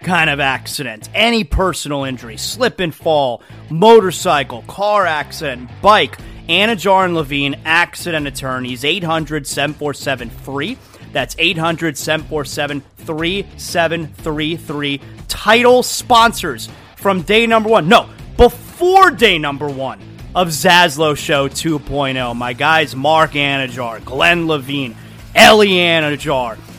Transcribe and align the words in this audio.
kind 0.00 0.30
of 0.30 0.40
accident, 0.40 1.08
any 1.14 1.44
personal 1.44 2.04
injury, 2.04 2.36
slip 2.36 2.80
and 2.80 2.94
fall, 2.94 3.42
motorcycle, 3.70 4.62
car 4.62 5.06
accident, 5.06 5.70
bike. 5.82 6.16
Anidjar 6.48 7.04
and 7.04 7.14
Levine 7.16 7.60
Accident 7.64 8.28
Attorneys, 8.28 8.84
800 8.84 9.48
747 9.48 10.30
free. 10.30 10.78
That's 11.12 11.34
800 11.38 11.98
747 11.98 12.82
3733. 12.98 15.00
Title 15.26 15.82
sponsors 15.82 16.68
from 16.96 17.22
day 17.22 17.46
number 17.46 17.68
one. 17.68 17.88
No, 17.88 18.08
before 18.36 19.10
day 19.10 19.38
number 19.38 19.68
one 19.68 19.98
of 20.36 20.48
Zaslow 20.48 21.16
Show 21.16 21.48
2.0. 21.48 22.36
My 22.36 22.52
guys, 22.52 22.94
Mark 22.94 23.32
Anidjar, 23.32 24.04
Glenn 24.04 24.46
Levine, 24.46 24.94
Ellie 25.34 25.70
Anidjar, 25.70 26.58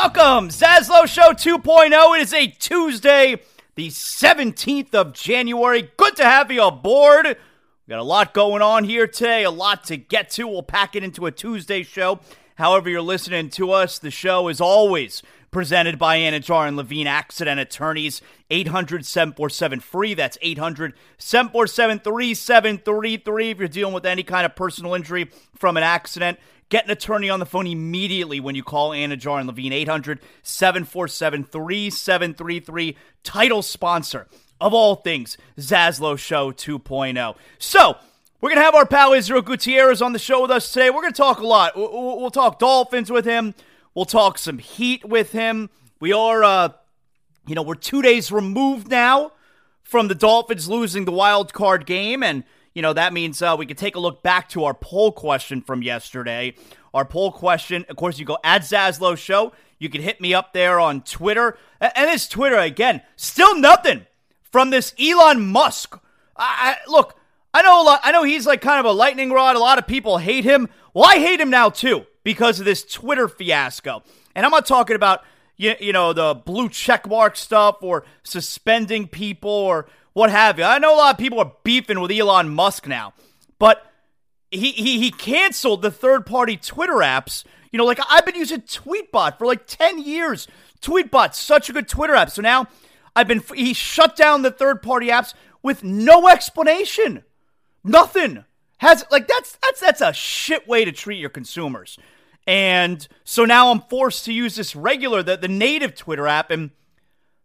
Welcome, 0.00 0.50
Zaslow 0.50 1.08
Show 1.08 1.32
2.0. 1.32 2.16
It 2.16 2.22
is 2.22 2.32
a 2.32 2.46
Tuesday, 2.46 3.42
the 3.74 3.88
17th 3.88 4.94
of 4.94 5.12
January. 5.12 5.90
Good 5.96 6.14
to 6.18 6.24
have 6.24 6.52
you 6.52 6.62
aboard. 6.62 7.26
We 7.26 7.34
got 7.88 7.98
a 7.98 8.04
lot 8.04 8.32
going 8.32 8.62
on 8.62 8.84
here 8.84 9.08
today, 9.08 9.42
a 9.42 9.50
lot 9.50 9.82
to 9.86 9.96
get 9.96 10.30
to. 10.30 10.46
We'll 10.46 10.62
pack 10.62 10.94
it 10.94 11.02
into 11.02 11.26
a 11.26 11.32
Tuesday 11.32 11.82
show. 11.82 12.20
However, 12.54 12.88
you're 12.88 13.02
listening 13.02 13.50
to 13.50 13.72
us, 13.72 13.98
the 13.98 14.12
show 14.12 14.46
is 14.46 14.60
always 14.60 15.20
presented 15.50 15.98
by 15.98 16.18
Anidjar 16.18 16.68
and 16.68 16.76
Levine 16.76 17.08
Accident 17.08 17.58
Attorneys. 17.58 18.22
800 18.50 19.04
747 19.04 19.80
free. 19.80 20.14
That's 20.14 20.38
800 20.40 20.94
747 21.18 21.98
3733. 21.98 23.50
If 23.50 23.58
you're 23.58 23.66
dealing 23.66 23.94
with 23.94 24.06
any 24.06 24.22
kind 24.22 24.46
of 24.46 24.54
personal 24.54 24.94
injury 24.94 25.28
from 25.56 25.76
an 25.76 25.82
accident, 25.82 26.38
get 26.68 26.84
an 26.84 26.90
attorney 26.90 27.30
on 27.30 27.40
the 27.40 27.46
phone 27.46 27.66
immediately 27.66 28.40
when 28.40 28.54
you 28.54 28.62
call 28.62 28.90
Anidjar 28.90 29.38
and 29.38 29.46
Levine. 29.46 29.72
800 29.72 30.20
747 30.42 31.44
3733. 31.44 32.96
Title 33.22 33.62
sponsor 33.62 34.26
of 34.60 34.74
all 34.74 34.96
things, 34.96 35.36
Zaslow 35.56 36.18
Show 36.18 36.52
2.0. 36.52 37.36
So, 37.58 37.96
we're 38.40 38.50
going 38.50 38.58
to 38.58 38.64
have 38.64 38.74
our 38.76 38.86
pal 38.86 39.14
Israel 39.14 39.42
Gutierrez 39.42 40.00
on 40.00 40.12
the 40.12 40.18
show 40.18 40.42
with 40.42 40.52
us 40.52 40.70
today. 40.70 40.90
We're 40.90 41.00
going 41.00 41.12
to 41.12 41.16
talk 41.16 41.40
a 41.40 41.46
lot. 41.46 41.72
We'll 41.76 42.30
talk 42.30 42.60
Dolphins 42.60 43.10
with 43.10 43.24
him. 43.24 43.54
We'll 43.94 44.04
talk 44.04 44.38
some 44.38 44.58
Heat 44.58 45.04
with 45.04 45.32
him. 45.32 45.70
We 45.98 46.12
are, 46.12 46.44
uh, 46.44 46.68
you 47.48 47.56
know, 47.56 47.62
we're 47.62 47.74
two 47.74 48.00
days 48.00 48.30
removed 48.30 48.88
now 48.88 49.32
from 49.82 50.06
the 50.06 50.14
Dolphins 50.14 50.68
losing 50.68 51.04
the 51.04 51.10
wild 51.10 51.52
card 51.52 51.84
game, 51.84 52.22
and 52.22 52.44
you 52.78 52.82
know 52.82 52.92
that 52.92 53.12
means 53.12 53.42
uh, 53.42 53.56
we 53.58 53.66
can 53.66 53.76
take 53.76 53.96
a 53.96 53.98
look 53.98 54.22
back 54.22 54.48
to 54.50 54.62
our 54.62 54.72
poll 54.72 55.10
question 55.10 55.62
from 55.62 55.82
yesterday. 55.82 56.54
Our 56.94 57.04
poll 57.04 57.32
question, 57.32 57.84
of 57.88 57.96
course, 57.96 58.20
you 58.20 58.24
go 58.24 58.38
at 58.44 58.62
Zaslow 58.62 59.18
Show. 59.18 59.52
You 59.80 59.88
can 59.88 60.00
hit 60.00 60.20
me 60.20 60.32
up 60.32 60.52
there 60.52 60.78
on 60.78 61.00
Twitter, 61.00 61.58
and 61.80 62.08
this 62.08 62.28
Twitter 62.28 62.56
again, 62.56 63.02
still 63.16 63.58
nothing 63.58 64.06
from 64.52 64.70
this 64.70 64.94
Elon 64.96 65.44
Musk. 65.48 65.98
I, 66.36 66.76
I 66.86 66.88
look. 66.88 67.18
I 67.52 67.62
know 67.62 67.82
a 67.82 67.84
lot, 67.84 68.00
I 68.04 68.12
know 68.12 68.22
he's 68.22 68.46
like 68.46 68.60
kind 68.60 68.78
of 68.78 68.86
a 68.86 68.92
lightning 68.92 69.32
rod. 69.32 69.56
A 69.56 69.58
lot 69.58 69.78
of 69.78 69.88
people 69.88 70.18
hate 70.18 70.44
him. 70.44 70.68
Well, 70.94 71.06
I 71.10 71.16
hate 71.16 71.40
him 71.40 71.50
now 71.50 71.70
too 71.70 72.06
because 72.22 72.60
of 72.60 72.64
this 72.64 72.84
Twitter 72.84 73.26
fiasco. 73.26 74.04
And 74.36 74.46
I'm 74.46 74.52
not 74.52 74.66
talking 74.66 74.94
about 74.94 75.24
you, 75.56 75.74
you 75.80 75.92
know 75.92 76.12
the 76.12 76.36
blue 76.36 76.68
checkmark 76.68 77.36
stuff 77.36 77.78
or 77.80 78.04
suspending 78.22 79.08
people 79.08 79.50
or 79.50 79.88
what 80.12 80.30
have 80.30 80.58
you. 80.58 80.64
I 80.64 80.78
know 80.78 80.94
a 80.94 80.96
lot 80.96 81.14
of 81.14 81.18
people 81.18 81.38
are 81.38 81.52
beefing 81.62 82.00
with 82.00 82.10
Elon 82.10 82.48
Musk 82.48 82.86
now, 82.86 83.14
but 83.58 83.90
he 84.50 84.72
he, 84.72 84.98
he 84.98 85.10
canceled 85.10 85.82
the 85.82 85.90
third 85.90 86.26
party 86.26 86.56
Twitter 86.56 86.94
apps. 86.94 87.44
You 87.70 87.78
know, 87.78 87.84
like 87.84 88.00
I've 88.08 88.24
been 88.24 88.34
using 88.34 88.62
Tweetbot 88.62 89.38
for 89.38 89.46
like 89.46 89.66
10 89.66 89.98
years. 89.98 90.48
Tweetbot, 90.80 91.34
such 91.34 91.68
a 91.68 91.72
good 91.72 91.88
Twitter 91.88 92.14
app. 92.14 92.30
So 92.30 92.40
now 92.40 92.66
I've 93.14 93.28
been 93.28 93.42
he 93.54 93.74
shut 93.74 94.16
down 94.16 94.42
the 94.42 94.50
third 94.50 94.82
party 94.82 95.08
apps 95.08 95.34
with 95.62 95.84
no 95.84 96.28
explanation. 96.28 97.24
Nothing. 97.84 98.44
Has 98.78 99.04
like 99.10 99.26
that's 99.26 99.58
that's 99.62 99.80
that's 99.80 100.00
a 100.00 100.12
shit 100.12 100.68
way 100.68 100.84
to 100.84 100.92
treat 100.92 101.18
your 101.18 101.30
consumers. 101.30 101.98
And 102.46 103.06
so 103.24 103.44
now 103.44 103.70
I'm 103.70 103.80
forced 103.80 104.24
to 104.24 104.32
use 104.32 104.56
this 104.56 104.74
regular, 104.74 105.22
the, 105.22 105.36
the 105.36 105.48
native 105.48 105.94
Twitter 105.94 106.26
app, 106.26 106.50
and 106.50 106.70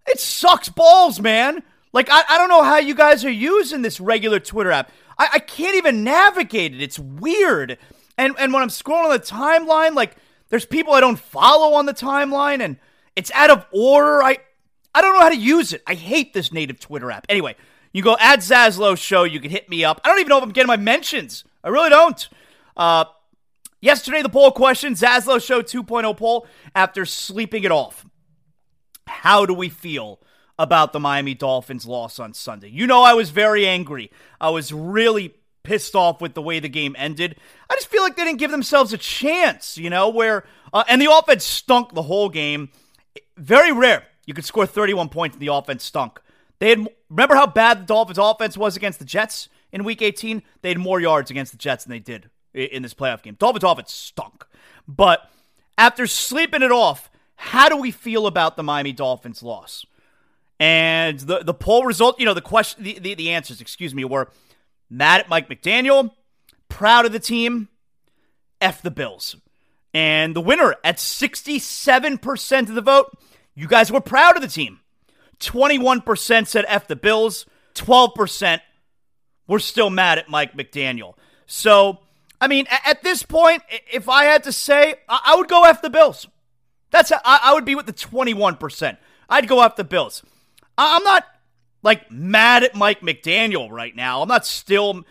it 0.07 0.19
sucks 0.19 0.69
balls, 0.69 1.19
man. 1.19 1.61
Like, 1.93 2.09
I, 2.11 2.23
I 2.27 2.37
don't 2.37 2.49
know 2.49 2.63
how 2.63 2.77
you 2.77 2.95
guys 2.95 3.23
are 3.23 3.31
using 3.31 3.81
this 3.81 3.99
regular 3.99 4.39
Twitter 4.39 4.71
app. 4.71 4.91
I, 5.17 5.29
I 5.33 5.39
can't 5.39 5.75
even 5.75 6.03
navigate 6.03 6.73
it. 6.73 6.81
It's 6.81 6.99
weird. 6.99 7.77
And 8.17 8.35
and 8.37 8.53
when 8.53 8.61
I'm 8.61 8.69
scrolling 8.69 9.11
the 9.11 9.19
timeline, 9.19 9.95
like 9.95 10.15
there's 10.49 10.65
people 10.65 10.93
I 10.93 10.99
don't 10.99 11.19
follow 11.19 11.75
on 11.75 11.85
the 11.85 11.93
timeline, 11.93 12.61
and 12.61 12.77
it's 13.15 13.31
out 13.31 13.49
of 13.49 13.65
order. 13.71 14.21
I 14.21 14.37
I 14.93 15.01
don't 15.01 15.13
know 15.13 15.21
how 15.21 15.29
to 15.29 15.37
use 15.37 15.73
it. 15.73 15.81
I 15.87 15.93
hate 15.95 16.33
this 16.33 16.51
native 16.51 16.79
Twitter 16.79 17.09
app. 17.11 17.25
Anyway, 17.29 17.55
you 17.91 18.03
go 18.03 18.17
add 18.19 18.39
Zaslow 18.39 18.97
Show. 18.97 19.23
You 19.23 19.39
can 19.39 19.49
hit 19.51 19.69
me 19.69 19.83
up. 19.83 20.01
I 20.03 20.09
don't 20.09 20.19
even 20.19 20.29
know 20.29 20.37
if 20.37 20.43
I'm 20.43 20.51
getting 20.51 20.67
my 20.67 20.77
mentions. 20.77 21.43
I 21.63 21.69
really 21.69 21.89
don't. 21.89 22.27
Uh, 22.75 23.05
Yesterday, 23.83 24.21
the 24.21 24.29
poll 24.29 24.49
question 24.51 24.93
Zaslow 24.93 25.45
Show 25.45 25.61
2.0 25.61 26.15
poll 26.15 26.47
after 26.73 27.05
sleeping 27.05 27.65
it 27.65 27.71
off. 27.73 28.05
How 29.05 29.45
do 29.45 29.53
we 29.53 29.67
feel 29.67 30.21
about 30.57 30.93
the 30.93 30.99
Miami 30.99 31.33
Dolphins 31.33 31.85
loss 31.85 32.19
on 32.19 32.33
Sunday? 32.33 32.69
You 32.69 32.87
know, 32.87 33.03
I 33.03 33.13
was 33.13 33.29
very 33.29 33.67
angry. 33.67 34.11
I 34.39 34.49
was 34.49 34.71
really 34.71 35.35
pissed 35.63 35.95
off 35.95 36.21
with 36.21 36.33
the 36.33 36.41
way 36.41 36.59
the 36.59 36.69
game 36.69 36.95
ended. 36.97 37.37
I 37.69 37.75
just 37.75 37.87
feel 37.87 38.03
like 38.03 38.15
they 38.15 38.25
didn't 38.25 38.39
give 38.39 38.51
themselves 38.51 38.93
a 38.93 38.97
chance, 38.97 39.77
you 39.77 39.89
know, 39.89 40.09
where, 40.09 40.45
uh, 40.73 40.83
and 40.87 41.01
the 41.01 41.11
offense 41.11 41.43
stunk 41.43 41.93
the 41.93 42.03
whole 42.03 42.29
game. 42.29 42.69
Very 43.37 43.71
rare 43.71 44.05
you 44.25 44.33
could 44.33 44.45
score 44.45 44.65
31 44.65 45.09
points 45.09 45.35
and 45.35 45.41
the 45.41 45.53
offense 45.53 45.83
stunk. 45.83 46.21
They 46.59 46.69
had, 46.69 46.87
remember 47.09 47.35
how 47.35 47.47
bad 47.47 47.81
the 47.81 47.85
Dolphins 47.85 48.17
offense 48.17 48.57
was 48.57 48.75
against 48.75 48.99
the 48.99 49.05
Jets 49.05 49.49
in 49.71 49.83
week 49.83 50.01
18? 50.01 50.43
They 50.61 50.69
had 50.69 50.77
more 50.77 50.99
yards 50.99 51.31
against 51.31 51.51
the 51.51 51.57
Jets 51.57 51.83
than 51.83 51.91
they 51.91 51.99
did 51.99 52.29
in 52.53 52.83
this 52.83 52.93
playoff 52.93 53.21
game. 53.21 53.35
Dolphins 53.37 53.63
offense 53.63 53.93
stunk. 53.93 54.45
But 54.87 55.29
after 55.77 56.07
sleeping 56.07 56.61
it 56.61 56.71
off, 56.71 57.09
how 57.35 57.69
do 57.69 57.77
we 57.77 57.91
feel 57.91 58.27
about 58.27 58.55
the 58.55 58.63
Miami 58.63 58.93
Dolphins 58.93 59.43
loss? 59.43 59.85
And 60.63 61.19
the, 61.19 61.39
the 61.39 61.53
poll 61.53 61.83
result, 61.83 62.21
you 62.21 62.25
know, 62.25 62.33
the 62.33 62.39
question, 62.39 62.85
the, 62.85 62.97
the, 62.97 63.15
the 63.15 63.31
answers, 63.31 63.59
excuse 63.59 63.93
me, 63.93 64.05
were 64.05 64.29
mad 64.89 65.19
at 65.19 65.27
Mike 65.27 65.49
McDaniel, 65.49 66.11
proud 66.69 67.05
of 67.05 67.11
the 67.11 67.19
team, 67.19 67.67
F 68.61 68.81
the 68.81 68.89
Bills. 68.89 69.35
And 69.93 70.33
the 70.33 70.39
winner 70.39 70.77
at 70.81 70.99
67% 70.99 72.69
of 72.69 72.75
the 72.75 72.81
vote, 72.81 73.11
you 73.53 73.67
guys 73.67 73.91
were 73.91 73.99
proud 73.99 74.37
of 74.37 74.41
the 74.41 74.47
team. 74.47 74.79
21% 75.41 76.47
said 76.47 76.63
F 76.69 76.87
the 76.87 76.95
Bills, 76.95 77.45
12% 77.75 78.61
were 79.45 79.59
still 79.59 79.89
mad 79.89 80.17
at 80.17 80.29
Mike 80.29 80.55
McDaniel. 80.55 81.15
So, 81.45 81.99
I 82.39 82.47
mean, 82.47 82.67
at 82.85 83.03
this 83.03 83.21
point, 83.23 83.63
if 83.91 84.07
I 84.07 84.23
had 84.23 84.45
to 84.45 84.53
say, 84.53 84.95
I 85.09 85.35
would 85.35 85.49
go 85.49 85.65
F 85.65 85.81
the 85.81 85.89
Bills. 85.89 86.25
That's 86.89 87.09
how, 87.09 87.19
I 87.25 87.53
would 87.53 87.65
be 87.65 87.75
with 87.75 87.85
the 87.85 87.91
21%. 87.91 88.97
I'd 89.29 89.49
go 89.49 89.61
F 89.61 89.75
the 89.75 89.83
Bills. 89.83 90.23
I'm 90.77 91.03
not 91.03 91.25
like 91.81 92.09
mad 92.11 92.63
at 92.63 92.75
Mike 92.75 93.01
McDaniel 93.01 93.69
right 93.69 93.95
now. 93.95 94.21
I'm 94.21 94.27
not 94.27 94.45
still. 94.45 95.03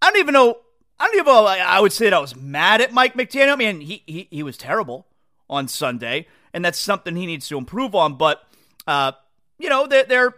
I 0.00 0.10
don't 0.10 0.20
even 0.20 0.34
know. 0.34 0.58
I 0.98 1.06
don't 1.06 1.16
even 1.16 1.26
know. 1.26 1.46
I 1.46 1.80
would 1.80 1.92
say 1.92 2.06
that 2.06 2.14
I 2.14 2.20
was 2.20 2.36
mad 2.36 2.80
at 2.80 2.92
Mike 2.92 3.14
McDaniel. 3.14 3.52
I 3.52 3.56
mean, 3.56 3.80
he 3.80 4.02
he, 4.06 4.28
he 4.30 4.42
was 4.42 4.56
terrible 4.56 5.06
on 5.50 5.68
Sunday, 5.68 6.26
and 6.52 6.64
that's 6.64 6.78
something 6.78 7.16
he 7.16 7.26
needs 7.26 7.48
to 7.48 7.58
improve 7.58 7.94
on. 7.94 8.14
But 8.14 8.42
uh, 8.86 9.12
you 9.58 9.68
know, 9.68 9.86
they're, 9.86 10.04
they're 10.04 10.34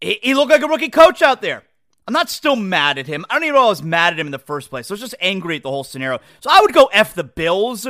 he, 0.00 0.18
he 0.22 0.34
looked 0.34 0.50
like 0.50 0.62
a 0.62 0.68
rookie 0.68 0.90
coach 0.90 1.22
out 1.22 1.40
there. 1.40 1.62
I'm 2.06 2.12
not 2.12 2.30
still 2.30 2.54
mad 2.54 2.98
at 2.98 3.06
him. 3.08 3.24
I 3.28 3.34
don't 3.34 3.44
even 3.44 3.56
know 3.56 3.66
I 3.66 3.68
was 3.68 3.82
mad 3.82 4.12
at 4.12 4.20
him 4.20 4.28
in 4.28 4.32
the 4.32 4.38
first 4.38 4.70
place. 4.70 4.90
I 4.90 4.94
was 4.94 5.00
just 5.00 5.16
angry 5.20 5.56
at 5.56 5.64
the 5.64 5.70
whole 5.70 5.82
scenario. 5.82 6.20
So 6.40 6.50
I 6.52 6.60
would 6.60 6.72
go 6.72 6.88
F 6.92 7.14
the 7.14 7.24
Bills, 7.24 7.86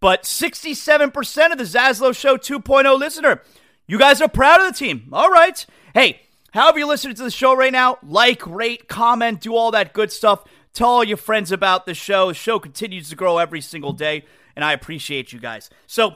but 0.00 0.24
67% 0.24 1.52
of 1.52 1.58
the 1.58 1.64
Zaslow 1.64 2.16
Show 2.16 2.36
2.0 2.36 2.98
listener, 2.98 3.42
you 3.90 3.98
guys 3.98 4.22
are 4.22 4.28
proud 4.28 4.60
of 4.60 4.68
the 4.68 4.78
team. 4.78 5.08
All 5.12 5.30
right. 5.30 5.66
Hey, 5.94 6.20
however 6.52 6.78
you're 6.78 6.86
listening 6.86 7.16
to 7.16 7.24
the 7.24 7.30
show 7.30 7.56
right 7.56 7.72
now, 7.72 7.98
like, 8.04 8.46
rate, 8.46 8.86
comment, 8.86 9.40
do 9.40 9.56
all 9.56 9.72
that 9.72 9.92
good 9.92 10.12
stuff. 10.12 10.44
Tell 10.72 10.90
all 10.90 11.02
your 11.02 11.16
friends 11.16 11.50
about 11.50 11.86
the 11.86 11.94
show. 11.94 12.28
The 12.28 12.34
show 12.34 12.60
continues 12.60 13.10
to 13.10 13.16
grow 13.16 13.38
every 13.38 13.60
single 13.60 13.92
day, 13.92 14.26
and 14.54 14.64
I 14.64 14.74
appreciate 14.74 15.32
you 15.32 15.40
guys. 15.40 15.70
So, 15.88 16.14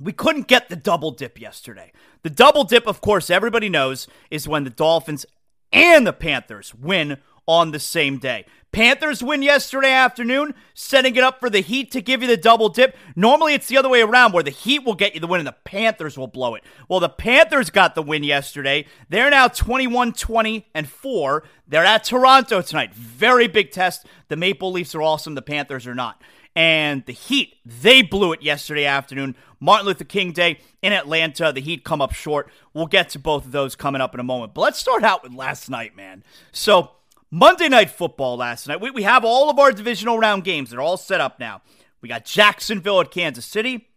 we 0.00 0.12
couldn't 0.12 0.48
get 0.48 0.70
the 0.70 0.74
double 0.74 1.12
dip 1.12 1.40
yesterday. 1.40 1.92
The 2.24 2.30
double 2.30 2.64
dip, 2.64 2.88
of 2.88 3.00
course, 3.00 3.30
everybody 3.30 3.68
knows, 3.68 4.08
is 4.28 4.48
when 4.48 4.64
the 4.64 4.70
Dolphins 4.70 5.24
and 5.72 6.04
the 6.04 6.12
Panthers 6.12 6.74
win 6.74 7.18
on 7.46 7.70
the 7.70 7.78
same 7.78 8.18
day. 8.18 8.46
Panthers 8.72 9.22
win 9.22 9.42
yesterday 9.42 9.92
afternoon, 9.92 10.54
setting 10.72 11.14
it 11.14 11.22
up 11.22 11.40
for 11.40 11.50
the 11.50 11.60
Heat 11.60 11.90
to 11.90 12.00
give 12.00 12.22
you 12.22 12.28
the 12.28 12.38
double 12.38 12.70
dip. 12.70 12.96
Normally 13.14 13.52
it's 13.52 13.68
the 13.68 13.76
other 13.76 13.90
way 13.90 14.00
around 14.00 14.32
where 14.32 14.42
the 14.42 14.50
Heat 14.50 14.82
will 14.82 14.94
get 14.94 15.12
you 15.14 15.20
the 15.20 15.26
win 15.26 15.40
and 15.40 15.46
the 15.46 15.52
Panthers 15.64 16.16
will 16.16 16.26
blow 16.26 16.54
it. 16.54 16.64
Well, 16.88 16.98
the 16.98 17.10
Panthers 17.10 17.68
got 17.68 17.94
the 17.94 18.02
win 18.02 18.24
yesterday. 18.24 18.86
They're 19.10 19.28
now 19.28 19.48
21 19.48 20.14
20 20.14 20.66
and 20.74 20.88
4. 20.88 21.44
They're 21.68 21.84
at 21.84 22.04
Toronto 22.04 22.62
tonight. 22.62 22.94
Very 22.94 23.46
big 23.46 23.72
test. 23.72 24.06
The 24.28 24.36
Maple 24.36 24.72
Leafs 24.72 24.94
are 24.94 25.02
awesome, 25.02 25.34
the 25.34 25.42
Panthers 25.42 25.86
are 25.86 25.94
not. 25.94 26.22
And 26.56 27.04
the 27.04 27.12
Heat, 27.12 27.58
they 27.66 28.00
blew 28.00 28.32
it 28.32 28.40
yesterday 28.40 28.86
afternoon. 28.86 29.36
Martin 29.60 29.86
Luther 29.86 30.04
King 30.04 30.32
Day 30.32 30.60
in 30.80 30.94
Atlanta. 30.94 31.52
The 31.52 31.60
Heat 31.60 31.84
come 31.84 32.00
up 32.00 32.14
short. 32.14 32.50
We'll 32.72 32.86
get 32.86 33.10
to 33.10 33.18
both 33.18 33.44
of 33.44 33.52
those 33.52 33.76
coming 33.76 34.00
up 34.00 34.14
in 34.14 34.20
a 34.20 34.24
moment. 34.24 34.54
But 34.54 34.62
let's 34.62 34.78
start 34.78 35.02
out 35.02 35.22
with 35.22 35.34
last 35.34 35.68
night, 35.68 35.94
man. 35.94 36.24
So, 36.52 36.92
Monday 37.34 37.70
Night 37.70 37.88
Football 37.88 38.36
last 38.36 38.68
night. 38.68 38.82
We, 38.82 38.90
we 38.90 39.04
have 39.04 39.24
all 39.24 39.48
of 39.48 39.58
our 39.58 39.72
divisional 39.72 40.18
round 40.18 40.44
games. 40.44 40.68
They're 40.68 40.82
all 40.82 40.98
set 40.98 41.22
up 41.22 41.40
now. 41.40 41.62
We 42.02 42.08
got 42.08 42.26
Jacksonville 42.26 43.00
at 43.00 43.10
Kansas 43.10 43.46
City, 43.46 43.88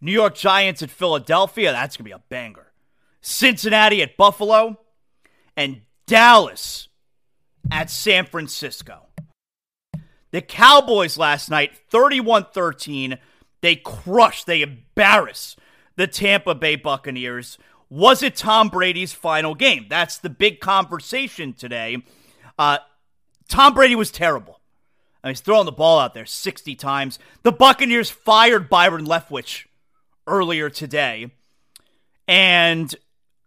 New 0.00 0.10
York 0.10 0.34
Giants 0.34 0.82
at 0.82 0.90
Philadelphia. 0.90 1.70
That's 1.70 1.96
going 1.96 2.04
to 2.04 2.08
be 2.08 2.12
a 2.12 2.22
banger. 2.28 2.72
Cincinnati 3.20 4.02
at 4.02 4.16
Buffalo, 4.16 4.80
and 5.56 5.82
Dallas 6.06 6.88
at 7.70 7.90
San 7.90 8.26
Francisco. 8.26 9.06
The 10.32 10.42
Cowboys 10.42 11.16
last 11.16 11.48
night, 11.48 11.76
31 11.90 12.46
13. 12.52 13.18
They 13.60 13.76
crush, 13.76 14.42
they 14.42 14.62
embarrass 14.62 15.54
the 15.94 16.08
Tampa 16.08 16.56
Bay 16.56 16.74
Buccaneers. 16.74 17.56
Was 17.88 18.20
it 18.20 18.34
Tom 18.34 18.68
Brady's 18.68 19.12
final 19.12 19.54
game? 19.54 19.86
That's 19.88 20.18
the 20.18 20.28
big 20.28 20.58
conversation 20.58 21.52
today. 21.52 22.02
Uh, 22.58 22.78
Tom 23.48 23.74
Brady 23.74 23.94
was 23.94 24.10
terrible. 24.10 24.60
I 25.22 25.28
mean, 25.28 25.32
he's 25.32 25.40
throwing 25.40 25.64
the 25.64 25.72
ball 25.72 25.98
out 25.98 26.14
there 26.14 26.26
60 26.26 26.74
times. 26.76 27.18
The 27.42 27.52
Buccaneers 27.52 28.10
fired 28.10 28.68
Byron 28.68 29.06
Leftwich 29.06 29.66
earlier 30.26 30.68
today. 30.68 31.30
And 32.28 32.94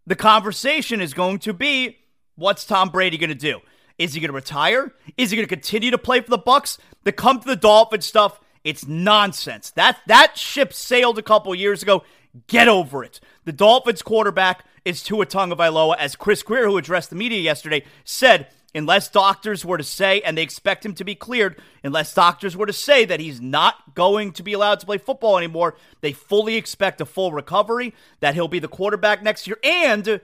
the 0.06 0.16
conversation 0.16 1.02
is 1.02 1.14
going 1.14 1.40
to 1.40 1.54
be 1.54 1.98
what's 2.36 2.66
Tom 2.66 2.90
Brady 2.90 3.18
going 3.18 3.30
to 3.30 3.36
do? 3.36 3.60
Is 3.98 4.14
he 4.14 4.20
going 4.20 4.30
to 4.30 4.36
retire? 4.36 4.94
Is 5.18 5.32
he 5.32 5.38
going 5.38 5.48
to 5.48 5.56
continue 5.56 5.92
to 5.92 5.98
play 5.98 6.22
for 6.22 6.30
the 6.30 6.40
Bucs? 6.40 6.78
The 7.04 7.12
come 7.12 7.40
to 7.40 7.48
the 7.48 7.56
Dolphins 7.56 8.06
stuff, 8.06 8.40
it's 8.64 8.88
nonsense. 8.88 9.72
That 9.72 10.00
that 10.08 10.38
ship 10.38 10.74
sailed 10.74 11.18
a 11.18 11.24
couple 11.24 11.54
years 11.56 11.82
ago. 11.82 12.04
Get 12.48 12.68
over 12.68 13.04
it. 13.04 13.20
The 13.46 13.52
Dolphins 13.52 14.02
quarterback 14.02 14.66
is 14.86 15.02
Tua 15.02 15.26
Tagovailoa, 15.26 15.98
as 15.98 16.16
Chris 16.16 16.44
Grier, 16.44 16.66
who 16.66 16.78
addressed 16.78 17.10
the 17.10 17.16
media 17.16 17.40
yesterday, 17.40 17.84
said. 18.04 18.48
Unless 18.76 19.10
doctors 19.10 19.64
were 19.64 19.78
to 19.78 19.84
say, 19.84 20.22
and 20.22 20.38
they 20.38 20.44
expect 20.44 20.86
him 20.86 20.94
to 20.96 21.06
be 21.06 21.16
cleared, 21.16 21.60
unless 21.84 22.14
doctors 22.14 22.56
were 22.56 22.66
to 22.66 22.74
say 22.74 23.06
that 23.06 23.20
he's 23.20 23.42
not 23.42 23.96
going 23.96 24.34
to 24.34 24.44
be 24.44 24.54
allowed 24.54 24.80
to 24.82 24.86
play 24.86 24.98
football 24.98 25.38
anymore, 25.38 25.76
they 26.02 26.12
fully 26.12 26.56
expect 26.56 27.02
a 27.02 27.06
full 27.06 27.32
recovery, 27.32 27.94
that 28.20 28.36
he'll 28.36 28.48
be 28.48 28.60
the 28.60 28.68
quarterback 28.68 29.24
next 29.24 29.48
year, 29.48 29.58
and 29.64 30.20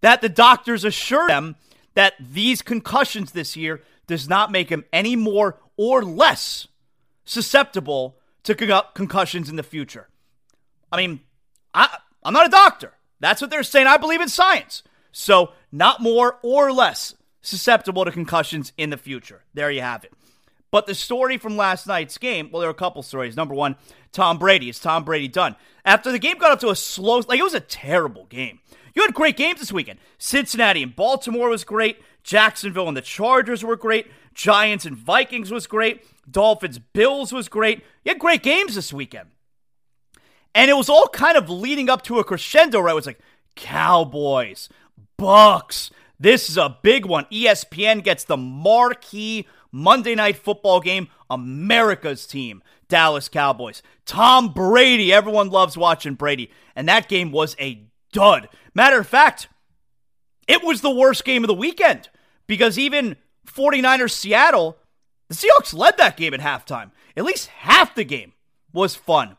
that 0.00 0.20
the 0.20 0.28
doctors 0.28 0.84
assure 0.84 1.28
them 1.28 1.56
that 1.94 2.14
these 2.18 2.62
concussions 2.62 3.32
this 3.32 3.56
year 3.56 3.82
does 4.06 4.28
not 4.28 4.50
make 4.50 4.70
him 4.70 4.84
any 4.92 5.14
more 5.14 5.58
or 5.76 6.02
less 6.02 6.68
susceptible 7.24 8.16
to 8.42 8.54
con- 8.54 8.84
concussions 8.94 9.48
in 9.48 9.56
the 9.56 9.62
future. 9.62 10.08
I 10.90 10.96
mean, 10.96 11.20
I, 11.74 11.98
I'm 12.22 12.34
not 12.34 12.46
a 12.46 12.50
doctor. 12.50 12.94
That's 13.20 13.40
what 13.40 13.50
they're 13.50 13.62
saying. 13.62 13.86
I 13.86 13.96
believe 13.98 14.20
in 14.20 14.28
science. 14.28 14.82
So, 15.12 15.52
not 15.70 16.00
more 16.00 16.38
or 16.42 16.72
less 16.72 17.14
susceptible 17.42 18.04
to 18.04 18.10
concussions 18.10 18.72
in 18.78 18.90
the 18.90 18.96
future. 18.96 19.42
There 19.52 19.70
you 19.70 19.82
have 19.82 20.04
it. 20.04 20.12
But 20.70 20.86
the 20.86 20.94
story 20.94 21.36
from 21.36 21.58
last 21.58 21.86
night's 21.86 22.16
game, 22.16 22.48
well, 22.50 22.60
there 22.60 22.68
are 22.68 22.72
a 22.72 22.74
couple 22.74 23.02
stories. 23.02 23.36
Number 23.36 23.54
one, 23.54 23.76
Tom 24.10 24.38
Brady. 24.38 24.70
Is 24.70 24.80
Tom 24.80 25.04
Brady 25.04 25.28
done? 25.28 25.54
After 25.84 26.10
the 26.10 26.18
game 26.18 26.38
got 26.38 26.50
up 26.50 26.60
to 26.60 26.70
a 26.70 26.76
slow, 26.76 27.20
like 27.28 27.38
it 27.38 27.42
was 27.44 27.52
a 27.52 27.60
terrible 27.60 28.24
game. 28.26 28.60
You 28.94 29.02
had 29.02 29.12
great 29.12 29.36
games 29.36 29.60
this 29.60 29.72
weekend. 29.72 29.98
Cincinnati 30.16 30.82
and 30.82 30.96
Baltimore 30.96 31.50
was 31.50 31.64
great. 31.64 32.00
Jacksonville 32.22 32.88
and 32.88 32.96
the 32.96 33.02
Chargers 33.02 33.62
were 33.62 33.76
great. 33.76 34.10
Giants 34.32 34.86
and 34.86 34.96
Vikings 34.96 35.50
was 35.50 35.66
great. 35.66 36.04
Dolphins 36.30 36.78
Bills 36.78 37.32
was 37.32 37.48
great. 37.48 37.80
You 38.04 38.10
had 38.10 38.18
great 38.18 38.42
games 38.42 38.74
this 38.74 38.92
weekend. 38.92 39.28
And 40.54 40.70
it 40.70 40.74
was 40.74 40.88
all 40.88 41.08
kind 41.08 41.36
of 41.36 41.50
leading 41.50 41.90
up 41.90 42.02
to 42.02 42.18
a 42.18 42.24
crescendo, 42.24 42.80
right? 42.80 42.92
It 42.92 42.94
was 42.94 43.06
like 43.06 43.20
Cowboys, 43.56 44.68
Bucs. 45.18 45.90
This 46.22 46.48
is 46.48 46.56
a 46.56 46.78
big 46.82 47.04
one. 47.04 47.24
ESPN 47.32 48.04
gets 48.04 48.22
the 48.22 48.36
marquee 48.36 49.48
Monday 49.72 50.14
night 50.14 50.36
football 50.36 50.78
game, 50.78 51.08
America's 51.28 52.28
team, 52.28 52.62
Dallas 52.86 53.28
Cowboys. 53.28 53.82
Tom 54.06 54.52
Brady, 54.52 55.12
everyone 55.12 55.50
loves 55.50 55.76
watching 55.76 56.14
Brady. 56.14 56.48
And 56.76 56.88
that 56.88 57.08
game 57.08 57.32
was 57.32 57.56
a 57.58 57.82
dud. 58.12 58.48
Matter 58.72 59.00
of 59.00 59.08
fact, 59.08 59.48
it 60.46 60.62
was 60.62 60.80
the 60.80 60.94
worst 60.94 61.24
game 61.24 61.42
of 61.42 61.48
the 61.48 61.54
weekend 61.54 62.08
because 62.46 62.78
even 62.78 63.16
49ers 63.48 64.12
Seattle, 64.12 64.78
the 65.28 65.34
Seahawks 65.34 65.74
led 65.74 65.98
that 65.98 66.16
game 66.16 66.34
at 66.34 66.40
halftime. 66.40 66.92
At 67.16 67.24
least 67.24 67.48
half 67.48 67.96
the 67.96 68.04
game 68.04 68.32
was 68.72 68.94
fun. 68.94 69.36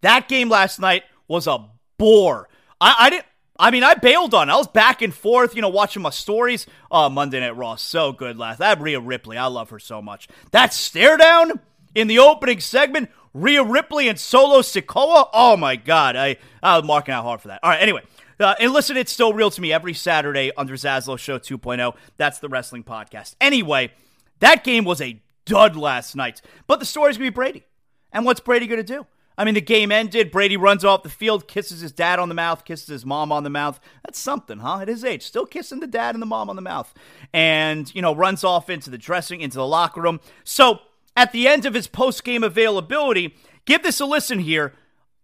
That 0.00 0.28
game 0.28 0.48
last 0.48 0.80
night 0.80 1.02
was 1.28 1.46
a 1.46 1.68
bore. 1.98 2.48
I, 2.80 2.96
I 3.00 3.10
didn't. 3.10 3.26
I 3.58 3.70
mean, 3.70 3.84
I 3.84 3.94
bailed 3.94 4.34
on. 4.34 4.48
It. 4.48 4.52
I 4.52 4.56
was 4.56 4.68
back 4.68 5.02
and 5.02 5.14
forth, 5.14 5.54
you 5.54 5.62
know, 5.62 5.68
watching 5.68 6.02
my 6.02 6.10
stories. 6.10 6.66
Oh, 6.90 7.08
Monday 7.08 7.40
Night 7.40 7.56
Raw, 7.56 7.76
so 7.76 8.12
good 8.12 8.38
last. 8.38 8.58
That 8.58 8.80
Rhea 8.80 9.00
Ripley, 9.00 9.36
I 9.36 9.46
love 9.46 9.70
her 9.70 9.78
so 9.78 10.00
much. 10.00 10.28
That 10.50 10.72
stare 10.72 11.16
down 11.16 11.60
in 11.94 12.08
the 12.08 12.18
opening 12.18 12.60
segment, 12.60 13.10
Rhea 13.34 13.62
Ripley 13.62 14.08
and 14.08 14.18
Solo 14.18 14.60
Sikoa. 14.60 15.28
Oh 15.32 15.56
my 15.56 15.76
God, 15.76 16.16
I 16.16 16.36
I 16.62 16.76
was 16.76 16.86
marking 16.86 17.14
out 17.14 17.24
hard 17.24 17.40
for 17.40 17.48
that. 17.48 17.60
All 17.62 17.70
right, 17.70 17.80
anyway, 17.80 18.02
uh, 18.40 18.54
and 18.58 18.72
listen, 18.72 18.96
it's 18.96 19.12
still 19.12 19.32
real 19.32 19.50
to 19.50 19.60
me 19.60 19.72
every 19.72 19.94
Saturday 19.94 20.50
under 20.56 20.74
Zaslow 20.74 21.18
Show 21.18 21.38
2.0. 21.38 21.94
That's 22.16 22.38
the 22.38 22.48
wrestling 22.48 22.84
podcast. 22.84 23.36
Anyway, 23.40 23.92
that 24.40 24.64
game 24.64 24.84
was 24.84 25.00
a 25.00 25.22
dud 25.44 25.76
last 25.76 26.16
night. 26.16 26.40
But 26.66 26.80
the 26.80 26.86
story's 26.86 27.16
to 27.16 27.20
be 27.20 27.30
Brady. 27.30 27.64
And 28.12 28.24
what's 28.24 28.40
Brady 28.40 28.66
to 28.66 28.82
do? 28.82 29.06
I 29.36 29.44
mean, 29.44 29.54
the 29.54 29.60
game 29.60 29.90
ended. 29.90 30.30
Brady 30.30 30.56
runs 30.56 30.84
off 30.84 31.02
the 31.02 31.08
field, 31.08 31.48
kisses 31.48 31.80
his 31.80 31.92
dad 31.92 32.18
on 32.18 32.28
the 32.28 32.34
mouth, 32.34 32.64
kisses 32.64 32.88
his 32.88 33.06
mom 33.06 33.32
on 33.32 33.44
the 33.44 33.50
mouth. 33.50 33.80
That's 34.04 34.18
something, 34.18 34.58
huh? 34.58 34.80
At 34.80 34.88
his 34.88 35.04
age, 35.04 35.22
still 35.22 35.46
kissing 35.46 35.80
the 35.80 35.86
dad 35.86 36.14
and 36.14 36.22
the 36.22 36.26
mom 36.26 36.50
on 36.50 36.56
the 36.56 36.62
mouth. 36.62 36.92
And, 37.32 37.92
you 37.94 38.02
know, 38.02 38.14
runs 38.14 38.44
off 38.44 38.68
into 38.68 38.90
the 38.90 38.98
dressing, 38.98 39.40
into 39.40 39.56
the 39.56 39.66
locker 39.66 40.00
room. 40.00 40.20
So 40.44 40.80
at 41.16 41.32
the 41.32 41.48
end 41.48 41.64
of 41.66 41.74
his 41.74 41.86
post 41.86 42.24
game 42.24 42.44
availability, 42.44 43.34
give 43.64 43.82
this 43.82 44.00
a 44.00 44.06
listen 44.06 44.38
here. 44.38 44.74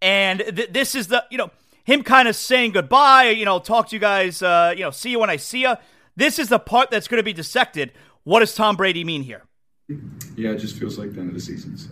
And 0.00 0.40
th- 0.40 0.70
this 0.72 0.94
is 0.94 1.08
the, 1.08 1.24
you 1.30 1.38
know, 1.38 1.50
him 1.84 2.02
kind 2.02 2.28
of 2.28 2.36
saying 2.36 2.72
goodbye, 2.72 3.30
you 3.30 3.44
know, 3.44 3.58
talk 3.58 3.88
to 3.88 3.96
you 3.96 4.00
guys, 4.00 4.42
uh, 4.42 4.74
you 4.76 4.82
know, 4.82 4.90
see 4.90 5.10
you 5.10 5.18
when 5.18 5.30
I 5.30 5.36
see 5.36 5.62
you. 5.62 5.74
This 6.16 6.38
is 6.38 6.48
the 6.48 6.58
part 6.58 6.90
that's 6.90 7.08
going 7.08 7.18
to 7.18 7.24
be 7.24 7.32
dissected. 7.32 7.92
What 8.24 8.40
does 8.40 8.54
Tom 8.54 8.76
Brady 8.76 9.04
mean 9.04 9.22
here? 9.22 9.44
Yeah, 10.36 10.50
it 10.50 10.58
just 10.58 10.76
feels 10.76 10.98
like 10.98 11.14
the 11.14 11.20
end 11.20 11.30
of 11.30 11.34
the 11.34 11.40
season. 11.40 11.78
So 11.78 11.90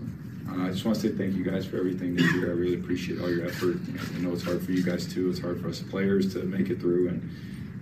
uh, 0.57 0.67
I 0.67 0.71
just 0.71 0.85
want 0.85 0.97
to 1.01 1.09
say 1.09 1.15
thank 1.15 1.35
you 1.35 1.45
guys 1.45 1.67
for 1.67 1.77
everything 1.77 2.15
this 2.17 2.33
year. 2.35 2.47
I 2.47 2.55
really 2.55 2.75
appreciate 2.75 3.21
all 3.21 3.31
your 3.31 3.47
effort. 3.47 3.77
You 3.87 3.93
know, 3.95 4.03
I 4.15 4.19
know 4.21 4.33
it's 4.33 4.43
hard 4.43 4.63
for 4.63 4.73
you 4.73 4.83
guys 4.83 5.13
too. 5.13 5.29
It's 5.29 5.41
hard 5.41 5.61
for 5.61 5.69
us 5.69 5.81
players 5.81 6.33
to 6.35 6.43
make 6.45 6.71
it 6.71 6.81
through, 6.81 7.09
and 7.09 7.31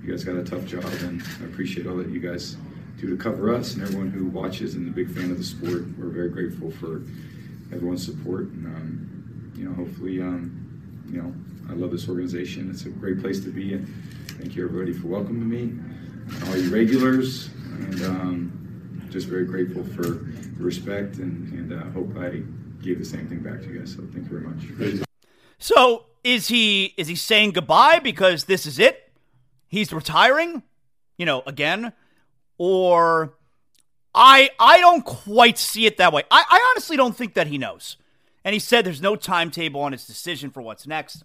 you 0.02 0.10
guys 0.10 0.24
got 0.24 0.36
a 0.36 0.44
tough 0.44 0.64
job. 0.64 0.84
And 1.02 1.22
I 1.40 1.44
appreciate 1.44 1.86
all 1.86 1.96
that 1.96 2.08
you 2.08 2.20
guys 2.20 2.56
do 2.98 3.10
to 3.10 3.22
cover 3.22 3.54
us 3.54 3.74
and 3.74 3.82
everyone 3.82 4.10
who 4.10 4.26
watches 4.26 4.74
and 4.74 4.88
a 4.88 4.90
big 4.90 5.10
fan 5.10 5.30
of 5.30 5.38
the 5.38 5.44
sport. 5.44 5.84
We're 5.98 6.08
very 6.08 6.30
grateful 6.30 6.70
for 6.70 7.02
everyone's 7.72 8.04
support, 8.04 8.44
and 8.46 8.66
um, 8.66 9.52
you 9.56 9.68
know, 9.68 9.74
hopefully, 9.74 10.20
um, 10.20 11.04
you 11.10 11.22
know, 11.22 11.34
I 11.68 11.74
love 11.74 11.90
this 11.90 12.08
organization. 12.08 12.70
It's 12.70 12.86
a 12.86 12.90
great 12.90 13.20
place 13.20 13.40
to 13.44 13.50
be, 13.50 13.74
and 13.74 13.86
thank 14.38 14.56
you 14.56 14.64
everybody 14.64 14.92
for 14.92 15.06
welcoming 15.06 15.48
me, 15.48 15.72
all 16.48 16.56
you 16.56 16.74
regulars, 16.74 17.50
and 17.78 18.02
um, 18.02 19.08
just 19.10 19.28
very 19.28 19.44
grateful 19.44 19.84
for 19.84 20.02
the 20.02 20.62
respect, 20.62 21.18
and, 21.18 21.52
and 21.52 21.72
uh, 21.72 21.84
hope 21.92 22.16
I 22.18 22.42
gave 22.84 22.98
the 22.98 23.04
same 23.04 23.26
thing 23.28 23.40
back 23.40 23.60
to 23.62 23.68
you 23.68 23.78
guys. 23.78 23.92
So 23.92 24.02
thank 24.12 24.30
you 24.30 24.38
very 24.38 24.42
much. 24.42 25.06
So 25.58 26.06
is 26.22 26.48
he 26.48 26.94
is 26.96 27.08
he 27.08 27.16
saying 27.16 27.52
goodbye 27.52 27.98
because 27.98 28.44
this 28.44 28.66
is 28.66 28.78
it? 28.78 29.12
He's 29.66 29.92
retiring, 29.92 30.62
you 31.16 31.26
know, 31.26 31.42
again, 31.46 31.92
or 32.58 33.34
I 34.14 34.50
I 34.60 34.78
don't 34.78 35.04
quite 35.04 35.58
see 35.58 35.86
it 35.86 35.96
that 35.96 36.12
way. 36.12 36.22
I, 36.30 36.44
I 36.48 36.70
honestly 36.70 36.96
don't 36.96 37.16
think 37.16 37.34
that 37.34 37.46
he 37.46 37.58
knows. 37.58 37.96
And 38.44 38.52
he 38.52 38.60
said 38.60 38.84
there's 38.84 39.00
no 39.00 39.16
timetable 39.16 39.80
on 39.80 39.92
his 39.92 40.06
decision 40.06 40.50
for 40.50 40.60
what's 40.60 40.86
next. 40.86 41.24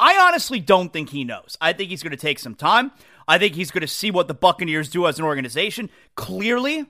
I 0.00 0.16
honestly 0.16 0.60
don't 0.60 0.92
think 0.92 1.10
he 1.10 1.24
knows. 1.24 1.58
I 1.60 1.72
think 1.72 1.90
he's 1.90 2.04
going 2.04 2.12
to 2.12 2.16
take 2.16 2.38
some 2.38 2.54
time. 2.54 2.92
I 3.26 3.36
think 3.38 3.56
he's 3.56 3.72
going 3.72 3.80
to 3.80 3.88
see 3.88 4.12
what 4.12 4.28
the 4.28 4.34
Buccaneers 4.34 4.88
do 4.88 5.08
as 5.08 5.18
an 5.18 5.24
organization. 5.24 5.90
Clearly, 6.14 6.86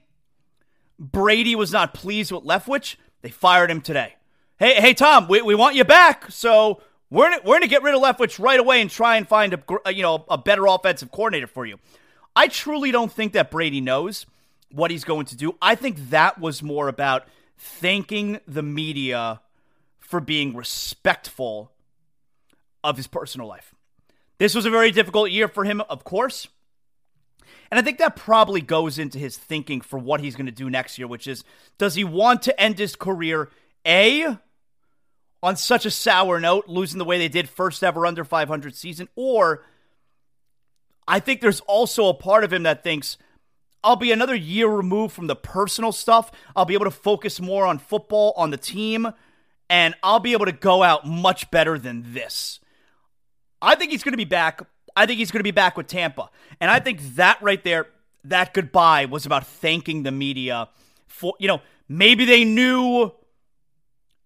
Brady 0.98 1.56
was 1.56 1.72
not 1.72 1.94
pleased 1.94 2.30
with 2.30 2.44
Leftwich. 2.44 2.96
They 3.22 3.30
fired 3.30 3.70
him 3.70 3.80
today. 3.80 4.16
Hey, 4.58 4.74
hey, 4.80 4.94
Tom, 4.94 5.28
we, 5.28 5.42
we 5.42 5.54
want 5.54 5.76
you 5.76 5.84
back. 5.84 6.30
So 6.30 6.82
we're 7.10 7.30
gonna, 7.30 7.42
we're 7.44 7.58
going 7.58 7.62
to 7.62 7.68
get 7.68 7.82
rid 7.82 7.94
of 7.94 8.02
Leftwich 8.02 8.38
right 8.42 8.58
away 8.58 8.80
and 8.80 8.90
try 8.90 9.16
and 9.16 9.26
find 9.26 9.54
a 9.54 9.62
uh, 9.86 9.90
you 9.90 10.02
know 10.02 10.24
a 10.28 10.38
better 10.38 10.66
offensive 10.66 11.10
coordinator 11.10 11.46
for 11.46 11.64
you. 11.66 11.78
I 12.34 12.48
truly 12.48 12.90
don't 12.90 13.12
think 13.12 13.32
that 13.32 13.50
Brady 13.50 13.80
knows 13.80 14.26
what 14.70 14.90
he's 14.90 15.04
going 15.04 15.26
to 15.26 15.36
do. 15.36 15.56
I 15.62 15.74
think 15.74 16.10
that 16.10 16.40
was 16.40 16.62
more 16.62 16.88
about 16.88 17.26
thanking 17.56 18.40
the 18.46 18.62
media 18.62 19.40
for 19.98 20.20
being 20.20 20.54
respectful 20.54 21.72
of 22.84 22.96
his 22.96 23.06
personal 23.06 23.46
life. 23.46 23.74
This 24.38 24.54
was 24.54 24.66
a 24.66 24.70
very 24.70 24.90
difficult 24.90 25.30
year 25.30 25.48
for 25.48 25.64
him, 25.64 25.80
of 25.82 26.04
course. 26.04 26.48
And 27.70 27.78
I 27.78 27.82
think 27.82 27.98
that 27.98 28.16
probably 28.16 28.60
goes 28.60 28.98
into 28.98 29.18
his 29.18 29.36
thinking 29.36 29.80
for 29.80 29.98
what 29.98 30.20
he's 30.20 30.36
going 30.36 30.46
to 30.46 30.52
do 30.52 30.70
next 30.70 30.98
year, 30.98 31.06
which 31.06 31.26
is 31.26 31.44
does 31.76 31.94
he 31.94 32.04
want 32.04 32.42
to 32.42 32.60
end 32.60 32.78
his 32.78 32.96
career, 32.96 33.50
A, 33.86 34.38
on 35.42 35.56
such 35.56 35.86
a 35.86 35.90
sour 35.90 36.40
note, 36.40 36.68
losing 36.68 36.98
the 36.98 37.04
way 37.04 37.18
they 37.18 37.28
did 37.28 37.48
first 37.48 37.84
ever 37.84 38.06
under 38.06 38.24
500 38.24 38.74
season, 38.74 39.08
or 39.16 39.64
I 41.06 41.20
think 41.20 41.40
there's 41.40 41.60
also 41.60 42.08
a 42.08 42.14
part 42.14 42.44
of 42.44 42.52
him 42.52 42.64
that 42.64 42.82
thinks, 42.82 43.16
I'll 43.82 43.96
be 43.96 44.12
another 44.12 44.34
year 44.34 44.68
removed 44.68 45.14
from 45.14 45.28
the 45.28 45.36
personal 45.36 45.92
stuff. 45.92 46.30
I'll 46.56 46.64
be 46.64 46.74
able 46.74 46.84
to 46.86 46.90
focus 46.90 47.40
more 47.40 47.64
on 47.64 47.78
football, 47.78 48.34
on 48.36 48.50
the 48.50 48.56
team, 48.56 49.12
and 49.70 49.94
I'll 50.02 50.20
be 50.20 50.32
able 50.32 50.46
to 50.46 50.52
go 50.52 50.82
out 50.82 51.06
much 51.06 51.50
better 51.50 51.78
than 51.78 52.12
this. 52.12 52.60
I 53.62 53.74
think 53.74 53.90
he's 53.90 54.02
going 54.02 54.12
to 54.12 54.18
be 54.18 54.24
back. 54.24 54.62
I 54.98 55.06
think 55.06 55.18
he's 55.18 55.30
going 55.30 55.38
to 55.38 55.44
be 55.44 55.52
back 55.52 55.76
with 55.76 55.86
Tampa. 55.86 56.28
And 56.60 56.70
I 56.70 56.80
think 56.80 57.00
that 57.14 57.40
right 57.40 57.62
there, 57.62 57.86
that 58.24 58.52
goodbye 58.52 59.04
was 59.04 59.26
about 59.26 59.46
thanking 59.46 60.02
the 60.02 60.10
media 60.10 60.68
for, 61.06 61.34
you 61.38 61.46
know, 61.46 61.60
maybe 61.88 62.24
they 62.24 62.44
knew, 62.44 63.12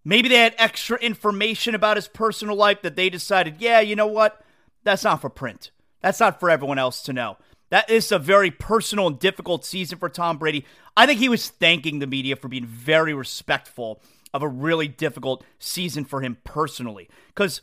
maybe 0.02 0.30
they 0.30 0.38
had 0.38 0.54
extra 0.56 0.98
information 0.98 1.74
about 1.74 1.98
his 1.98 2.08
personal 2.08 2.56
life 2.56 2.80
that 2.82 2.96
they 2.96 3.10
decided, 3.10 3.56
yeah, 3.58 3.80
you 3.80 3.94
know 3.94 4.06
what? 4.06 4.42
That's 4.82 5.04
not 5.04 5.20
for 5.20 5.28
print. 5.28 5.70
That's 6.00 6.20
not 6.20 6.40
for 6.40 6.48
everyone 6.48 6.78
else 6.78 7.02
to 7.02 7.12
know. 7.12 7.36
That 7.68 7.90
is 7.90 8.10
a 8.10 8.18
very 8.18 8.50
personal 8.50 9.08
and 9.08 9.18
difficult 9.18 9.66
season 9.66 9.98
for 9.98 10.08
Tom 10.08 10.38
Brady. 10.38 10.64
I 10.96 11.04
think 11.04 11.20
he 11.20 11.28
was 11.28 11.50
thanking 11.50 11.98
the 11.98 12.06
media 12.06 12.34
for 12.34 12.48
being 12.48 12.66
very 12.66 13.12
respectful 13.12 14.00
of 14.32 14.42
a 14.42 14.48
really 14.48 14.88
difficult 14.88 15.44
season 15.58 16.06
for 16.06 16.22
him 16.22 16.38
personally. 16.44 17.10
Because 17.28 17.60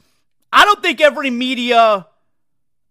I 0.53 0.63
don't 0.63 0.81
think 0.83 1.01
every 1.01 1.31
media, 1.31 2.05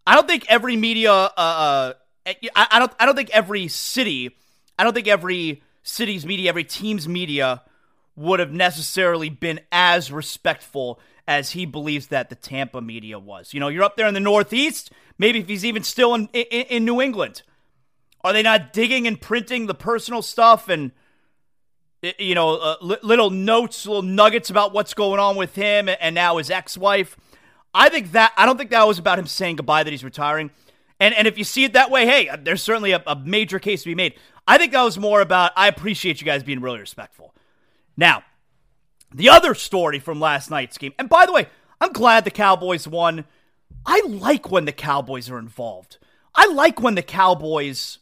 I 0.09 0.15
don't 0.15 0.27
think 0.27 0.47
every 0.49 0.75
media, 0.75 1.13
uh, 1.13 1.33
uh, 1.37 1.93
I, 2.25 2.37
I 2.57 2.79
don't, 2.79 2.91
I 2.99 3.05
don't 3.05 3.15
think 3.15 3.29
every 3.29 3.69
city, 3.69 4.35
I 4.79 4.85
don't 4.85 4.95
think 4.95 5.07
every 5.07 5.63
city's 5.83 6.25
media, 6.25 6.49
every 6.49 6.65
team's 6.65 7.07
media 7.07 7.61
would 8.17 8.41
have 8.41 8.51
necessarily 8.51 9.29
been 9.29 9.61
as 9.71 10.11
respectful 10.11 10.99
as 11.27 11.51
he 11.51 11.67
believes 11.67 12.07
that 12.07 12.31
the 12.31 12.37
Tampa 12.37 12.81
media 12.81 13.19
was. 13.19 13.53
You 13.53 13.61
know, 13.61 13.69
you're 13.69 13.83
up 13.83 13.99
there 13.99 14.07
in 14.07 14.15
the 14.15 14.21
Northeast. 14.21 14.91
Maybe 15.19 15.41
if 15.41 15.49
he's 15.49 15.63
even 15.63 15.83
still 15.83 16.15
in 16.15 16.31
in, 16.33 16.67
in 16.69 16.85
New 16.87 17.03
England, 17.03 17.43
are 18.25 18.33
they 18.33 18.43
not 18.43 18.73
digging 18.73 19.07
and 19.07 19.21
printing 19.21 19.67
the 19.67 19.75
personal 19.75 20.23
stuff 20.23 20.71
and 20.71 20.91
you 22.19 22.35
know 22.35 22.57
uh, 22.57 22.77
little 23.03 23.29
notes, 23.29 23.85
little 23.85 24.01
nuggets 24.01 24.49
about 24.49 24.73
what's 24.73 24.95
going 24.95 25.21
on 25.21 25.37
with 25.37 25.55
him 25.55 25.87
and 26.01 26.15
now 26.15 26.39
his 26.39 26.51
ex-wife? 26.51 27.15
I 27.75 27.89
think 27.89 28.13
that 28.13 28.33
I 28.37 28.47
don't 28.47 28.57
think 28.57 28.71
that 28.71 28.87
was 28.87 28.99
about 28.99 29.19
him 29.19 29.27
saying 29.27 29.57
goodbye 29.57 29.83
that 29.83 29.91
he's 29.91 30.05
retiring. 30.05 30.51
And 31.01 31.15
and 31.15 31.27
if 31.27 31.39
you 31.39 31.45
see 31.45 31.65
it 31.65 31.75
that 31.75 31.91
way, 31.91 32.07
hey, 32.07 32.31
there's 32.43 32.63
certainly 32.63 32.93
a, 32.93 33.03
a 33.07 33.17
major 33.17 33.59
case 33.59 33.83
to 33.83 33.89
be 33.89 33.95
made. 33.95 34.15
I 34.47 34.59
think 34.59 34.73
that 34.73 34.83
was 34.83 34.99
more 34.99 35.21
about 35.21 35.53
I 35.57 35.69
appreciate 35.69 36.21
you 36.21 36.25
guys 36.25 36.43
being 36.43 36.61
really 36.61 36.81
respectful. 36.81 37.35
Now, 37.97 38.23
the 39.13 39.29
other 39.29 39.55
story 39.55 39.99
from 39.99 40.21
last 40.21 40.51
night's 40.51 40.79
game, 40.79 40.95
and 40.99 41.09
by 41.09 41.27
the 41.27 41.33
way, 41.33 41.49
I'm 41.81 41.93
glad 41.93 42.25
the 42.25 42.31
Cowboys 42.31 42.89
won. 42.89 43.25
I 43.87 44.03
like 44.07 44.51
when 44.51 44.65
the 44.65 44.73
Cowboys 44.73 45.31
are 45.31 45.39
involved. 45.39 45.99
I 46.35 46.47
like 46.47 46.81
when 46.81 46.95
the 46.95 47.03
Cowboys, 47.03 47.99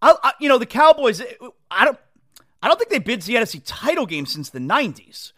I, 0.00 0.14
I, 0.22 0.32
you 0.40 0.48
know, 0.48 0.58
the 0.58 0.66
Cowboys. 0.66 1.22
I 1.70 1.84
don't, 1.84 1.98
I 2.62 2.68
don't 2.68 2.78
think 2.78 3.04
been 3.04 3.20
to 3.20 3.26
the 3.26 3.34
NFC 3.34 3.62
title 3.64 4.06
game 4.06 4.26
since 4.26 4.50
the 4.50 4.58
'90s. 4.58 5.32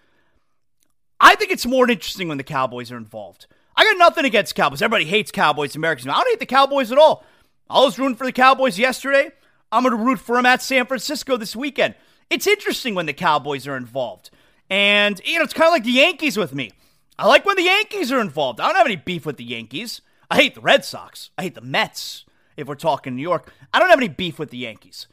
I 1.25 1.37
think 1.37 1.51
it's 1.51 1.65
more 1.65 1.91
interesting 1.91 2.29
when 2.29 2.37
the 2.37 2.45
Cowboys 2.45 2.93
are 2.93 2.99
involved. 2.99 3.47
I 3.75 3.83
got 3.83 3.97
nothing 3.97 4.27
against 4.27 4.55
Cowboys. 4.55 4.83
Everybody 4.83 5.07
hates 5.07 5.31
Cowboys. 5.31 5.75
Americans. 5.75 6.09
I 6.09 6.13
don't 6.17 6.29
hate 6.29 6.39
the 6.39 6.45
Cowboys 6.45 6.93
at 6.93 6.99
all. 6.99 7.25
I 7.71 7.81
was 7.81 7.99
rooting 7.99 8.15
for 8.15 8.27
the 8.27 8.33
Cowboys 8.33 8.79
yesterday. 8.79 9.31
I'm 9.73 9.85
going 9.85 9.97
to 9.97 10.05
root 10.05 10.21
for 10.21 10.37
them 10.37 10.45
at 10.45 10.61
San 10.61 10.85
Francisco 10.85 11.39
this 11.39 11.57
weekend. 11.57 11.95
It's 12.29 12.47
interesting 12.47 12.95
when 12.95 13.07
the 13.07 13.15
Cowboys 13.15 13.67
are 13.67 13.75
involved. 13.75 14.29
And, 14.69 15.19
you 15.25 15.39
know, 15.39 15.45
it's 15.45 15.55
kind 15.55 15.67
of 15.67 15.73
like 15.73 15.85
the 15.85 15.93
Yankees 15.93 16.37
with 16.37 16.55
me. 16.55 16.73
I 17.19 17.27
like 17.27 17.47
when 17.47 17.57
the 17.57 17.63
Yankees 17.63 18.13
are 18.13 18.21
involved. 18.21 18.61
I 18.61 18.67
don't 18.67 18.77
have 18.77 18.87
any 18.87 18.97
beef 18.97 19.25
with 19.25 19.39
the 19.39 19.45
Yankees. 19.45 20.03
I 20.31 20.37
hate 20.37 20.55
the 20.55 20.61
Red 20.61 20.85
Sox. 20.85 21.31
I 21.39 21.45
hate 21.45 21.55
the 21.55 21.63
Mets, 21.63 22.27
if 22.59 22.69
we're 22.69 22.75
talking 22.75 23.17
New 23.17 23.23
York. 23.23 23.51
I 23.73 23.79
don't 23.79 23.89
have 23.89 23.99
any 23.99 24.09
beef 24.09 24.39
with 24.39 24.51
the 24.51 24.59
Yankees. 24.59 25.07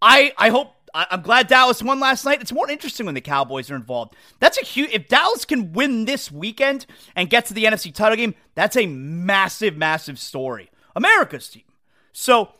I, 0.00 0.32
I 0.38 0.48
hope 0.48 0.83
I'm 0.94 1.22
glad 1.22 1.48
Dallas 1.48 1.82
won 1.82 1.98
last 1.98 2.24
night. 2.24 2.40
It's 2.40 2.52
more 2.52 2.70
interesting 2.70 3.04
when 3.04 3.16
the 3.16 3.20
Cowboys 3.20 3.68
are 3.68 3.74
involved. 3.74 4.14
That's 4.38 4.58
a 4.58 4.64
huge. 4.64 4.90
If 4.92 5.08
Dallas 5.08 5.44
can 5.44 5.72
win 5.72 6.04
this 6.04 6.30
weekend 6.30 6.86
and 7.16 7.28
get 7.28 7.46
to 7.46 7.54
the 7.54 7.64
NFC 7.64 7.92
title 7.92 8.16
game, 8.16 8.36
that's 8.54 8.76
a 8.76 8.86
massive, 8.86 9.76
massive 9.76 10.20
story. 10.20 10.70
America's 10.94 11.48
team. 11.48 11.64
So 12.12 12.50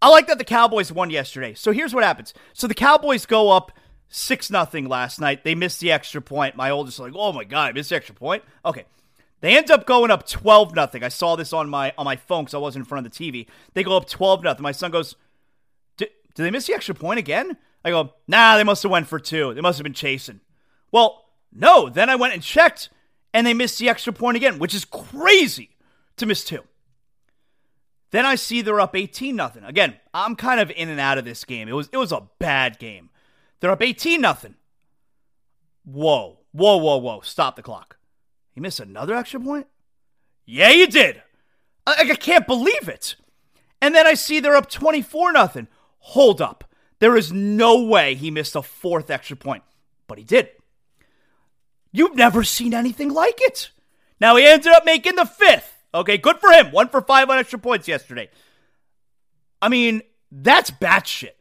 I 0.00 0.08
like 0.08 0.26
that 0.28 0.38
the 0.38 0.44
Cowboys 0.44 0.90
won 0.90 1.10
yesterday. 1.10 1.52
So 1.52 1.70
here's 1.70 1.94
what 1.94 2.02
happens. 2.02 2.32
So 2.54 2.66
the 2.66 2.74
Cowboys 2.74 3.26
go 3.26 3.50
up 3.50 3.72
six 4.08 4.50
nothing 4.50 4.88
last 4.88 5.20
night. 5.20 5.44
They 5.44 5.54
missed 5.54 5.80
the 5.80 5.92
extra 5.92 6.22
point. 6.22 6.56
My 6.56 6.70
oldest 6.70 6.98
like, 6.98 7.12
oh 7.14 7.32
my 7.32 7.44
god, 7.44 7.68
I 7.68 7.72
missed 7.72 7.90
the 7.90 7.96
extra 7.96 8.14
point. 8.14 8.42
Okay. 8.64 8.84
They 9.42 9.56
end 9.56 9.70
up 9.70 9.86
going 9.86 10.10
up 10.10 10.26
12 10.26 10.74
nothing. 10.74 11.02
I 11.02 11.08
saw 11.08 11.36
this 11.36 11.52
on 11.52 11.68
my 11.68 11.92
on 11.98 12.06
my 12.06 12.16
phone 12.16 12.44
because 12.44 12.54
I 12.54 12.58
wasn't 12.58 12.84
in 12.84 12.88
front 12.88 13.06
of 13.06 13.12
the 13.12 13.32
TV. 13.32 13.46
They 13.74 13.82
go 13.82 13.96
up 13.96 14.08
12 14.08 14.44
nothing. 14.44 14.62
My 14.62 14.72
son 14.72 14.92
goes, 14.92 15.16
did 15.98 16.08
they 16.34 16.50
miss 16.50 16.66
the 16.66 16.74
extra 16.74 16.94
point 16.94 17.18
again? 17.18 17.58
I 17.84 17.90
go, 17.90 18.14
nah, 18.28 18.56
they 18.56 18.64
must 18.64 18.82
have 18.82 18.92
went 18.92 19.08
for 19.08 19.18
two. 19.18 19.54
They 19.54 19.60
must 19.60 19.78
have 19.78 19.84
been 19.84 19.92
chasing. 19.92 20.40
Well, 20.90 21.24
no. 21.52 21.88
Then 21.88 22.08
I 22.08 22.16
went 22.16 22.34
and 22.34 22.42
checked, 22.42 22.90
and 23.34 23.46
they 23.46 23.54
missed 23.54 23.78
the 23.78 23.88
extra 23.88 24.12
point 24.12 24.36
again, 24.36 24.58
which 24.58 24.74
is 24.74 24.84
crazy 24.84 25.70
to 26.16 26.26
miss 26.26 26.44
two. 26.44 26.62
Then 28.12 28.26
I 28.26 28.34
see 28.34 28.60
they're 28.60 28.80
up 28.80 28.94
18 28.94 29.34
nothing. 29.34 29.64
Again, 29.64 29.96
I'm 30.12 30.36
kind 30.36 30.60
of 30.60 30.70
in 30.70 30.90
and 30.90 31.00
out 31.00 31.18
of 31.18 31.24
this 31.24 31.44
game. 31.44 31.66
It 31.68 31.72
was 31.72 31.88
it 31.92 31.96
was 31.96 32.12
a 32.12 32.28
bad 32.38 32.78
game. 32.78 33.08
They're 33.58 33.70
up 33.70 33.82
18 33.82 34.20
nothing. 34.20 34.54
Whoa, 35.84 36.40
whoa, 36.52 36.76
whoa, 36.76 36.98
whoa! 36.98 37.20
Stop 37.22 37.56
the 37.56 37.62
clock. 37.62 37.96
You 38.54 38.60
missed 38.60 38.80
another 38.80 39.14
extra 39.14 39.40
point? 39.40 39.66
Yeah, 40.44 40.70
you 40.70 40.86
did. 40.86 41.22
I, 41.86 42.06
I 42.10 42.14
can't 42.16 42.46
believe 42.46 42.86
it. 42.86 43.16
And 43.80 43.94
then 43.94 44.06
I 44.06 44.14
see 44.14 44.40
they're 44.40 44.56
up 44.56 44.70
24 44.70 45.32
nothing. 45.32 45.68
Hold 45.98 46.42
up. 46.42 46.64
There 47.02 47.16
is 47.16 47.32
no 47.32 47.82
way 47.82 48.14
he 48.14 48.30
missed 48.30 48.54
a 48.54 48.62
fourth 48.62 49.10
extra 49.10 49.36
point, 49.36 49.64
but 50.06 50.18
he 50.18 50.24
did. 50.24 50.50
You've 51.90 52.14
never 52.14 52.44
seen 52.44 52.72
anything 52.72 53.08
like 53.12 53.40
it. 53.40 53.72
Now 54.20 54.36
he 54.36 54.46
ended 54.46 54.72
up 54.72 54.84
making 54.86 55.16
the 55.16 55.26
fifth. 55.26 55.82
Okay, 55.92 56.16
good 56.16 56.38
for 56.38 56.52
him. 56.52 56.70
One 56.70 56.86
for 56.86 57.00
five 57.00 57.28
on 57.28 57.40
extra 57.40 57.58
points 57.58 57.88
yesterday. 57.88 58.30
I 59.60 59.68
mean, 59.68 60.02
that's 60.30 60.70
batshit. 60.70 61.32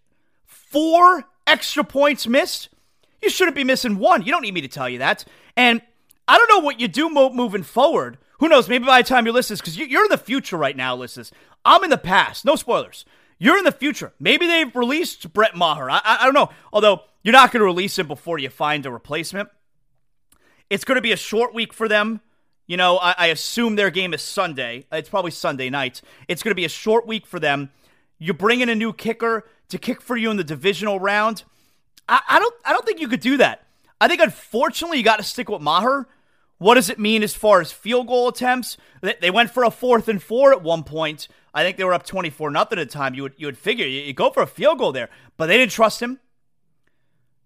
Four 0.47 1.25
extra 1.45 1.83
points 1.83 2.25
missed. 2.25 2.69
You 3.21 3.29
shouldn't 3.29 3.55
be 3.55 3.63
missing 3.63 3.99
one. 3.99 4.23
You 4.23 4.31
don't 4.31 4.41
need 4.41 4.55
me 4.55 4.61
to 4.61 4.67
tell 4.67 4.89
you 4.89 4.97
that. 4.97 5.25
And 5.55 5.83
I 6.27 6.39
don't 6.39 6.49
know 6.49 6.65
what 6.65 6.79
you 6.79 6.87
do 6.87 7.07
mo- 7.07 7.33
moving 7.33 7.61
forward. 7.61 8.17
Who 8.39 8.49
knows? 8.49 8.67
Maybe 8.67 8.87
by 8.87 9.03
the 9.03 9.07
time 9.07 9.27
you 9.27 9.31
listen, 9.31 9.57
because 9.57 9.77
you're 9.77 10.05
in 10.05 10.09
the 10.09 10.17
future 10.17 10.57
right 10.57 10.75
now, 10.75 10.97
Lisses. 10.97 11.31
I'm 11.63 11.83
in 11.83 11.91
the 11.91 11.99
past. 11.99 12.45
No 12.45 12.55
spoilers. 12.55 13.05
You're 13.43 13.57
in 13.57 13.63
the 13.63 13.71
future. 13.71 14.13
Maybe 14.19 14.45
they've 14.45 14.75
released 14.75 15.33
Brett 15.33 15.55
Maher. 15.55 15.89
I, 15.89 15.97
I, 16.03 16.17
I 16.21 16.25
don't 16.25 16.35
know. 16.35 16.51
Although 16.71 17.01
you're 17.23 17.31
not 17.31 17.51
going 17.51 17.61
to 17.61 17.65
release 17.65 17.97
him 17.97 18.07
before 18.07 18.37
you 18.37 18.51
find 18.51 18.85
a 18.85 18.91
replacement. 18.91 19.49
It's 20.69 20.83
going 20.83 20.97
to 20.97 21.01
be 21.01 21.11
a 21.11 21.17
short 21.17 21.51
week 21.51 21.73
for 21.73 21.87
them. 21.87 22.21
You 22.67 22.77
know, 22.77 22.99
I, 22.99 23.15
I 23.17 23.27
assume 23.27 23.77
their 23.77 23.89
game 23.89 24.13
is 24.13 24.21
Sunday. 24.21 24.85
It's 24.91 25.09
probably 25.09 25.31
Sunday 25.31 25.71
night. 25.71 26.03
It's 26.27 26.43
going 26.43 26.51
to 26.51 26.55
be 26.55 26.65
a 26.65 26.69
short 26.69 27.07
week 27.07 27.25
for 27.25 27.39
them. 27.39 27.71
You 28.19 28.35
bring 28.35 28.61
in 28.61 28.69
a 28.69 28.75
new 28.75 28.93
kicker 28.93 29.47
to 29.69 29.79
kick 29.79 30.01
for 30.01 30.15
you 30.15 30.29
in 30.29 30.37
the 30.37 30.43
divisional 30.43 30.99
round. 30.99 31.43
I, 32.07 32.21
I 32.29 32.37
don't. 32.37 32.55
I 32.63 32.73
don't 32.73 32.85
think 32.85 32.99
you 32.99 33.07
could 33.07 33.21
do 33.21 33.37
that. 33.37 33.65
I 33.99 34.07
think 34.07 34.21
unfortunately 34.21 34.99
you 34.99 35.03
got 35.03 35.17
to 35.17 35.23
stick 35.23 35.49
with 35.49 35.63
Maher. 35.63 36.07
What 36.59 36.75
does 36.75 36.91
it 36.91 36.99
mean 36.99 37.23
as 37.23 37.33
far 37.33 37.59
as 37.59 37.71
field 37.71 38.05
goal 38.05 38.27
attempts? 38.27 38.77
They 39.01 39.31
went 39.31 39.49
for 39.49 39.63
a 39.63 39.71
fourth 39.71 40.07
and 40.07 40.21
four 40.21 40.51
at 40.51 40.61
one 40.61 40.83
point. 40.83 41.27
I 41.53 41.63
think 41.63 41.77
they 41.77 41.83
were 41.83 41.93
up 41.93 42.05
twenty 42.05 42.29
four 42.29 42.49
nothing 42.49 42.79
at 42.79 42.87
the 42.89 42.93
time. 42.93 43.13
You 43.13 43.23
would 43.23 43.33
you 43.37 43.47
would 43.47 43.57
figure 43.57 43.85
you 43.85 44.13
go 44.13 44.29
for 44.29 44.43
a 44.43 44.47
field 44.47 44.79
goal 44.79 44.91
there, 44.91 45.09
but 45.37 45.47
they 45.47 45.57
didn't 45.57 45.71
trust 45.71 46.01
him, 46.01 46.19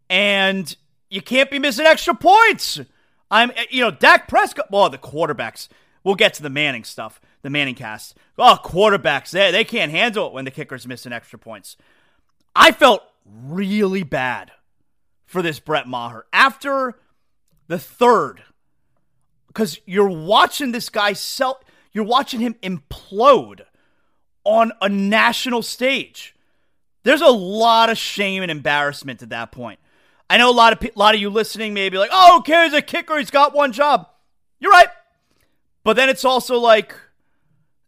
and 0.10 0.76
you 1.10 1.22
can't 1.22 1.50
be 1.50 1.60
missing 1.60 1.86
extra 1.86 2.14
points. 2.14 2.80
I'm 3.32 3.52
you 3.70 3.82
know 3.82 3.92
Dak 3.92 4.28
Prescott. 4.28 4.72
Well, 4.72 4.90
the 4.90 4.98
quarterbacks. 4.98 5.68
We'll 6.04 6.16
get 6.16 6.36
to 6.36 6.44
the 6.44 6.52
Manning 6.52 6.84
stuff, 6.84 7.20
the 7.42 7.50
Manning 7.50 7.74
cast. 7.74 8.16
Oh, 8.38 8.60
quarterbacks, 8.64 9.32
they 9.32 9.50
they 9.52 9.64
can't 9.64 9.92
handle 9.92 10.28
it 10.28 10.34
when 10.34 10.46
the 10.46 10.52
kicker's 10.52 10.88
missing 10.88 11.12
extra 11.12 11.40
points. 11.40 11.78
I 12.56 12.72
felt 12.72 13.02
really 13.26 14.04
bad 14.04 14.52
for 15.26 15.42
this 15.42 15.60
Brett 15.60 15.88
Maher 15.88 16.28
after 16.32 17.00
the 17.68 17.80
third 17.80 18.44
because 19.48 19.80
you're 19.86 20.10
watching 20.10 20.72
this 20.72 20.90
guy 20.90 21.14
sell, 21.14 21.60
you're 21.92 22.04
watching 22.04 22.40
him 22.40 22.56
implode 22.62 23.62
on 24.46 24.72
a 24.82 24.88
national 24.88 25.62
stage. 25.62 26.36
There's 27.04 27.22
a 27.22 27.28
lot 27.28 27.90
of 27.90 27.98
shame 27.98 28.42
and 28.42 28.52
embarrassment 28.52 29.22
at 29.22 29.30
that 29.30 29.52
point. 29.52 29.80
I 30.30 30.38
know 30.38 30.50
a 30.50 30.54
lot 30.54 30.74
of 30.74 30.84
a 30.84 30.92
lot 30.96 31.14
of 31.14 31.22
you 31.22 31.30
listening 31.30 31.74
may 31.74 31.90
be 31.90 31.98
like, 31.98 32.10
"Oh, 32.12 32.38
who 32.38 32.44
cares? 32.44 32.74
A 32.74 32.82
kicker, 32.82 33.18
he's 33.18 33.30
got 33.30 33.54
one 33.54 33.72
job." 33.72 34.08
You're 34.60 34.72
right, 34.72 34.88
but 35.84 35.96
then 35.96 36.10
it's 36.10 36.26
also 36.26 36.58
like 36.58 36.96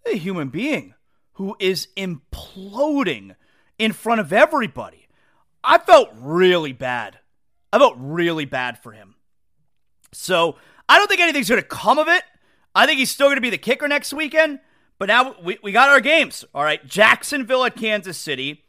a 0.06 0.16
human 0.18 0.50
being 0.50 0.94
who 1.34 1.56
is 1.60 1.88
imploding 1.98 3.36
in 3.80 3.94
front 3.94 4.22
of 4.22 4.34
everybody. 4.34 5.08
I 5.64 5.78
felt 5.78 6.10
really 6.14 6.74
bad. 6.74 7.20
I 7.72 7.80
felt 7.80 7.96
really 7.98 8.46
bad 8.46 8.78
for 8.82 8.92
him. 8.92 9.16
So 10.14 10.56
I 10.88 10.98
don't 10.98 11.08
think 11.08 11.22
anything's 11.22 11.50
going 11.50 11.62
to 11.62 11.68
come 11.68 12.00
of 12.00 12.08
it. 12.08 12.24
I 12.74 12.86
think 12.86 13.00
he's 13.00 13.12
still 13.12 13.28
going 13.28 13.38
to 13.38 13.42
be 13.42 13.50
the 13.50 13.58
kicker 13.58 13.88
next 13.88 14.14
weekend. 14.14 14.60
But 15.00 15.08
now 15.08 15.36
we, 15.42 15.58
we 15.62 15.72
got 15.72 15.90
our 15.90 16.02
games. 16.02 16.46
All 16.54 16.64
right. 16.64 16.86
Jacksonville 16.86 17.64
at 17.66 17.76
Kansas 17.76 18.18
City, 18.18 18.64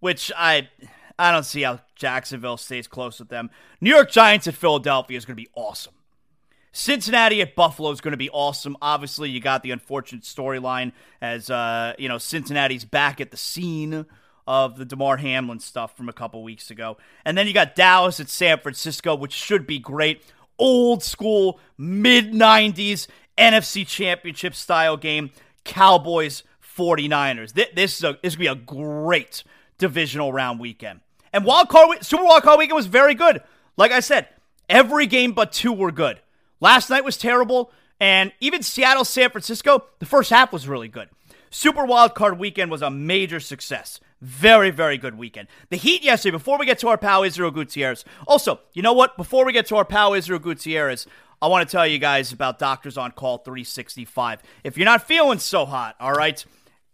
which 0.00 0.30
I 0.36 0.68
I 1.18 1.30
don't 1.30 1.44
see 1.44 1.62
how 1.62 1.80
Jacksonville 1.94 2.56
stays 2.56 2.86
close 2.86 3.18
with 3.18 3.28
them. 3.28 3.50
New 3.80 3.90
York 3.90 4.10
Giants 4.10 4.46
at 4.46 4.54
Philadelphia 4.54 5.16
is 5.16 5.24
going 5.24 5.36
to 5.36 5.42
be 5.42 5.48
awesome. 5.54 5.94
Cincinnati 6.72 7.42
at 7.42 7.54
Buffalo 7.54 7.90
is 7.90 8.00
going 8.00 8.12
to 8.12 8.18
be 8.18 8.30
awesome. 8.30 8.76
Obviously, 8.80 9.28
you 9.28 9.40
got 9.40 9.62
the 9.62 9.70
unfortunate 9.70 10.22
storyline 10.22 10.92
as 11.20 11.50
uh, 11.50 11.94
you 11.98 12.08
know 12.08 12.18
Cincinnati's 12.18 12.84
back 12.84 13.20
at 13.20 13.30
the 13.30 13.36
scene 13.36 14.06
of 14.46 14.76
the 14.78 14.84
Damar 14.84 15.18
Hamlin 15.18 15.60
stuff 15.60 15.96
from 15.96 16.08
a 16.08 16.12
couple 16.12 16.42
weeks 16.42 16.70
ago, 16.70 16.96
and 17.24 17.36
then 17.36 17.46
you 17.46 17.52
got 17.52 17.74
Dallas 17.74 18.20
at 18.20 18.28
San 18.28 18.58
Francisco, 18.58 19.14
which 19.14 19.32
should 19.32 19.66
be 19.66 19.78
great 19.78 20.22
old 20.58 21.02
school 21.02 21.58
mid 21.76 22.32
90s 22.32 23.06
NFC 23.36 23.86
championship 23.86 24.54
style 24.54 24.96
game. 24.96 25.30
Cowboys 25.64 26.42
49ers. 26.76 27.52
This 27.52 27.98
is 27.98 28.04
a 28.04 28.18
this 28.22 28.32
is 28.32 28.36
gonna 28.36 28.54
be 28.54 28.60
a 28.60 28.64
great 28.64 29.44
divisional 29.78 30.32
round 30.32 30.60
weekend. 30.60 31.00
And 31.32 31.44
wild 31.44 31.68
card 31.68 32.04
Super 32.04 32.24
Wild 32.24 32.42
Card 32.42 32.58
weekend 32.58 32.76
was 32.76 32.86
very 32.86 33.14
good. 33.14 33.42
Like 33.76 33.92
I 33.92 34.00
said, 34.00 34.28
every 34.68 35.06
game 35.06 35.32
but 35.32 35.52
two 35.52 35.72
were 35.72 35.92
good. 35.92 36.20
Last 36.60 36.90
night 36.90 37.04
was 37.04 37.16
terrible, 37.16 37.72
and 37.98 38.32
even 38.40 38.62
Seattle 38.62 39.04
San 39.04 39.30
Francisco, 39.30 39.86
the 39.98 40.06
first 40.06 40.30
half 40.30 40.52
was 40.52 40.68
really 40.68 40.88
good. 40.88 41.08
Super 41.50 41.84
Wild 41.84 42.14
Card 42.14 42.38
weekend 42.38 42.70
was 42.70 42.82
a 42.82 42.90
major 42.90 43.40
success. 43.40 44.00
Very, 44.22 44.70
very 44.70 44.98
good 44.98 45.18
weekend. 45.18 45.48
The 45.70 45.76
Heat 45.76 46.04
yesterday, 46.04 46.30
before 46.30 46.56
we 46.56 46.64
get 46.64 46.78
to 46.78 46.88
our 46.88 46.96
pal 46.96 47.24
Israel 47.24 47.50
Gutierrez. 47.50 48.04
Also, 48.28 48.60
you 48.72 48.80
know 48.80 48.92
what? 48.92 49.16
Before 49.16 49.44
we 49.44 49.52
get 49.52 49.66
to 49.66 49.76
our 49.76 49.84
pal 49.84 50.14
Israel 50.14 50.38
Gutierrez, 50.38 51.08
I 51.42 51.48
want 51.48 51.68
to 51.68 51.72
tell 51.72 51.84
you 51.84 51.98
guys 51.98 52.30
about 52.30 52.60
Doctors 52.60 52.96
on 52.96 53.10
Call 53.10 53.38
365. 53.38 54.40
If 54.62 54.78
you're 54.78 54.84
not 54.84 55.08
feeling 55.08 55.40
so 55.40 55.66
hot, 55.66 55.96
all 55.98 56.12
right, 56.12 56.44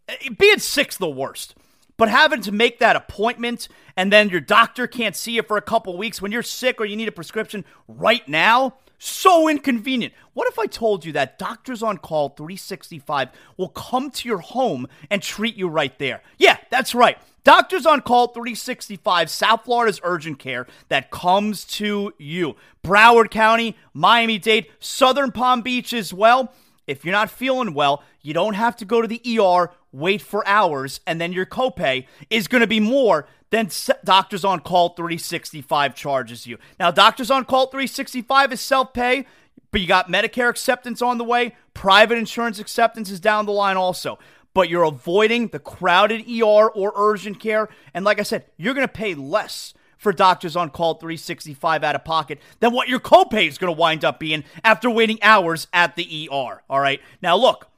eh, 0.09 0.31
being 0.38 0.59
sick's 0.59 0.97
the 0.97 1.11
worst. 1.11 1.55
But 1.99 2.09
having 2.09 2.41
to 2.43 2.53
make 2.53 2.79
that 2.79 2.97
appointment 2.97 3.69
and 3.95 4.11
then 4.11 4.31
your 4.31 4.41
doctor 4.41 4.87
can't 4.87 5.14
see 5.14 5.33
you 5.33 5.43
for 5.43 5.59
a 5.59 5.62
couple 5.62 5.99
weeks 5.99 6.23
when 6.23 6.33
you're 6.33 6.43
sick 6.43 6.81
or 6.81 6.87
you 6.87 6.97
need 6.97 7.09
a 7.09 7.12
prescription 7.12 7.67
right 7.87 8.27
now, 8.27 8.77
so 8.98 9.48
inconvenient. 9.48 10.12
What 10.34 10.48
if 10.48 10.58
I 10.58 10.66
told 10.66 11.04
you 11.04 11.12
that 11.12 11.38
Doctors 11.38 11.82
on 11.82 11.98
Call 11.98 12.30
365 12.30 13.30
will 13.56 13.68
come 13.68 14.11
to 14.11 14.28
your 14.28 14.38
home 14.38 14.87
and 15.11 15.22
treat 15.22 15.56
you 15.56 15.68
right 15.68 15.96
there? 15.98 16.22
Yeah, 16.37 16.58
that's 16.70 16.94
right. 16.94 17.18
Doctors 17.44 17.87
on 17.87 18.02
Call 18.02 18.28
365, 18.28 19.30
South 19.30 19.64
Florida's 19.64 20.00
urgent 20.02 20.38
care 20.38 20.66
that 20.88 21.11
comes 21.11 21.64
to 21.64 22.12
you. 22.18 22.56
Broward 22.84 23.30
County, 23.30 23.76
Miami 23.94 24.38
Dade, 24.38 24.66
Southern 24.80 25.32
Palm 25.32 25.62
Beach 25.62 25.92
as 25.92 26.12
well. 26.12 26.52
If 26.88 27.05
you're 27.05 27.12
not 27.12 27.31
feeling 27.31 27.74
well, 27.74 28.03
you 28.22 28.35
don't 28.35 28.55
have 28.55 28.74
to 28.77 28.87
go 28.87 29.03
to 29.03 29.07
the 29.07 29.20
ER, 29.38 29.70
wait 29.92 30.22
for 30.22 30.46
hours, 30.48 31.01
and 31.07 31.20
then 31.20 31.35
your 31.35 31.46
copay 31.46 32.07
is 32.31 32.48
going 32.48 32.62
to 32.62 32.66
be 32.66 32.81
more 32.81 33.29
than 33.51 33.68
Doctors 34.05 34.44
on 34.44 34.61
Call 34.61 34.90
365 34.90 35.94
charges 35.94 36.46
you. 36.46 36.59
Now, 36.81 36.90
Doctors 36.90 37.31
on 37.31 37.44
Call 37.44 37.66
365 37.66 38.55
is 38.55 38.61
self 38.62 38.94
pay, 38.94 39.27
but 39.70 39.83
you 39.83 39.87
got 39.87 40.09
Medicare 40.09 40.48
acceptance 40.48 41.03
on 41.03 41.18
the 41.18 41.24
way, 41.24 41.55
private 41.74 42.16
insurance 42.16 42.59
acceptance 42.59 43.11
is 43.11 43.20
down 43.20 43.44
the 43.44 43.53
line 43.53 43.77
also. 43.77 44.18
But 44.55 44.70
you're 44.70 44.83
avoiding 44.83 45.48
the 45.48 45.59
crowded 45.59 46.22
ER 46.27 46.68
or 46.70 46.92
urgent 46.96 47.38
care. 47.38 47.68
And 47.92 48.05
like 48.05 48.18
I 48.18 48.22
said, 48.22 48.46
you're 48.57 48.74
going 48.74 48.87
to 48.87 48.92
pay 48.92 49.14
less 49.14 49.74
for 49.98 50.12
Doctors 50.12 50.56
on 50.56 50.70
Call 50.70 50.94
365 50.94 51.84
out 51.84 51.94
of 51.94 52.04
pocket 52.04 52.40
than 52.61 52.72
what 52.72 52.88
your 52.88 53.00
copay 53.00 53.46
is 53.46 53.58
going 53.58 53.74
to 53.74 53.78
wind 53.78 54.04
up 54.04 54.18
being 54.18 54.44
after 54.64 54.88
waiting 54.88 55.18
hours 55.22 55.66
at 55.72 55.96
the 55.96 56.28
ER. 56.32 56.62
All 56.70 56.80
right. 56.80 57.00
Now, 57.20 57.37
look, 57.37 57.68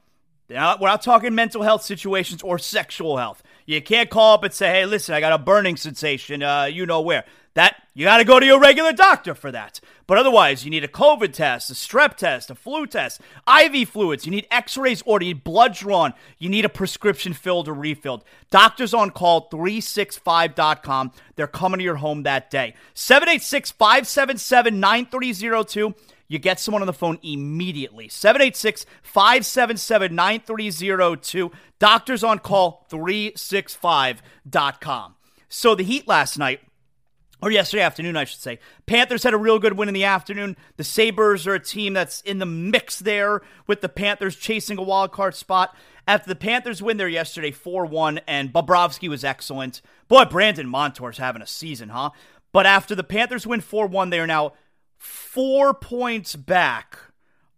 we're 0.49 0.77
not 0.79 1.01
talking 1.01 1.35
mental 1.35 1.63
health 1.63 1.83
situations 1.83 2.41
or 2.41 2.59
sexual 2.59 3.17
health. 3.17 3.41
You 3.65 3.81
can't 3.81 4.09
call 4.09 4.35
up 4.35 4.43
and 4.43 4.53
say, 4.53 4.69
hey, 4.69 4.85
listen, 4.85 5.15
I 5.15 5.19
got 5.19 5.33
a 5.33 5.37
burning 5.37 5.75
sensation, 5.77 6.43
uh, 6.43 6.65
you 6.65 6.85
know 6.85 7.01
where. 7.01 7.25
That 7.53 7.75
you 7.93 8.05
got 8.05 8.19
to 8.19 8.23
go 8.23 8.39
to 8.39 8.45
your 8.45 8.61
regular 8.61 8.93
doctor 8.93 9.35
for 9.35 9.51
that. 9.51 9.81
But 10.07 10.17
otherwise, 10.17 10.63
you 10.63 10.71
need 10.71 10.85
a 10.85 10.89
COVID 10.89 11.33
test, 11.33 11.69
a 11.69 11.73
strep 11.73 12.15
test, 12.15 12.49
a 12.49 12.55
flu 12.55 12.87
test, 12.87 13.19
IV 13.47 13.89
fluids. 13.89 14.25
You 14.25 14.31
need 14.31 14.47
X-rays 14.49 15.03
or 15.05 15.21
you 15.21 15.33
need 15.33 15.43
blood 15.43 15.73
drawn. 15.73 16.13
You 16.37 16.47
need 16.47 16.63
a 16.63 16.69
prescription 16.69 17.33
filled 17.33 17.67
or 17.67 17.73
refilled. 17.73 18.23
Doctors 18.49 18.93
on 18.93 19.11
call 19.11 19.49
365.com. 19.49 21.11
They're 21.35 21.47
coming 21.47 21.79
to 21.79 21.83
your 21.83 21.97
home 21.97 22.23
that 22.23 22.49
day. 22.49 22.75
786-577-9302. 22.95 25.93
You 26.31 26.39
get 26.39 26.59
someone 26.61 26.81
on 26.81 26.87
the 26.87 26.93
phone 26.93 27.19
immediately. 27.23 28.07
786 28.07 28.85
577 29.03 30.15
9302. 30.15 31.51
Doctors 31.77 32.23
on 32.23 32.39
call 32.39 32.87
365.com. 32.89 35.15
So 35.49 35.75
the 35.75 35.83
Heat 35.83 36.07
last 36.07 36.37
night 36.37 36.61
or 37.41 37.51
yesterday 37.51 37.83
afternoon, 37.83 38.15
I 38.15 38.23
should 38.23 38.39
say. 38.39 38.59
Panthers 38.85 39.23
had 39.23 39.33
a 39.33 39.37
real 39.37 39.59
good 39.59 39.73
win 39.73 39.89
in 39.89 39.93
the 39.93 40.05
afternoon. 40.05 40.55
The 40.77 40.85
Sabres 40.85 41.45
are 41.47 41.55
a 41.55 41.59
team 41.59 41.91
that's 41.91 42.21
in 42.21 42.39
the 42.39 42.45
mix 42.45 42.99
there 42.99 43.41
with 43.67 43.81
the 43.81 43.89
Panthers 43.89 44.37
chasing 44.37 44.77
a 44.77 44.83
wild 44.83 45.11
card 45.11 45.35
spot. 45.35 45.75
After 46.07 46.29
the 46.29 46.37
Panthers 46.37 46.81
win 46.81 46.95
there 46.95 47.09
yesterday 47.09 47.51
4 47.51 47.87
1, 47.87 48.21
and 48.25 48.53
Bobrovsky 48.53 49.09
was 49.09 49.25
excellent. 49.25 49.81
Boy, 50.07 50.23
Brandon 50.23 50.69
Montour's 50.69 51.17
having 51.17 51.41
a 51.41 51.47
season, 51.47 51.89
huh? 51.89 52.11
But 52.53 52.65
after 52.65 52.95
the 52.95 53.03
Panthers 53.03 53.45
win 53.45 53.59
4 53.59 53.87
1, 53.87 54.11
they 54.11 54.21
are 54.21 54.27
now 54.27 54.53
four 55.01 55.73
points 55.73 56.35
back. 56.35 56.97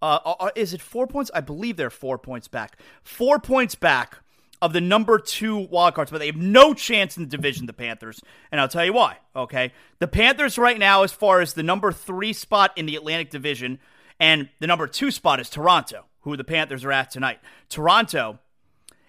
Uh, 0.02 0.20
uh, 0.24 0.36
uh, 0.40 0.50
is 0.56 0.74
it 0.74 0.82
four 0.82 1.06
points? 1.06 1.30
I 1.34 1.42
believe 1.42 1.76
they're 1.76 1.90
four 1.90 2.18
points 2.18 2.48
back. 2.48 2.80
Four 3.04 3.38
points 3.38 3.76
back 3.76 4.20
of 4.62 4.72
the 4.72 4.80
number 4.80 5.20
two 5.20 5.68
wildcards, 5.68 6.10
but 6.10 6.20
they 6.20 6.28
have 6.28 6.38
no 6.38 6.74
chance 6.74 7.18
in 7.18 7.24
the 7.24 7.30
division, 7.30 7.66
the 7.66 7.74
Panthers. 7.74 8.22
And 8.50 8.62
I'll 8.62 8.70
tell 8.70 8.86
you 8.86 8.94
why, 8.94 9.18
okay? 9.36 9.74
The 10.00 10.08
Panthers, 10.08 10.58
right 10.58 10.80
now, 10.80 11.04
as 11.04 11.12
far 11.12 11.42
as 11.42 11.54
the 11.54 11.64
number 11.64 11.92
three 11.92 12.32
spot 12.32 12.72
in 12.78 12.86
the 12.86 12.96
Atlantic 12.96 13.30
Division, 13.30 13.80
And 14.20 14.50
the 14.60 14.68
number 14.68 14.88
two 14.88 15.12
spot 15.12 15.42
is 15.42 15.50
Toronto, 15.50 16.06
who 16.22 16.38
the 16.38 16.46
Panthers 16.46 16.86
are 16.86 16.94
at 16.94 17.12
tonight. 17.12 17.40
Toronto 17.68 18.40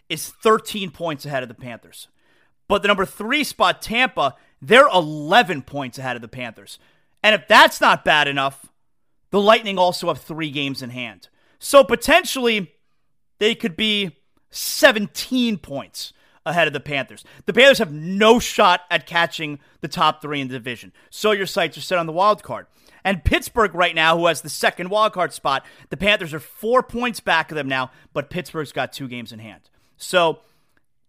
is 0.08 0.28
13 0.28 0.90
points 0.90 1.24
ahead 1.24 1.44
of 1.44 1.48
the 1.48 1.54
Panthers. 1.54 2.08
But 2.66 2.82
the 2.82 2.88
number 2.88 3.06
three 3.06 3.44
spot, 3.44 3.80
Tampa, 3.80 4.34
they're 4.60 4.88
11 4.88 5.62
points 5.62 5.98
ahead 5.98 6.16
of 6.16 6.22
the 6.22 6.28
Panthers. 6.28 6.78
And 7.24 7.34
if 7.34 7.48
that's 7.48 7.80
not 7.80 8.04
bad 8.04 8.28
enough, 8.28 8.66
the 9.30 9.40
Lightning 9.40 9.78
also 9.78 10.08
have 10.08 10.20
three 10.20 10.50
games 10.50 10.82
in 10.82 10.90
hand. 10.90 11.28
So 11.58 11.82
potentially 11.82 12.74
they 13.38 13.54
could 13.54 13.76
be 13.76 14.18
17 14.50 15.56
points 15.56 16.12
ahead 16.44 16.66
of 16.66 16.74
the 16.74 16.80
Panthers. 16.80 17.24
The 17.46 17.54
Panthers 17.54 17.78
have 17.78 17.90
no 17.90 18.38
shot 18.38 18.82
at 18.90 19.06
catching 19.06 19.58
the 19.80 19.88
top 19.88 20.20
three 20.20 20.42
in 20.42 20.48
the 20.48 20.52
division. 20.52 20.92
So 21.08 21.32
your 21.32 21.46
sights 21.46 21.78
are 21.78 21.80
set 21.80 21.98
on 21.98 22.04
the 22.04 22.12
wild 22.12 22.42
card. 22.42 22.66
And 23.02 23.24
Pittsburgh 23.24 23.74
right 23.74 23.94
now, 23.94 24.18
who 24.18 24.26
has 24.26 24.42
the 24.42 24.50
second 24.50 24.90
wild 24.90 25.14
card 25.14 25.32
spot, 25.32 25.64
the 25.88 25.96
Panthers 25.96 26.34
are 26.34 26.40
four 26.40 26.82
points 26.82 27.20
back 27.20 27.50
of 27.50 27.54
them 27.54 27.68
now, 27.68 27.90
but 28.12 28.28
Pittsburgh's 28.28 28.72
got 28.72 28.92
two 28.92 29.08
games 29.08 29.32
in 29.32 29.38
hand. 29.38 29.62
So 29.96 30.40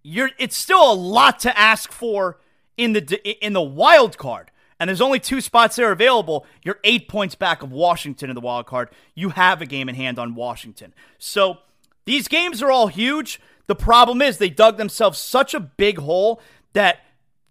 you're 0.01 0.29
it's 0.37 0.55
still 0.55 0.91
a 0.91 0.95
lot 0.95 1.39
to 1.41 1.57
ask 1.57 1.91
for 1.91 2.39
in 2.77 2.93
the 2.93 3.45
in 3.45 3.51
the 3.51 3.61
wild 3.61 4.17
card. 4.17 4.51
And 4.79 4.89
there's 4.89 5.01
only 5.01 5.19
two 5.19 5.39
spots 5.39 5.77
there 5.77 5.91
available. 5.91 6.45
You're 6.63 6.79
eight 6.83 7.07
points 7.07 7.35
back 7.35 7.63
of 7.63 7.71
Washington 7.71 8.29
in 8.29 8.35
the 8.35 8.41
wild 8.41 8.65
card. 8.65 8.89
You 9.13 9.29
have 9.29 9.61
a 9.61 9.65
game 9.65 9.87
in 9.87 9.95
hand 9.95 10.19
on 10.19 10.35
Washington. 10.35 10.93
So 11.17 11.59
these 12.05 12.27
games 12.27 12.61
are 12.61 12.71
all 12.71 12.87
huge. 12.87 13.39
The 13.67 13.75
problem 13.75 14.21
is 14.21 14.37
they 14.37 14.49
dug 14.49 14.77
themselves 14.77 15.17
such 15.17 15.53
a 15.53 15.59
big 15.59 15.99
hole 15.99 16.41
that 16.73 16.99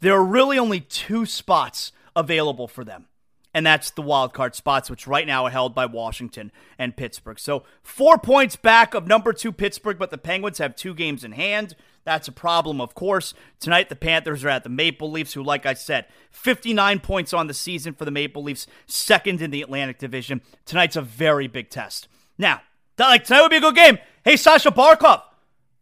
there 0.01 0.15
are 0.15 0.25
really 0.25 0.59
only 0.59 0.81
two 0.81 1.25
spots 1.25 1.93
available 2.15 2.69
for 2.69 2.85
them. 2.85 3.07
And 3.55 3.65
that's 3.65 3.91
the 3.91 4.03
wild 4.03 4.35
card 4.35 4.57
spots, 4.57 4.91
which 4.91 5.07
right 5.07 5.27
now 5.27 5.47
are 5.47 5.51
held 5.51 5.75
by 5.75 5.87
Washington 5.87 6.51
and 6.77 6.97
Pittsburgh. 6.97 7.39
So 7.39 7.63
four 7.83 8.19
points 8.19 8.57
back 8.57 8.95
of 8.95 9.07
number 9.07 9.33
two 9.33 9.53
Pittsburgh, 9.53 9.97
but 9.97 10.11
the 10.11 10.19
Penguins 10.19 10.59
have 10.59 10.75
two 10.75 10.93
games 10.93 11.23
in 11.23 11.33
hand. 11.33 11.77
That's 12.05 12.29
a 12.29 12.33
problem, 12.33 12.81
of 12.81 12.95
course. 12.95 13.33
Tonight, 13.61 13.89
the 13.89 13.97
Panthers 13.97 14.45
are 14.45 14.51
at 14.51 14.63
the 14.63 14.69
Maple 14.69 15.11
Leafs, 15.11 15.33
who, 15.33 15.43
like 15.43 15.65
I 15.65 15.73
said, 15.73 16.07
59 16.33 17.01
points 17.01 17.33
on 17.33 17.47
the 17.47 17.55
season 17.55 17.95
for 17.95 18.05
the 18.05 18.11
Maple 18.11 18.43
Leafs, 18.43 18.67
second 18.87 19.41
in 19.41 19.51
the 19.51 19.63
Atlantic 19.63 19.99
Division. 19.99 20.43
Tonight's 20.67 20.97
a 20.97 21.03
very 21.03 21.47
big 21.47 21.71
test. 21.71 22.09
Now, 22.37 22.61
like 22.99 23.25
tonight 23.25 23.43
would 23.43 23.51
be 23.51 23.57
a 23.57 23.61
good 23.61 23.77
game. 23.77 23.99
Hey, 24.25 24.37
Sasha 24.37 24.71
Barkov, 24.71 25.23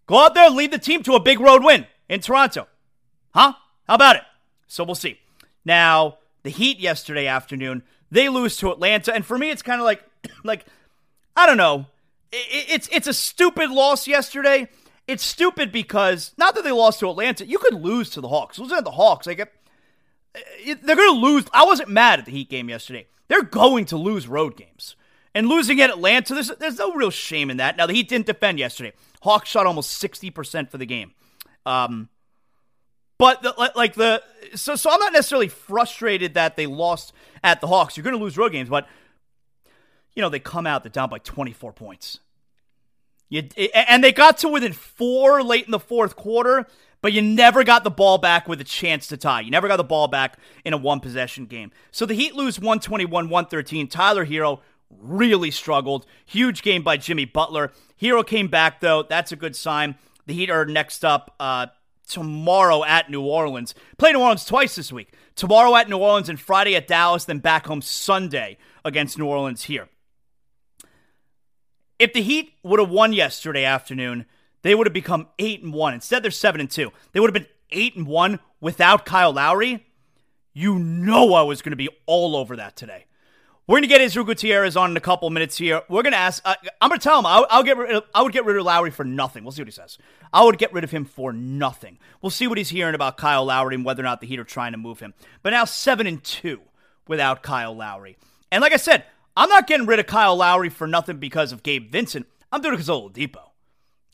go 0.06 0.24
out 0.24 0.34
there, 0.34 0.50
lead 0.50 0.72
the 0.72 0.78
team 0.78 1.02
to 1.04 1.14
a 1.14 1.20
big 1.20 1.40
road 1.40 1.64
win 1.64 1.86
in 2.08 2.20
Toronto. 2.20 2.68
Huh? 3.34 3.54
How 3.88 3.94
about 3.94 4.16
it? 4.16 4.22
So 4.68 4.84
we'll 4.84 4.94
see. 4.94 5.18
Now, 5.64 6.18
the 6.42 6.50
Heat 6.50 6.78
yesterday 6.78 7.26
afternoon, 7.26 7.82
they 8.10 8.28
lose 8.28 8.56
to 8.58 8.70
Atlanta, 8.70 9.14
and 9.14 9.24
for 9.24 9.38
me, 9.38 9.50
it's 9.50 9.62
kind 9.62 9.80
of 9.80 9.84
like, 9.84 10.02
like, 10.44 10.66
I 11.36 11.46
don't 11.46 11.56
know. 11.56 11.86
It's 12.32 12.88
it's 12.90 13.06
a 13.06 13.12
stupid 13.12 13.70
loss 13.70 14.06
yesterday. 14.06 14.68
It's 15.06 15.24
stupid 15.24 15.70
because 15.70 16.32
not 16.38 16.54
that 16.54 16.64
they 16.64 16.72
lost 16.72 17.00
to 17.00 17.10
Atlanta, 17.10 17.46
you 17.46 17.58
could 17.58 17.74
lose 17.74 18.08
to 18.10 18.20
the 18.20 18.28
Hawks. 18.28 18.58
Losing 18.58 18.78
to 18.78 18.82
the 18.82 18.92
Hawks, 18.92 19.26
like 19.26 19.38
they're 20.64 20.96
going 20.96 21.14
to 21.14 21.20
lose. 21.20 21.44
I 21.52 21.64
wasn't 21.64 21.90
mad 21.90 22.20
at 22.20 22.24
the 22.24 22.32
Heat 22.32 22.48
game 22.48 22.68
yesterday. 22.68 23.06
They're 23.28 23.42
going 23.42 23.84
to 23.86 23.96
lose 23.96 24.28
road 24.28 24.56
games. 24.56 24.96
And 25.34 25.48
losing 25.48 25.80
at 25.80 25.90
Atlanta, 25.90 26.34
there's, 26.34 26.48
there's 26.58 26.78
no 26.78 26.92
real 26.92 27.10
shame 27.10 27.50
in 27.50 27.56
that. 27.56 27.76
Now, 27.76 27.86
the 27.86 27.94
Heat 27.94 28.08
didn't 28.08 28.26
defend 28.26 28.58
yesterday. 28.58 28.92
Hawks 29.22 29.48
shot 29.48 29.66
almost 29.66 30.02
60% 30.02 30.70
for 30.70 30.78
the 30.78 30.86
game. 30.86 31.12
Um, 31.64 32.08
but 33.22 33.40
the, 33.40 33.70
like 33.76 33.94
the 33.94 34.20
so 34.56 34.74
so 34.74 34.90
I'm 34.90 34.98
not 34.98 35.12
necessarily 35.12 35.46
frustrated 35.46 36.34
that 36.34 36.56
they 36.56 36.66
lost 36.66 37.12
at 37.44 37.60
the 37.60 37.68
Hawks. 37.68 37.96
You're 37.96 38.02
going 38.02 38.18
to 38.18 38.22
lose 38.22 38.36
road 38.36 38.50
games, 38.50 38.68
but 38.68 38.88
you 40.16 40.22
know 40.22 40.28
they 40.28 40.40
come 40.40 40.66
out 40.66 40.82
they're 40.82 40.90
down 40.90 41.08
by 41.08 41.18
24 41.18 41.72
points. 41.72 42.18
You, 43.28 43.48
and 43.72 44.02
they 44.02 44.10
got 44.10 44.38
to 44.38 44.48
within 44.48 44.72
four 44.72 45.40
late 45.44 45.66
in 45.66 45.70
the 45.70 45.78
fourth 45.78 46.16
quarter, 46.16 46.66
but 47.00 47.12
you 47.12 47.22
never 47.22 47.62
got 47.62 47.84
the 47.84 47.92
ball 47.92 48.18
back 48.18 48.48
with 48.48 48.60
a 48.60 48.64
chance 48.64 49.06
to 49.06 49.16
tie. 49.16 49.42
You 49.42 49.52
never 49.52 49.68
got 49.68 49.76
the 49.76 49.84
ball 49.84 50.08
back 50.08 50.36
in 50.64 50.72
a 50.72 50.76
one 50.76 50.98
possession 50.98 51.46
game. 51.46 51.70
So 51.92 52.04
the 52.04 52.14
Heat 52.14 52.34
lose 52.34 52.58
121 52.58 53.28
113. 53.28 53.86
Tyler 53.86 54.26
Herro 54.26 54.62
really 54.90 55.52
struggled. 55.52 56.06
Huge 56.26 56.62
game 56.62 56.82
by 56.82 56.96
Jimmy 56.96 57.24
Butler. 57.24 57.70
Hero 57.96 58.24
came 58.24 58.48
back, 58.48 58.80
though. 58.80 59.04
That's 59.04 59.30
a 59.30 59.36
good 59.36 59.54
sign. 59.54 59.94
The 60.26 60.34
Heat 60.34 60.50
are 60.50 60.64
next 60.66 61.04
up 61.04 61.36
uh, 61.38 61.66
tomorrow 62.08 62.84
at 62.84 63.10
New 63.10 63.22
Orleans. 63.22 63.74
Play 63.98 64.12
New 64.12 64.20
Orleans 64.20 64.44
twice 64.44 64.74
this 64.74 64.92
week. 64.92 65.14
Tomorrow 65.34 65.74
at 65.76 65.88
New 65.88 65.98
Orleans 65.98 66.28
and 66.28 66.40
Friday 66.40 66.76
at 66.76 66.86
Dallas, 66.86 67.24
then 67.24 67.38
back 67.38 67.66
home 67.66 67.82
Sunday 67.82 68.58
against 68.84 69.18
New 69.18 69.26
Orleans 69.26 69.64
here. 69.64 69.88
If 71.98 72.12
the 72.12 72.22
Heat 72.22 72.54
would 72.62 72.80
have 72.80 72.90
won 72.90 73.12
yesterday 73.12 73.64
afternoon, 73.64 74.26
they 74.62 74.74
would 74.74 74.86
have 74.86 74.94
become 74.94 75.28
8 75.38 75.62
and 75.62 75.72
1. 75.72 75.94
Instead, 75.94 76.22
they're 76.22 76.30
7 76.30 76.60
and 76.60 76.70
2. 76.70 76.90
They 77.12 77.20
would 77.20 77.34
have 77.34 77.42
been 77.42 77.52
8 77.70 77.96
and 77.96 78.06
1 78.06 78.40
without 78.60 79.04
Kyle 79.04 79.32
Lowry. 79.32 79.86
You 80.52 80.78
know 80.78 81.34
I 81.34 81.42
was 81.42 81.62
going 81.62 81.70
to 81.70 81.76
be 81.76 81.88
all 82.06 82.36
over 82.36 82.56
that 82.56 82.76
today. 82.76 83.06
We're 83.68 83.74
going 83.74 83.82
to 83.82 83.88
get 83.88 84.00
Israel 84.00 84.26
Gutierrez 84.26 84.76
on 84.76 84.90
in 84.90 84.96
a 84.96 85.00
couple 85.00 85.30
minutes 85.30 85.56
here. 85.56 85.82
We're 85.88 86.02
going 86.02 86.14
to 86.14 86.18
ask. 86.18 86.42
Uh, 86.44 86.56
I'm 86.80 86.88
going 86.88 86.98
to 86.98 87.04
tell 87.04 87.20
him 87.20 87.26
I'll, 87.26 87.46
I'll, 87.48 87.62
get. 87.62 87.76
Rid 87.76 87.92
of, 87.92 88.04
I 88.12 88.22
would 88.22 88.32
get 88.32 88.44
rid 88.44 88.56
of 88.56 88.64
Lowry 88.64 88.90
for 88.90 89.04
nothing. 89.04 89.44
We'll 89.44 89.52
see 89.52 89.62
what 89.62 89.68
he 89.68 89.72
says. 89.72 89.98
I 90.32 90.42
would 90.42 90.58
get 90.58 90.72
rid 90.72 90.82
of 90.82 90.90
him 90.90 91.04
for 91.04 91.32
nothing. 91.32 91.98
We'll 92.20 92.30
see 92.30 92.48
what 92.48 92.58
he's 92.58 92.70
hearing 92.70 92.96
about 92.96 93.16
Kyle 93.16 93.44
Lowry 93.44 93.76
and 93.76 93.84
whether 93.84 94.02
or 94.02 94.04
not 94.04 94.20
the 94.20 94.26
Heat 94.26 94.40
are 94.40 94.44
trying 94.44 94.72
to 94.72 94.78
move 94.78 94.98
him. 94.98 95.14
But 95.44 95.50
now 95.50 95.64
seven 95.64 96.08
and 96.08 96.22
two 96.24 96.60
without 97.06 97.44
Kyle 97.44 97.74
Lowry. 97.74 98.18
And 98.50 98.62
like 98.62 98.72
I 98.72 98.78
said, 98.78 99.04
I'm 99.36 99.48
not 99.48 99.68
getting 99.68 99.86
rid 99.86 100.00
of 100.00 100.06
Kyle 100.06 100.34
Lowry 100.34 100.68
for 100.68 100.88
nothing 100.88 101.18
because 101.18 101.52
of 101.52 101.62
Gabe 101.62 101.92
Vincent. 101.92 102.26
I'm 102.50 102.62
doing 102.62 102.74
it 102.74 102.78
because 102.78 102.90
of 102.90 103.00
Oladipo. 103.00 103.50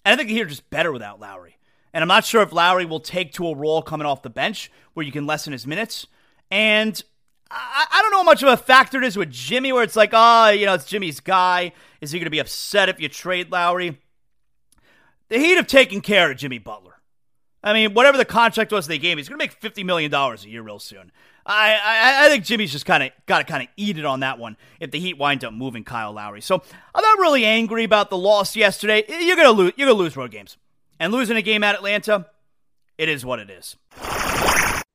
And 0.04 0.12
I 0.12 0.16
think 0.16 0.28
the 0.28 0.34
Heat 0.34 0.42
are 0.42 0.46
just 0.46 0.68
better 0.68 0.92
without 0.92 1.20
Lowry. 1.20 1.56
And 1.94 2.02
I'm 2.02 2.08
not 2.08 2.26
sure 2.26 2.42
if 2.42 2.52
Lowry 2.52 2.84
will 2.84 3.00
take 3.00 3.32
to 3.32 3.48
a 3.48 3.56
role 3.56 3.80
coming 3.80 4.06
off 4.06 4.20
the 4.20 4.28
bench 4.28 4.70
where 4.92 5.06
you 5.06 5.12
can 5.12 5.26
lessen 5.26 5.54
his 5.54 5.66
minutes. 5.66 6.06
And 6.50 7.02
I, 7.50 7.86
I 7.90 8.02
don't 8.02 8.10
know 8.10 8.18
how 8.18 8.24
much 8.24 8.42
of 8.42 8.48
a 8.48 8.56
factor 8.56 8.98
it 8.98 9.04
is 9.04 9.16
with 9.16 9.30
Jimmy, 9.30 9.72
where 9.72 9.82
it's 9.82 9.96
like, 9.96 10.10
oh, 10.12 10.50
you 10.50 10.66
know, 10.66 10.74
it's 10.74 10.84
Jimmy's 10.84 11.20
guy. 11.20 11.72
Is 12.00 12.10
he 12.10 12.18
going 12.18 12.26
to 12.26 12.30
be 12.30 12.38
upset 12.38 12.88
if 12.88 13.00
you 13.00 13.08
trade 13.08 13.50
Lowry? 13.50 13.98
The 15.28 15.38
Heat 15.38 15.56
have 15.56 15.66
taken 15.66 16.00
care 16.00 16.30
of 16.30 16.36
Jimmy 16.36 16.58
Butler. 16.58 16.94
I 17.62 17.72
mean, 17.72 17.92
whatever 17.92 18.16
the 18.16 18.24
contract 18.24 18.70
was 18.70 18.86
they 18.86 18.98
gave 18.98 19.12
him, 19.12 19.18
he's 19.18 19.28
going 19.28 19.38
to 19.38 19.42
make 19.42 19.52
fifty 19.52 19.82
million 19.82 20.10
dollars 20.10 20.44
a 20.44 20.48
year 20.48 20.62
real 20.62 20.78
soon. 20.78 21.10
I, 21.44 21.74
I, 21.82 22.26
I 22.26 22.28
think 22.28 22.44
Jimmy's 22.44 22.70
just 22.70 22.84
kind 22.84 23.02
of 23.02 23.10
got 23.26 23.38
to 23.38 23.44
kind 23.44 23.62
of 23.62 23.68
eat 23.76 23.98
it 23.98 24.04
on 24.04 24.20
that 24.20 24.38
one 24.38 24.56
if 24.80 24.90
the 24.90 25.00
Heat 25.00 25.18
wind 25.18 25.44
up 25.44 25.52
moving 25.54 25.82
Kyle 25.82 26.12
Lowry. 26.12 26.42
So 26.42 26.62
I'm 26.94 27.02
not 27.02 27.18
really 27.18 27.44
angry 27.44 27.84
about 27.84 28.10
the 28.10 28.18
loss 28.18 28.54
yesterday. 28.54 29.04
You're 29.08 29.36
gonna 29.36 29.50
lose. 29.50 29.72
You're 29.76 29.88
gonna 29.88 29.98
lose 29.98 30.16
road 30.16 30.30
games, 30.30 30.56
and 31.00 31.12
losing 31.12 31.36
a 31.36 31.42
game 31.42 31.64
at 31.64 31.74
Atlanta, 31.74 32.26
it 32.98 33.08
is 33.08 33.24
what 33.24 33.38
it 33.38 33.50
is. 33.50 33.76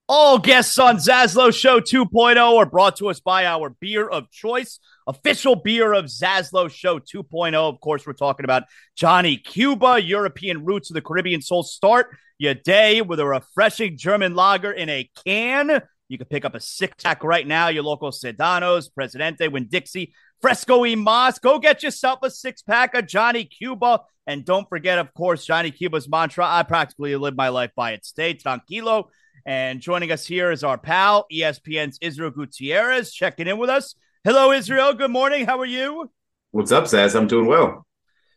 All 0.10 0.38
guests 0.38 0.78
on 0.80 0.98
Zaslow 0.98 1.56
Show 1.56 1.80
2.0 1.80 2.58
are 2.58 2.66
brought 2.66 2.98
to 2.98 3.08
us 3.08 3.22
by 3.22 3.46
our 3.46 3.70
beer 3.70 4.06
of 4.06 4.30
choice, 4.32 4.80
official 5.08 5.56
beer 5.56 5.94
of 5.94 6.06
Zaslow 6.06 6.70
Show 6.70 7.00
2.0. 7.00 7.54
Of 7.54 7.80
course, 7.80 8.06
we're 8.06 8.12
talking 8.12 8.44
about 8.44 8.64
Johnny 8.98 9.38
Cuba, 9.38 10.02
European 10.02 10.66
roots 10.66 10.90
of 10.90 10.96
the 10.96 11.02
Caribbean 11.02 11.42
soul. 11.42 11.64
Start 11.64 12.08
your 12.38 12.54
day 12.54 13.02
with 13.02 13.22
a 13.22 13.26
refreshing 13.26 13.98
German 13.98 14.36
lager 14.36 14.74
in 14.74 14.90
a 14.90 15.10
can. 15.26 15.82
You 16.10 16.18
can 16.18 16.28
pick 16.28 16.44
up 16.44 16.54
a 16.54 16.60
six 16.60 17.02
pack 17.02 17.24
right 17.24 17.48
now, 17.48 17.70
your 17.70 17.84
local 17.84 18.12
Sedanos, 18.12 18.94
Presidente, 18.94 19.48
Winn 19.48 19.68
Dixie, 19.70 20.14
Fresco 20.42 20.80
y 20.80 20.96
Mas. 20.96 21.40
Go 21.40 21.60
get 21.60 21.82
yourself 21.82 22.20
a 22.24 22.30
six 22.30 22.62
pack 22.62 22.94
of 22.94 23.08
Johnny 23.08 23.46
Cuba. 23.46 24.02
And 24.28 24.44
don't 24.44 24.68
forget, 24.68 25.00
of 25.00 25.14
course, 25.14 25.46
Johnny 25.46 25.72
Cuba's 25.72 26.10
mantra 26.10 26.46
I 26.46 26.64
practically 26.64 27.16
live 27.16 27.38
my 27.38 27.48
life 27.48 27.72
by 27.74 27.94
it. 27.94 28.04
Stay 28.04 28.34
tranquilo 28.34 29.06
and 29.46 29.82
joining 29.82 30.12
us 30.12 30.26
here 30.26 30.52
is 30.52 30.64
our 30.64 30.78
pal, 30.78 31.26
ESPN's 31.32 31.98
Israel 32.02 32.32
Gutierrez, 32.32 33.12
checking 33.12 33.48
in 33.48 33.58
with 33.58 33.70
us. 33.70 33.96
Hello, 34.24 34.52
Israel. 34.52 34.94
Good 34.94 35.12
morning. 35.12 35.46
How 35.46 35.60
are 35.60 35.66
you? 35.66 36.10
What's 36.52 36.72
up, 36.72 36.86
Zaz? 36.86 37.16
I'm 37.16 37.28
doing 37.28 37.48
well. 37.48 37.86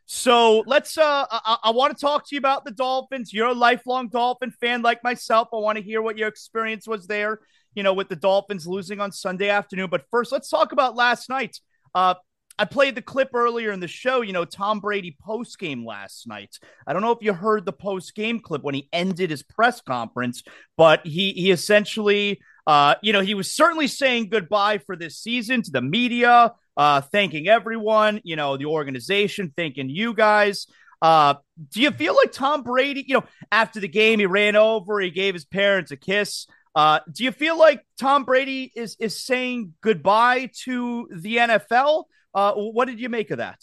So 0.07 0.65
let's. 0.67 0.97
Uh, 0.99 1.27
I, 1.31 1.59
I 1.65 1.71
want 1.71 1.97
to 1.97 2.01
talk 2.01 2.27
to 2.29 2.35
you 2.35 2.39
about 2.39 2.65
the 2.65 2.71
Dolphins. 2.71 3.33
You're 3.33 3.49
a 3.49 3.55
lifelong 3.55 4.09
Dolphin 4.09 4.51
fan 4.51 4.83
like 4.83 5.05
myself. 5.05 5.49
I 5.53 5.57
want 5.57 5.79
to 5.79 5.85
hear 5.85 6.03
what 6.03 6.17
your 6.19 6.29
experience 6.29 6.89
was 6.89 7.07
there. 7.07 7.41
You 7.75 7.83
know, 7.83 7.93
with 7.93 8.09
the 8.09 8.17
Dolphins 8.17 8.67
losing 8.67 9.01
on 9.01 9.13
Sunday 9.13 9.49
afternoon. 9.49 9.89
But 9.91 10.05
first, 10.11 10.33
let's 10.33 10.49
talk 10.49 10.73
about 10.73 10.97
last 10.97 11.29
night. 11.29 11.61
Uh, 11.95 12.15
I 12.59 12.65
played 12.65 12.95
the 12.95 13.03
clip 13.03 13.31
earlier 13.35 13.71
in 13.71 13.81
the 13.81 13.89
show, 13.89 14.23
you 14.23 14.33
know, 14.33 14.45
Tom 14.45 14.81
Brady 14.81 15.17
post 15.23 15.59
game 15.59 15.85
last 15.85 16.27
night. 16.27 16.59
I 16.87 16.93
don't 16.93 17.03
know 17.03 17.13
if 17.13 17.23
you 17.23 17.33
heard 17.33 17.65
the 17.65 17.73
post 17.73 18.15
game 18.15 18.41
clip 18.41 18.63
when 18.63 18.75
he 18.75 18.89
ended 18.93 19.31
his 19.31 19.43
press 19.43 19.81
conference, 19.81 20.43
but 20.77 21.07
he 21.07 21.33
he 21.33 21.51
essentially 21.51 22.41
uh, 22.67 22.97
you 23.01 23.13
know, 23.13 23.21
he 23.21 23.35
was 23.35 23.53
certainly 23.53 23.87
saying 23.87 24.29
goodbye 24.29 24.79
for 24.79 24.97
this 24.97 25.19
season 25.19 25.63
to 25.63 25.71
the 25.71 25.81
media, 25.81 26.53
uh, 26.77 27.01
thanking 27.01 27.49
everyone, 27.49 28.21
you 28.25 28.35
know, 28.35 28.57
the 28.57 28.67
organization, 28.67 29.53
thanking 29.57 29.89
you 29.89 30.13
guys. 30.13 30.67
Uh, 31.01 31.35
do 31.73 31.81
you 31.81 31.91
feel 31.93 32.17
like 32.17 32.33
Tom 32.33 32.63
Brady, 32.63 33.05
you 33.07 33.15
know, 33.15 33.25
after 33.53 33.79
the 33.79 33.89
game, 33.89 34.19
he 34.19 34.27
ran 34.27 34.57
over, 34.57 35.01
he 35.01 35.11
gave 35.11 35.35
his 35.35 35.45
parents 35.45 35.91
a 35.93 35.97
kiss. 35.97 36.47
Uh, 36.75 37.01
do 37.11 37.25
you 37.25 37.33
feel 37.33 37.59
like 37.59 37.87
Tom 37.99 38.25
Brady 38.25 38.73
is 38.75 38.97
is 38.99 39.25
saying 39.25 39.73
goodbye 39.81 40.51
to 40.65 41.09
the 41.15 41.37
NFL? 41.37 42.05
Uh, 42.37 42.53
what 42.53 42.85
did 42.85 43.01
you 43.01 43.09
make 43.09 43.31
of 43.31 43.39
that? 43.39 43.59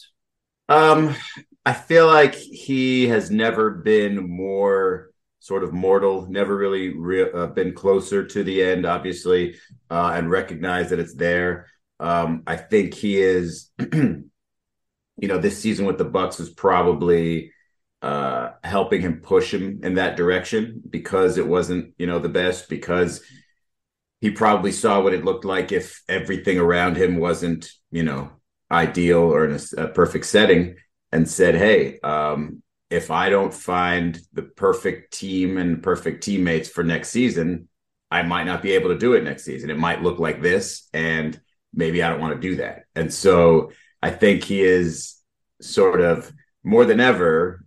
Um, 0.67 1.15
I 1.63 1.73
feel 1.73 2.07
like 2.07 2.33
he 2.33 3.07
has 3.07 3.29
never 3.29 3.69
been 3.69 4.27
more 4.27 5.11
sort 5.39 5.63
of 5.63 5.73
mortal, 5.73 6.25
never 6.27 6.57
really 6.57 6.97
re- 6.97 7.31
uh, 7.31 7.47
been 7.47 7.75
closer 7.75 8.25
to 8.25 8.43
the 8.43 8.63
end, 8.63 8.87
obviously, 8.87 9.57
uh, 9.91 10.13
and 10.15 10.31
recognize 10.31 10.89
that 10.89 10.99
it's 10.99 11.13
there. 11.13 11.67
Um, 11.99 12.41
I 12.47 12.55
think 12.55 12.95
he 12.95 13.21
is, 13.21 13.69
you 13.93 14.23
know, 15.21 15.37
this 15.37 15.59
season 15.59 15.85
with 15.85 15.99
the 15.99 16.09
Bucs 16.09 16.39
was 16.39 16.49
probably 16.49 17.51
uh, 18.01 18.53
helping 18.63 19.01
him 19.01 19.21
push 19.21 19.53
him 19.53 19.81
in 19.83 19.95
that 19.95 20.17
direction 20.17 20.81
because 20.89 21.37
it 21.37 21.47
wasn't, 21.47 21.93
you 21.99 22.07
know, 22.07 22.17
the 22.17 22.27
best 22.27 22.69
because 22.69 23.21
he 24.19 24.31
probably 24.31 24.71
saw 24.71 24.99
what 24.99 25.13
it 25.13 25.23
looked 25.23 25.45
like 25.45 25.71
if 25.71 26.01
everything 26.09 26.57
around 26.57 26.97
him 26.97 27.17
wasn't, 27.17 27.69
you 27.91 28.03
know, 28.03 28.31
ideal 28.73 29.19
or 29.19 29.45
in 29.45 29.59
a, 29.77 29.83
a 29.83 29.87
perfect 29.87 30.25
setting 30.25 30.75
and 31.11 31.29
said, 31.29 31.55
Hey, 31.55 31.99
um, 32.01 32.63
if 32.89 33.09
I 33.09 33.29
don't 33.29 33.53
find 33.53 34.19
the 34.33 34.43
perfect 34.43 35.13
team 35.13 35.57
and 35.57 35.81
perfect 35.81 36.23
teammates 36.23 36.69
for 36.69 36.83
next 36.83 37.09
season, 37.09 37.69
I 38.11 38.21
might 38.21 38.43
not 38.43 38.61
be 38.61 38.73
able 38.73 38.89
to 38.89 38.97
do 38.97 39.13
it 39.13 39.23
next 39.23 39.45
season. 39.45 39.71
It 39.71 39.79
might 39.79 40.03
look 40.03 40.19
like 40.19 40.41
this, 40.41 40.87
and 40.93 41.39
maybe 41.73 42.03
I 42.03 42.09
don't 42.09 42.21
want 42.21 42.39
to 42.39 42.47
do 42.47 42.57
that. 42.57 42.83
And 42.95 43.11
so 43.11 43.71
I 44.03 44.11
think 44.11 44.43
he 44.43 44.61
is 44.61 45.15
sort 45.59 46.01
of 46.01 46.31
more 46.63 46.85
than 46.85 46.99
ever 46.99 47.65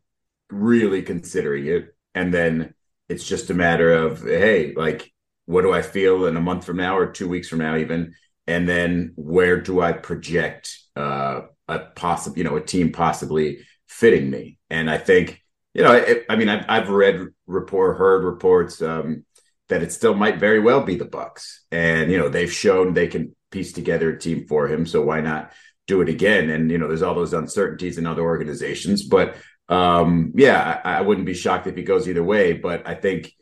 really 0.49 1.03
considering 1.03 1.67
it. 1.67 1.97
And 2.15 2.33
then 2.33 2.75
it's 3.09 3.27
just 3.27 3.51
a 3.51 3.55
matter 3.55 3.93
of, 3.93 4.23
hey, 4.23 4.73
like, 4.77 5.13
what 5.47 5.63
do 5.63 5.73
I 5.73 5.83
feel 5.83 6.27
in 6.27 6.37
a 6.37 6.41
month 6.41 6.65
from 6.65 6.77
now 6.77 6.97
or 6.97 7.11
two 7.11 7.29
weeks 7.29 7.49
from 7.49 7.59
now, 7.59 7.77
even? 7.77 8.15
And 8.47 8.69
then 8.69 9.13
where 9.17 9.61
do 9.61 9.81
I 9.81 9.93
project 9.93 10.79
uh, 10.97 11.43
a 11.69 11.79
possible, 11.79 12.39
you 12.39 12.45
know, 12.45 12.57
a 12.57 12.61
team 12.61 12.93
possibly 12.93 13.59
fitting 13.87 14.31
me? 14.31 14.59
And 14.71 14.91
I 14.91 14.99
think, 14.99 15.43
you 15.75 15.83
know, 15.83 15.93
it, 15.93 16.25
I 16.29 16.37
mean, 16.37 16.49
I've, 16.49 16.65
I've 16.69 16.89
read 16.89 17.27
report, 17.47 17.99
heard 17.99 18.25
reports 18.25 18.81
um, 18.83 19.25
that 19.69 19.83
it 19.83 19.93
still 19.93 20.15
might 20.15 20.39
very 20.39 20.61
well 20.61 20.83
be 20.83 20.97
the 20.97 21.05
Bucs, 21.05 21.59
and 21.71 22.11
you 22.11 22.19
know, 22.19 22.29
they've 22.29 22.53
shown 22.53 22.95
they 22.95 23.09
can 23.09 23.35
piece 23.51 23.73
together 23.73 24.11
a 24.11 24.19
team 24.19 24.47
for 24.47 24.69
him. 24.69 24.87
So 24.87 25.03
why 25.03 25.21
not 25.21 25.53
do 25.87 26.01
it 26.01 26.09
again? 26.09 26.51
And 26.51 26.71
you 26.71 26.79
know, 26.79 26.89
there's 26.89 27.03
all 27.03 27.15
those 27.15 27.33
uncertainties 27.33 27.99
in 27.99 28.07
other 28.07 28.23
organizations, 28.23 29.03
but 29.03 29.37
um, 29.69 30.33
yeah, 30.37 30.81
I, 30.85 30.99
I 30.99 31.01
wouldn't 31.01 31.27
be 31.27 31.35
shocked 31.35 31.67
if 31.67 31.77
he 31.77 31.83
goes 31.83 32.09
either 32.09 32.23
way. 32.23 32.53
But 32.53 32.87
I 32.87 32.95
think, 32.95 33.33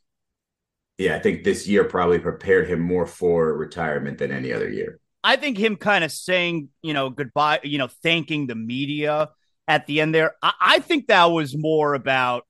yeah, 0.99 1.17
I 1.17 1.19
think 1.19 1.45
this 1.45 1.69
year 1.69 1.85
probably 1.85 2.19
prepared 2.19 2.69
him 2.69 2.81
more 2.81 3.07
for 3.07 3.55
retirement 3.57 4.19
than 4.19 4.31
any 4.31 4.53
other 4.53 4.69
year. 4.69 4.99
I 5.25 5.37
think 5.37 5.57
him 5.57 5.77
kind 5.77 6.05
of 6.05 6.13
saying, 6.13 6.69
you 6.83 6.93
know, 6.93 7.09
goodbye, 7.09 7.61
you 7.65 7.79
know, 7.79 7.89
thanking 7.89 8.47
the 8.47 8.55
media 8.55 9.31
at 9.67 9.87
the 9.87 10.03
end 10.03 10.15
there. 10.15 10.35
I, 10.43 10.53
I 10.61 10.79
think 10.81 11.07
that 11.07 11.25
was 11.25 11.57
more 11.57 11.95
about 11.95 12.45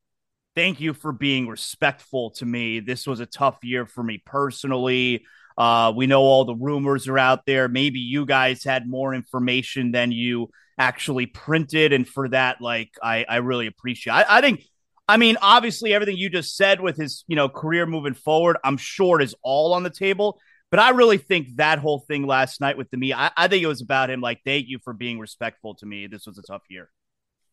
thank 0.57 0.81
you 0.81 0.93
for 0.93 1.13
being 1.13 1.49
respectful 1.49 2.31
to 2.33 2.45
me. 2.45 2.81
This 2.81 3.07
was 3.07 3.21
a 3.21 3.27
tough 3.27 3.59
year 3.63 3.87
for 3.87 4.03
me 4.03 4.23
personally. 4.27 5.25
Uh, 5.57 5.93
we 5.95 6.09
know 6.09 6.23
all 6.23 6.45
the 6.45 6.57
rumors 6.57 7.07
are 7.07 7.19
out 7.19 7.47
there. 7.47 7.69
Maybe 7.69 8.01
you 8.01 8.27
guys 8.27 8.65
had 8.65 8.89
more 8.89 9.15
information 9.15 9.93
than 9.93 10.11
you 10.11 10.51
actually 10.77 11.27
printed, 11.27 11.93
and 11.93 12.07
for 12.09 12.29
that, 12.31 12.61
like 12.61 12.91
I, 13.01 13.25
I 13.29 13.37
really 13.37 13.69
appreciate. 13.69 14.13
I, 14.13 14.25
I 14.29 14.41
think, 14.41 14.65
I 15.07 15.17
mean, 15.17 15.37
obviously 15.41 15.95
everything 15.95 16.17
you 16.17 16.29
just 16.29 16.57
said 16.57 16.81
with 16.81 16.97
his, 16.97 17.25
you 17.29 17.37
know, 17.37 17.49
career 17.49 17.87
moving 17.87 18.15
forward, 18.15 18.57
I'm 18.65 18.77
sure 18.77 19.21
is 19.21 19.37
all 19.43 19.75
on 19.75 19.85
the 19.85 19.91
table. 19.91 20.41
But 20.75 20.81
I 20.81 20.91
really 20.91 21.19
think 21.19 21.55
that 21.59 21.79
whole 21.79 22.01
thing 22.01 22.27
last 22.27 22.61
night 22.61 22.77
with 22.77 22.91
the 22.91 22.97
me, 22.97 23.13
I, 23.13 23.31
I 23.37 23.47
think 23.47 23.63
it 23.63 23.69
was 23.69 23.81
about 23.81 24.11
him. 24.11 24.21
Like, 24.21 24.41
thank 24.45 24.67
you 24.67 24.81
for 24.83 24.93
being 24.93 25.21
respectful 25.21 25.77
to 25.77 25.87
me. 25.87 26.09
This 26.09 26.27
was 26.27 26.37
a 26.37 26.43
tough 26.43 26.63
year. 26.69 26.91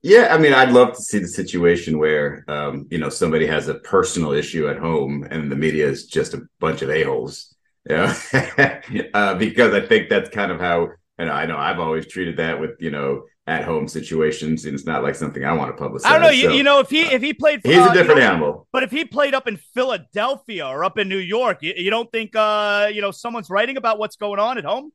Yeah, 0.01 0.29
I 0.31 0.39
mean, 0.39 0.53
I'd 0.53 0.71
love 0.71 0.95
to 0.95 1.01
see 1.03 1.19
the 1.19 1.27
situation 1.27 1.99
where, 1.99 2.43
um, 2.47 2.87
you 2.89 2.97
know, 2.97 3.09
somebody 3.09 3.45
has 3.45 3.67
a 3.67 3.75
personal 3.75 4.31
issue 4.31 4.67
at 4.69 4.79
home 4.79 5.27
and 5.29 5.51
the 5.51 5.55
media 5.55 5.87
is 5.87 6.07
just 6.07 6.33
a 6.33 6.41
bunch 6.59 6.81
of 6.81 6.89
a 6.89 7.03
holes. 7.03 7.55
Yeah, 7.87 8.81
uh, 9.13 9.35
because 9.35 9.75
I 9.75 9.85
think 9.85 10.09
that's 10.09 10.31
kind 10.31 10.51
of 10.51 10.59
how, 10.59 10.89
and 11.19 11.29
I 11.29 11.45
know 11.45 11.57
I've 11.57 11.79
always 11.79 12.07
treated 12.07 12.37
that 12.37 12.59
with, 12.59 12.71
you 12.79 12.89
know, 12.89 13.25
at 13.47 13.63
home 13.63 13.87
situations, 13.87 14.65
and 14.65 14.75
it's 14.75 14.85
not 14.85 15.03
like 15.03 15.15
something 15.15 15.43
I 15.43 15.53
want 15.53 15.75
to 15.75 15.83
publicize. 15.83 16.05
I 16.05 16.13
don't 16.13 16.21
know. 16.21 16.29
You, 16.29 16.49
so, 16.49 16.51
you 16.53 16.63
know, 16.63 16.79
if 16.79 16.89
he 16.89 17.01
if 17.01 17.21
he 17.21 17.33
played, 17.33 17.61
he's 17.63 17.77
uh, 17.77 17.89
a 17.89 17.93
different 17.93 18.19
you 18.19 18.25
know, 18.25 18.31
animal. 18.31 18.67
But 18.71 18.83
if 18.83 18.91
he 18.91 19.05
played 19.05 19.33
up 19.33 19.47
in 19.47 19.57
Philadelphia 19.73 20.67
or 20.67 20.83
up 20.83 20.97
in 20.97 21.09
New 21.09 21.17
York, 21.17 21.59
you, 21.61 21.73
you 21.75 21.89
don't 21.89 22.11
think 22.11 22.35
uh, 22.35 22.89
you 22.93 23.01
know 23.01 23.11
someone's 23.11 23.49
writing 23.49 23.77
about 23.77 23.99
what's 23.99 24.15
going 24.15 24.39
on 24.39 24.57
at 24.57 24.65
home? 24.65 24.91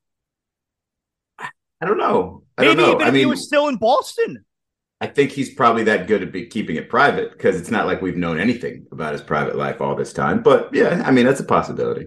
I 1.38 1.84
don't 1.84 1.98
know. 1.98 2.44
I 2.56 2.62
Maybe 2.62 2.76
don't 2.76 2.86
know. 2.86 2.92
even 2.94 3.02
I 3.02 3.08
if 3.08 3.14
mean, 3.14 3.20
he 3.20 3.26
was 3.26 3.44
still 3.44 3.68
in 3.68 3.76
Boston. 3.76 4.44
I 5.00 5.06
think 5.06 5.30
he's 5.30 5.52
probably 5.52 5.84
that 5.84 6.06
good 6.06 6.22
at 6.22 6.32
be 6.32 6.46
keeping 6.46 6.76
it 6.76 6.88
private 6.88 7.32
because 7.32 7.60
it's 7.60 7.70
not 7.70 7.86
like 7.86 8.00
we've 8.00 8.16
known 8.16 8.40
anything 8.40 8.86
about 8.92 9.12
his 9.12 9.20
private 9.20 9.56
life 9.56 9.82
all 9.82 9.94
this 9.94 10.12
time. 10.14 10.42
But 10.42 10.70
yeah, 10.72 11.02
I 11.04 11.10
mean, 11.10 11.26
that's 11.26 11.40
a 11.40 11.44
possibility. 11.44 12.06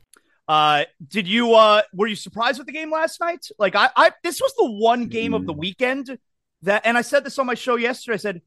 Uh, 0.51 0.83
did 1.07 1.29
you 1.29 1.53
uh 1.53 1.81
were 1.93 2.07
you 2.07 2.15
surprised 2.15 2.57
with 2.57 2.67
the 2.67 2.73
game 2.73 2.91
last 2.91 3.21
night? 3.21 3.47
Like 3.57 3.73
I, 3.73 3.89
I 3.95 4.11
this 4.21 4.41
was 4.41 4.53
the 4.57 4.69
one 4.69 5.07
game 5.07 5.33
of 5.33 5.45
the 5.45 5.53
mm. 5.53 5.59
weekend 5.59 6.17
that, 6.63 6.81
and 6.83 6.97
I 6.97 7.03
said 7.03 7.23
this 7.23 7.39
on 7.39 7.45
my 7.45 7.53
show 7.53 7.77
yesterday. 7.77 8.15
I 8.15 8.17
said, 8.17 8.41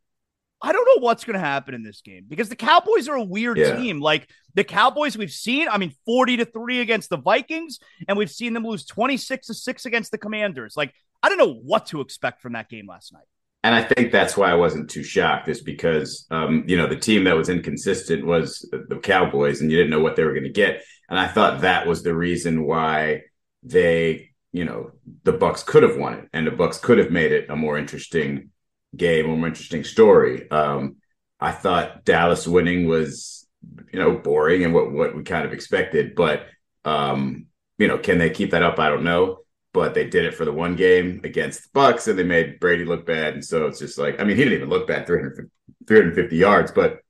I 0.60 0.72
don't 0.72 0.84
know 0.84 1.02
what's 1.02 1.24
going 1.24 1.32
to 1.32 1.40
happen 1.40 1.72
in 1.72 1.82
this 1.82 2.02
game 2.02 2.26
because 2.28 2.50
the 2.50 2.56
Cowboys 2.56 3.08
are 3.08 3.14
a 3.14 3.24
weird 3.24 3.56
yeah. 3.56 3.76
team. 3.76 4.00
Like 4.02 4.28
the 4.52 4.64
Cowboys, 4.64 5.16
we've 5.16 5.32
seen, 5.32 5.66
I 5.66 5.78
mean, 5.78 5.94
40 6.04 6.36
to 6.38 6.44
3 6.44 6.80
against 6.80 7.08
the 7.08 7.16
Vikings, 7.16 7.78
and 8.06 8.18
we've 8.18 8.30
seen 8.30 8.52
them 8.52 8.66
lose 8.66 8.84
26 8.84 9.46
to 9.46 9.54
6 9.54 9.86
against 9.86 10.10
the 10.10 10.18
Commanders. 10.18 10.76
Like, 10.76 10.92
I 11.22 11.30
don't 11.30 11.38
know 11.38 11.54
what 11.54 11.86
to 11.86 12.02
expect 12.02 12.42
from 12.42 12.52
that 12.52 12.68
game 12.68 12.86
last 12.86 13.14
night. 13.14 13.24
And 13.64 13.74
I 13.74 13.82
think 13.82 14.12
that's 14.12 14.36
why 14.36 14.50
I 14.50 14.54
wasn't 14.56 14.90
too 14.90 15.02
shocked, 15.02 15.48
is 15.48 15.62
because, 15.62 16.26
um, 16.30 16.64
you 16.66 16.76
know, 16.76 16.86
the 16.86 16.96
team 16.96 17.24
that 17.24 17.36
was 17.36 17.48
inconsistent 17.48 18.26
was 18.26 18.68
the 18.70 19.00
Cowboys, 19.02 19.60
and 19.60 19.70
you 19.70 19.78
didn't 19.78 19.90
know 19.90 20.02
what 20.02 20.16
they 20.16 20.22
were 20.22 20.34
going 20.34 20.44
to 20.44 20.50
get. 20.50 20.84
And 21.08 21.18
I 21.18 21.26
thought 21.28 21.62
that 21.62 21.86
was 21.86 22.02
the 22.02 22.14
reason 22.14 22.64
why 22.64 23.22
they, 23.62 24.30
you 24.52 24.64
know, 24.64 24.92
the 25.22 25.32
Bucs 25.32 25.64
could 25.64 25.82
have 25.82 25.96
won 25.96 26.14
it 26.14 26.28
and 26.32 26.46
the 26.46 26.50
Bucs 26.50 26.80
could 26.80 26.98
have 26.98 27.10
made 27.10 27.32
it 27.32 27.50
a 27.50 27.56
more 27.56 27.78
interesting 27.78 28.50
game, 28.96 29.24
a 29.30 29.36
more 29.36 29.48
interesting 29.48 29.84
story. 29.84 30.50
Um, 30.50 30.96
I 31.40 31.52
thought 31.52 32.04
Dallas 32.04 32.46
winning 32.46 32.86
was, 32.86 33.46
you 33.92 33.98
know, 33.98 34.16
boring 34.16 34.64
and 34.64 34.74
what 34.74 34.92
what 34.92 35.16
we 35.16 35.22
kind 35.22 35.46
of 35.46 35.52
expected, 35.52 36.14
but 36.14 36.46
um, 36.84 37.46
you 37.78 37.88
know, 37.88 37.98
can 37.98 38.18
they 38.18 38.30
keep 38.30 38.50
that 38.50 38.62
up? 38.62 38.78
I 38.78 38.88
don't 38.90 39.04
know. 39.04 39.38
But 39.74 39.92
they 39.92 40.08
did 40.08 40.24
it 40.24 40.34
for 40.34 40.46
the 40.46 40.52
one 40.52 40.76
game 40.76 41.20
against 41.24 41.64
the 41.64 41.78
Bucs, 41.78 42.08
and 42.08 42.18
they 42.18 42.24
made 42.24 42.60
Brady 42.60 42.86
look 42.86 43.04
bad. 43.04 43.34
And 43.34 43.44
so 43.44 43.66
it's 43.66 43.80
just 43.80 43.98
like, 43.98 44.18
I 44.20 44.24
mean, 44.24 44.36
he 44.36 44.44
didn't 44.44 44.58
even 44.58 44.70
look 44.70 44.86
bad, 44.86 45.06
350, 45.06 45.50
350 45.86 46.36
yards, 46.36 46.72
but 46.72 47.00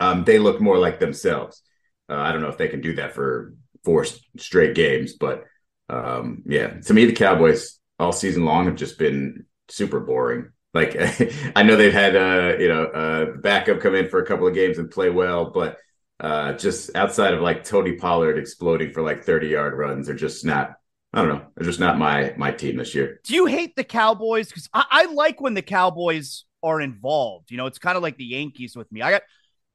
um, 0.00 0.24
they 0.24 0.40
look 0.40 0.60
more 0.60 0.78
like 0.78 0.98
themselves. 0.98 1.62
Uh, 2.08 2.16
I 2.16 2.32
don't 2.32 2.42
know 2.42 2.48
if 2.48 2.58
they 2.58 2.68
can 2.68 2.80
do 2.80 2.96
that 2.96 3.12
for 3.14 3.54
four 3.84 4.04
straight 4.38 4.74
games, 4.74 5.12
but 5.14 5.44
um, 5.88 6.42
yeah, 6.46 6.80
to 6.80 6.94
me, 6.94 7.04
the 7.04 7.12
Cowboys 7.12 7.78
all 7.98 8.12
season 8.12 8.44
long 8.44 8.66
have 8.66 8.76
just 8.76 8.98
been 8.98 9.46
super 9.68 10.00
boring. 10.00 10.50
Like 10.72 10.96
I 11.56 11.62
know 11.62 11.76
they've 11.76 11.92
had 11.92 12.16
uh, 12.16 12.56
you 12.58 12.68
know 12.68 12.84
uh, 12.86 13.36
backup 13.40 13.80
come 13.80 13.94
in 13.94 14.08
for 14.08 14.20
a 14.20 14.26
couple 14.26 14.46
of 14.46 14.54
games 14.54 14.78
and 14.78 14.90
play 14.90 15.10
well, 15.10 15.50
but 15.50 15.78
uh, 16.20 16.54
just 16.54 16.94
outside 16.96 17.34
of 17.34 17.40
like 17.40 17.64
Tony 17.64 17.92
Pollard 17.96 18.38
exploding 18.38 18.92
for 18.92 19.02
like 19.02 19.24
30 19.24 19.48
yard 19.48 19.74
runs 19.74 20.08
are 20.08 20.14
just 20.14 20.44
not 20.44 20.74
I 21.14 21.18
don't 21.18 21.28
know. 21.28 21.46
They're 21.54 21.66
just 21.66 21.78
not 21.78 21.96
my 21.96 22.34
my 22.36 22.50
team 22.50 22.76
this 22.76 22.92
year. 22.92 23.20
Do 23.22 23.34
you 23.34 23.46
hate 23.46 23.76
the 23.76 23.84
Cowboys? 23.84 24.48
Because 24.48 24.68
I, 24.74 24.84
I, 24.90 25.04
like 25.06 25.40
when 25.40 25.54
the 25.54 25.62
Cowboys 25.62 26.44
are 26.60 26.80
involved. 26.80 27.52
You 27.52 27.56
know, 27.56 27.66
it's 27.66 27.78
kind 27.78 27.96
of 27.96 28.02
like 28.02 28.16
the 28.16 28.24
Yankees 28.24 28.74
with 28.74 28.90
me. 28.90 29.00
I 29.00 29.12
got 29.12 29.22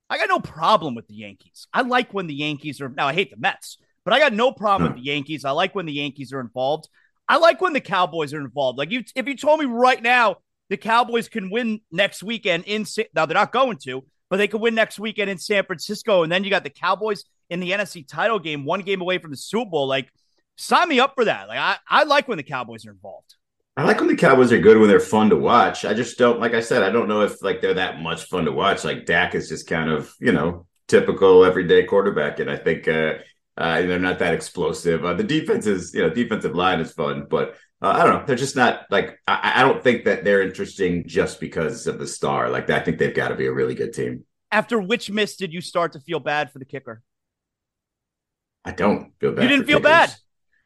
I 0.09 0.17
got 0.17 0.27
no 0.27 0.39
problem 0.39 0.95
with 0.95 1.07
the 1.07 1.13
Yankees. 1.13 1.65
I 1.73 1.83
like 1.83 2.13
when 2.13 2.27
the 2.27 2.33
Yankees 2.33 2.81
are 2.81 2.89
now 2.89 3.07
I 3.07 3.13
hate 3.13 3.31
the 3.31 3.37
Mets, 3.37 3.77
but 4.03 4.13
I 4.13 4.19
got 4.19 4.33
no 4.33 4.51
problem 4.51 4.89
huh. 4.89 4.95
with 4.95 5.03
the 5.03 5.09
Yankees. 5.09 5.45
I 5.45 5.51
like 5.51 5.73
when 5.73 5.85
the 5.85 5.93
Yankees 5.93 6.33
are 6.33 6.41
involved. 6.41 6.89
I 7.29 7.37
like 7.37 7.61
when 7.61 7.71
the 7.71 7.79
Cowboys 7.79 8.33
are 8.33 8.41
involved. 8.41 8.77
Like 8.77 8.91
you 8.91 9.03
if 9.15 9.25
you 9.25 9.37
told 9.37 9.61
me 9.61 9.65
right 9.65 10.01
now 10.03 10.37
the 10.69 10.77
Cowboys 10.77 11.29
can 11.29 11.49
win 11.49 11.79
next 11.89 12.21
weekend 12.21 12.65
in 12.65 12.85
now 13.15 13.25
they're 13.25 13.33
not 13.35 13.53
going 13.53 13.77
to, 13.85 14.03
but 14.29 14.37
they 14.37 14.49
could 14.49 14.59
win 14.59 14.75
next 14.75 14.99
weekend 14.99 15.29
in 15.29 15.37
San 15.37 15.63
Francisco, 15.63 16.23
and 16.23 16.31
then 16.31 16.43
you 16.43 16.49
got 16.49 16.65
the 16.65 16.69
Cowboys 16.69 17.23
in 17.49 17.61
the 17.61 17.71
NFC 17.71 18.05
title 18.05 18.39
game, 18.39 18.65
one 18.65 18.81
game 18.81 18.99
away 18.99 19.19
from 19.19 19.31
the 19.31 19.37
Super 19.37 19.69
Bowl. 19.69 19.87
Like 19.87 20.11
sign 20.59 20.89
me 20.89 20.99
up 20.99 21.13
for 21.15 21.25
that. 21.25 21.47
Like 21.47 21.57
I, 21.57 21.77
I 21.87 22.03
like 22.03 22.27
when 22.27 22.37
the 22.37 22.43
Cowboys 22.43 22.85
are 22.85 22.91
involved. 22.91 23.35
I 23.77 23.83
like 23.83 23.99
when 23.99 24.09
the 24.09 24.15
Cowboys 24.15 24.51
are 24.51 24.59
good 24.59 24.77
when 24.77 24.89
they're 24.89 24.99
fun 24.99 25.29
to 25.29 25.37
watch. 25.37 25.85
I 25.85 25.93
just 25.93 26.17
don't 26.17 26.39
like 26.39 26.53
I 26.53 26.59
said, 26.59 26.83
I 26.83 26.89
don't 26.89 27.07
know 27.07 27.21
if 27.21 27.41
like 27.41 27.61
they're 27.61 27.75
that 27.75 28.01
much 28.01 28.25
fun 28.25 28.45
to 28.45 28.51
watch. 28.51 28.83
Like 28.83 29.05
Dak 29.05 29.35
is 29.35 29.47
just 29.47 29.67
kind 29.67 29.89
of, 29.89 30.13
you 30.19 30.33
know, 30.33 30.67
typical 30.87 31.45
everyday 31.45 31.85
quarterback. 31.85 32.39
And 32.39 32.51
I 32.51 32.57
think 32.57 32.87
uh, 32.87 33.13
uh 33.57 33.81
they're 33.81 33.99
not 33.99 34.19
that 34.19 34.33
explosive. 34.33 35.05
Uh, 35.05 35.13
the 35.13 35.23
defense 35.23 35.65
is, 35.65 35.93
you 35.93 36.01
know, 36.01 36.09
defensive 36.09 36.55
line 36.55 36.81
is 36.81 36.91
fun, 36.91 37.25
but 37.29 37.55
uh, 37.81 37.93
I 37.95 38.03
don't 38.03 38.19
know. 38.19 38.25
They're 38.25 38.35
just 38.35 38.57
not 38.57 38.81
like 38.91 39.17
I, 39.27 39.53
I 39.55 39.61
don't 39.61 39.81
think 39.81 40.03
that 40.05 40.25
they're 40.25 40.41
interesting 40.41 41.07
just 41.07 41.39
because 41.39 41.87
of 41.87 41.99
the 41.99 42.07
star. 42.07 42.49
Like 42.49 42.69
I 42.69 42.81
think 42.81 42.97
they've 42.97 43.15
got 43.15 43.29
to 43.29 43.35
be 43.35 43.45
a 43.45 43.53
really 43.53 43.75
good 43.75 43.93
team. 43.93 44.25
After 44.51 44.81
which 44.81 45.09
miss 45.09 45.37
did 45.37 45.53
you 45.53 45.61
start 45.61 45.93
to 45.93 46.01
feel 46.01 46.19
bad 46.19 46.51
for 46.51 46.59
the 46.59 46.65
kicker? 46.65 47.01
I 48.65 48.71
don't 48.71 49.13
feel 49.19 49.31
bad. 49.31 49.43
You 49.43 49.47
didn't 49.47 49.67
feel 49.67 49.77
kickers. 49.77 49.91
bad. 49.91 50.15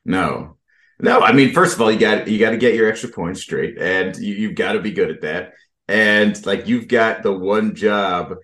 No, 0.06 0.58
no. 1.00 1.22
I 1.22 1.32
mean, 1.32 1.54
first 1.54 1.76
of 1.76 1.82
all, 1.82 1.92
you 1.92 2.00
got 2.00 2.28
you 2.28 2.40
got 2.40 2.52
to 2.52 2.58
get 2.58 2.76
your 2.76 2.90
extra 2.90 3.10
points 3.10 3.42
straight, 3.42 3.78
and 3.80 4.16
you, 4.18 4.36
you've 4.36 4.56
got 4.56 4.74
to 4.74 4.80
be 4.82 4.92
good 4.92 5.10
at 5.10 5.22
that. 5.22 5.54
And 5.88 6.46
like 6.46 6.68
you've 6.68 6.88
got 6.88 7.24
the 7.24 7.34
one 7.34 7.76
job 7.76 8.36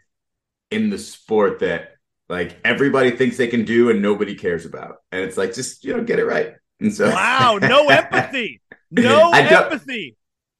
in 0.71 0.89
the 0.89 0.97
sport 0.97 1.59
that 1.59 1.93
like 2.27 2.57
everybody 2.63 3.11
thinks 3.11 3.37
they 3.37 3.47
can 3.47 3.65
do 3.65 3.89
and 3.89 4.01
nobody 4.01 4.35
cares 4.35 4.65
about, 4.65 4.97
and 5.11 5.21
it's 5.21 5.37
like 5.37 5.53
just 5.53 5.83
you 5.83 5.95
know 5.95 6.03
get 6.03 6.19
it 6.19 6.25
right. 6.25 6.53
And 6.79 6.93
so, 6.93 7.09
wow, 7.09 7.59
no 7.61 7.89
empathy, 7.89 8.61
no 8.91 9.31
empathy. 9.31 10.15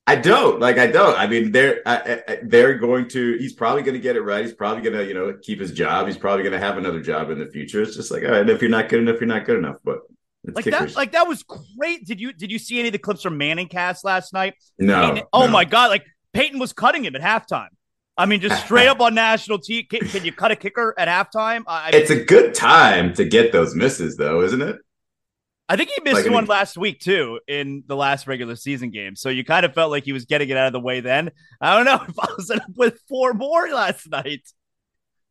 I 0.09 0.15
don't 0.15 0.59
like. 0.59 0.79
I 0.79 0.87
don't. 0.87 1.15
I 1.15 1.27
mean, 1.27 1.51
they're 1.51 1.81
I, 1.85 2.23
I, 2.27 2.39
they're 2.41 2.79
going 2.79 3.07
to. 3.09 3.37
He's 3.37 3.53
probably 3.53 3.83
going 3.83 3.93
to 3.93 3.99
get 3.99 4.15
it 4.15 4.21
right. 4.21 4.43
He's 4.43 4.55
probably 4.55 4.81
going 4.81 4.97
to 4.97 5.05
you 5.05 5.13
know 5.13 5.37
keep 5.39 5.59
his 5.59 5.71
job. 5.71 6.07
He's 6.07 6.17
probably 6.17 6.41
going 6.41 6.59
to 6.59 6.65
have 6.65 6.79
another 6.79 6.99
job 6.99 7.29
in 7.29 7.37
the 7.37 7.45
future. 7.45 7.83
It's 7.83 7.95
just 7.95 8.09
like, 8.09 8.23
all 8.23 8.31
right, 8.31 8.49
if 8.49 8.59
you're 8.59 8.71
not 8.71 8.89
good 8.89 9.01
enough, 9.01 9.19
you're 9.21 9.27
not 9.27 9.45
good 9.45 9.59
enough. 9.59 9.75
But 9.83 9.99
like 10.55 10.65
kickers. 10.65 10.93
that, 10.93 10.97
like 10.97 11.11
that 11.13 11.27
was 11.27 11.43
great. 11.43 12.05
Did 12.05 12.19
you 12.19 12.33
did 12.33 12.51
you 12.51 12.59
see 12.59 12.79
any 12.79 12.89
of 12.89 12.93
the 12.93 12.99
clips 12.99 13.21
from 13.21 13.37
Manning 13.37 13.67
cast 13.67 14.03
last 14.03 14.33
night? 14.33 14.55
No. 14.77 15.13
Peyton, 15.13 15.27
oh 15.33 15.45
no. 15.45 15.51
my 15.51 15.65
god! 15.65 15.89
Like 15.89 16.05
Peyton 16.33 16.59
was 16.59 16.73
cutting 16.73 17.03
him 17.03 17.15
at 17.15 17.21
halftime. 17.21 17.69
I 18.17 18.25
mean, 18.25 18.41
just 18.41 18.63
straight 18.65 18.87
up 18.89 18.99
on 18.99 19.15
national 19.15 19.59
TV. 19.59 19.89
Can, 19.89 20.07
can, 20.07 20.25
you 20.25 20.33
cut 20.33 20.51
a 20.51 20.55
kicker 20.55 20.93
at 20.97 21.07
halftime? 21.07 21.63
I 21.67 21.91
it's 21.93 22.11
a 22.11 22.21
good 22.21 22.53
time 22.53 23.13
to 23.13 23.23
get 23.23 23.53
those 23.53 23.75
misses, 23.75 24.17
though, 24.17 24.41
isn't 24.41 24.61
it? 24.61 24.75
I 25.69 25.75
think 25.75 25.91
he 25.91 26.01
missed 26.01 26.23
like, 26.23 26.25
one 26.25 26.33
I 26.33 26.41
mean, 26.41 26.47
last 26.47 26.77
week 26.77 26.99
too 26.99 27.39
in 27.47 27.83
the 27.85 27.95
last 27.95 28.25
regular 28.25 28.55
season 28.55 28.89
game. 28.89 29.15
So 29.15 29.29
you 29.29 29.45
kind 29.45 29.65
of 29.65 29.73
felt 29.75 29.91
like 29.91 30.03
he 30.03 30.11
was 30.11 30.25
getting 30.25 30.49
it 30.49 30.57
out 30.57 30.65
of 30.65 30.73
the 30.73 30.79
way 30.79 30.99
then. 30.99 31.29
I 31.61 31.75
don't 31.75 31.85
know 31.85 32.03
if 32.09 32.19
I 32.19 32.27
was 32.35 32.49
up 32.49 32.63
with 32.75 32.99
four 33.07 33.33
more 33.33 33.69
last 33.69 34.09
night. 34.09 34.41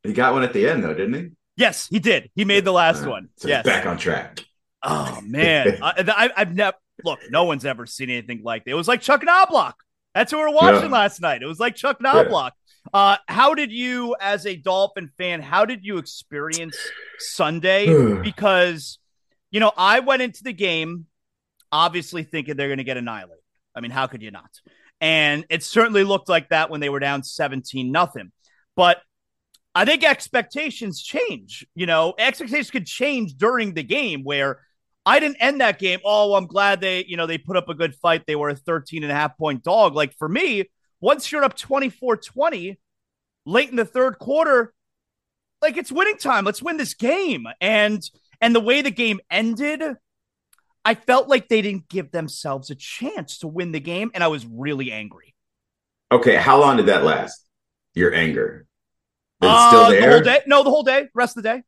He 0.03 0.13
got 0.13 0.33
one 0.33 0.43
at 0.43 0.53
the 0.53 0.67
end 0.67 0.83
though, 0.83 0.93
didn't 0.93 1.13
he? 1.13 1.29
Yes, 1.57 1.87
he 1.89 1.99
did. 1.99 2.31
He 2.35 2.45
made 2.45 2.63
the 2.63 2.71
last 2.71 3.03
uh, 3.03 3.09
one. 3.09 3.29
So 3.35 3.49
yes. 3.49 3.65
back 3.65 3.85
on 3.85 3.97
track. 3.97 4.45
Oh 4.83 5.19
man, 5.25 5.79
I, 5.81 6.29
have 6.35 6.53
never 6.53 6.77
look. 7.03 7.19
No 7.29 7.45
one's 7.45 7.65
ever 7.65 7.85
seen 7.85 8.09
anything 8.09 8.41
like 8.43 8.65
that. 8.65 8.71
It 8.71 8.75
was 8.75 8.87
like 8.87 9.01
Chuck 9.01 9.21
Knoblauch. 9.21 9.73
That's 10.15 10.31
who 10.31 10.37
we 10.37 10.43
were 10.43 10.51
watching 10.51 10.89
yeah. 10.89 10.97
last 10.97 11.21
night. 11.21 11.41
It 11.41 11.45
was 11.45 11.59
like 11.59 11.75
Chuck 11.75 11.99
Knoblauch. 11.99 12.51
Yeah. 12.93 12.99
Uh, 12.99 13.17
how 13.27 13.53
did 13.53 13.71
you, 13.71 14.15
as 14.19 14.45
a 14.47 14.55
Dolphin 14.55 15.11
fan, 15.17 15.41
how 15.41 15.65
did 15.65 15.85
you 15.85 15.97
experience 15.97 16.77
Sunday? 17.19 17.85
because 18.23 18.99
you 19.51 19.59
know, 19.59 19.71
I 19.75 19.99
went 19.99 20.21
into 20.21 20.43
the 20.43 20.53
game 20.53 21.07
obviously 21.71 22.23
thinking 22.23 22.55
they're 22.55 22.67
going 22.67 22.77
to 22.79 22.83
get 22.83 22.97
annihilated. 22.97 23.43
I 23.75 23.81
mean, 23.81 23.91
how 23.91 24.07
could 24.07 24.21
you 24.21 24.31
not? 24.31 24.49
And 25.01 25.45
it 25.49 25.63
certainly 25.63 26.03
looked 26.03 26.29
like 26.29 26.49
that 26.49 26.69
when 26.69 26.81
they 26.81 26.89
were 26.89 26.99
down 26.99 27.23
17 27.23 27.91
nothing. 27.91 28.31
But 28.75 29.01
I 29.75 29.85
think 29.85 30.03
expectations 30.03 31.01
change. 31.01 31.65
You 31.75 31.85
know, 31.85 32.13
expectations 32.17 32.71
could 32.71 32.85
change 32.85 33.35
during 33.35 33.73
the 33.73 33.83
game 33.83 34.23
where 34.23 34.61
I 35.09 35.19
didn't 35.19 35.37
end 35.39 35.59
that 35.59 35.79
game. 35.79 36.01
Oh, 36.05 36.35
I'm 36.35 36.45
glad 36.45 36.81
they, 36.81 37.03
you 37.05 37.17
know, 37.17 37.25
they 37.25 37.39
put 37.39 37.57
up 37.57 37.67
a 37.67 37.73
good 37.73 37.95
fight. 37.95 38.27
They 38.27 38.35
were 38.35 38.49
a 38.49 38.55
13 38.55 39.01
and 39.01 39.11
a 39.11 39.15
half 39.15 39.35
point 39.39 39.63
dog. 39.63 39.95
Like 39.95 40.13
for 40.13 40.29
me, 40.29 40.69
once 41.01 41.31
you're 41.31 41.43
up 41.43 41.57
24 41.57 42.17
20 42.17 42.79
late 43.47 43.69
in 43.71 43.75
the 43.75 43.85
third 43.85 44.19
quarter, 44.19 44.71
like 45.63 45.77
it's 45.77 45.91
winning 45.91 46.17
time. 46.17 46.45
Let's 46.45 46.61
win 46.61 46.77
this 46.77 46.93
game. 46.93 47.47
And, 47.59 48.07
and 48.39 48.53
the 48.53 48.59
way 48.59 48.83
the 48.83 48.91
game 48.91 49.19
ended, 49.31 49.81
I 50.85 50.93
felt 50.93 51.27
like 51.27 51.49
they 51.49 51.63
didn't 51.63 51.89
give 51.89 52.11
themselves 52.11 52.69
a 52.69 52.75
chance 52.75 53.39
to 53.39 53.47
win 53.47 53.71
the 53.71 53.79
game. 53.79 54.11
And 54.13 54.23
I 54.23 54.27
was 54.27 54.45
really 54.45 54.91
angry. 54.91 55.33
Okay. 56.11 56.35
How 56.35 56.59
long 56.59 56.77
did 56.77 56.85
that 56.85 57.03
last? 57.03 57.47
Your 57.95 58.13
anger? 58.13 58.67
Is 59.41 59.49
uh, 59.49 59.69
still 59.69 59.89
there? 59.89 60.01
The 60.01 60.11
whole 60.11 60.21
day? 60.21 60.39
No, 60.45 60.63
the 60.63 60.69
whole 60.69 60.83
day, 60.83 61.07
rest 61.15 61.35
of 61.35 61.41
the 61.41 61.49
day. 61.49 61.63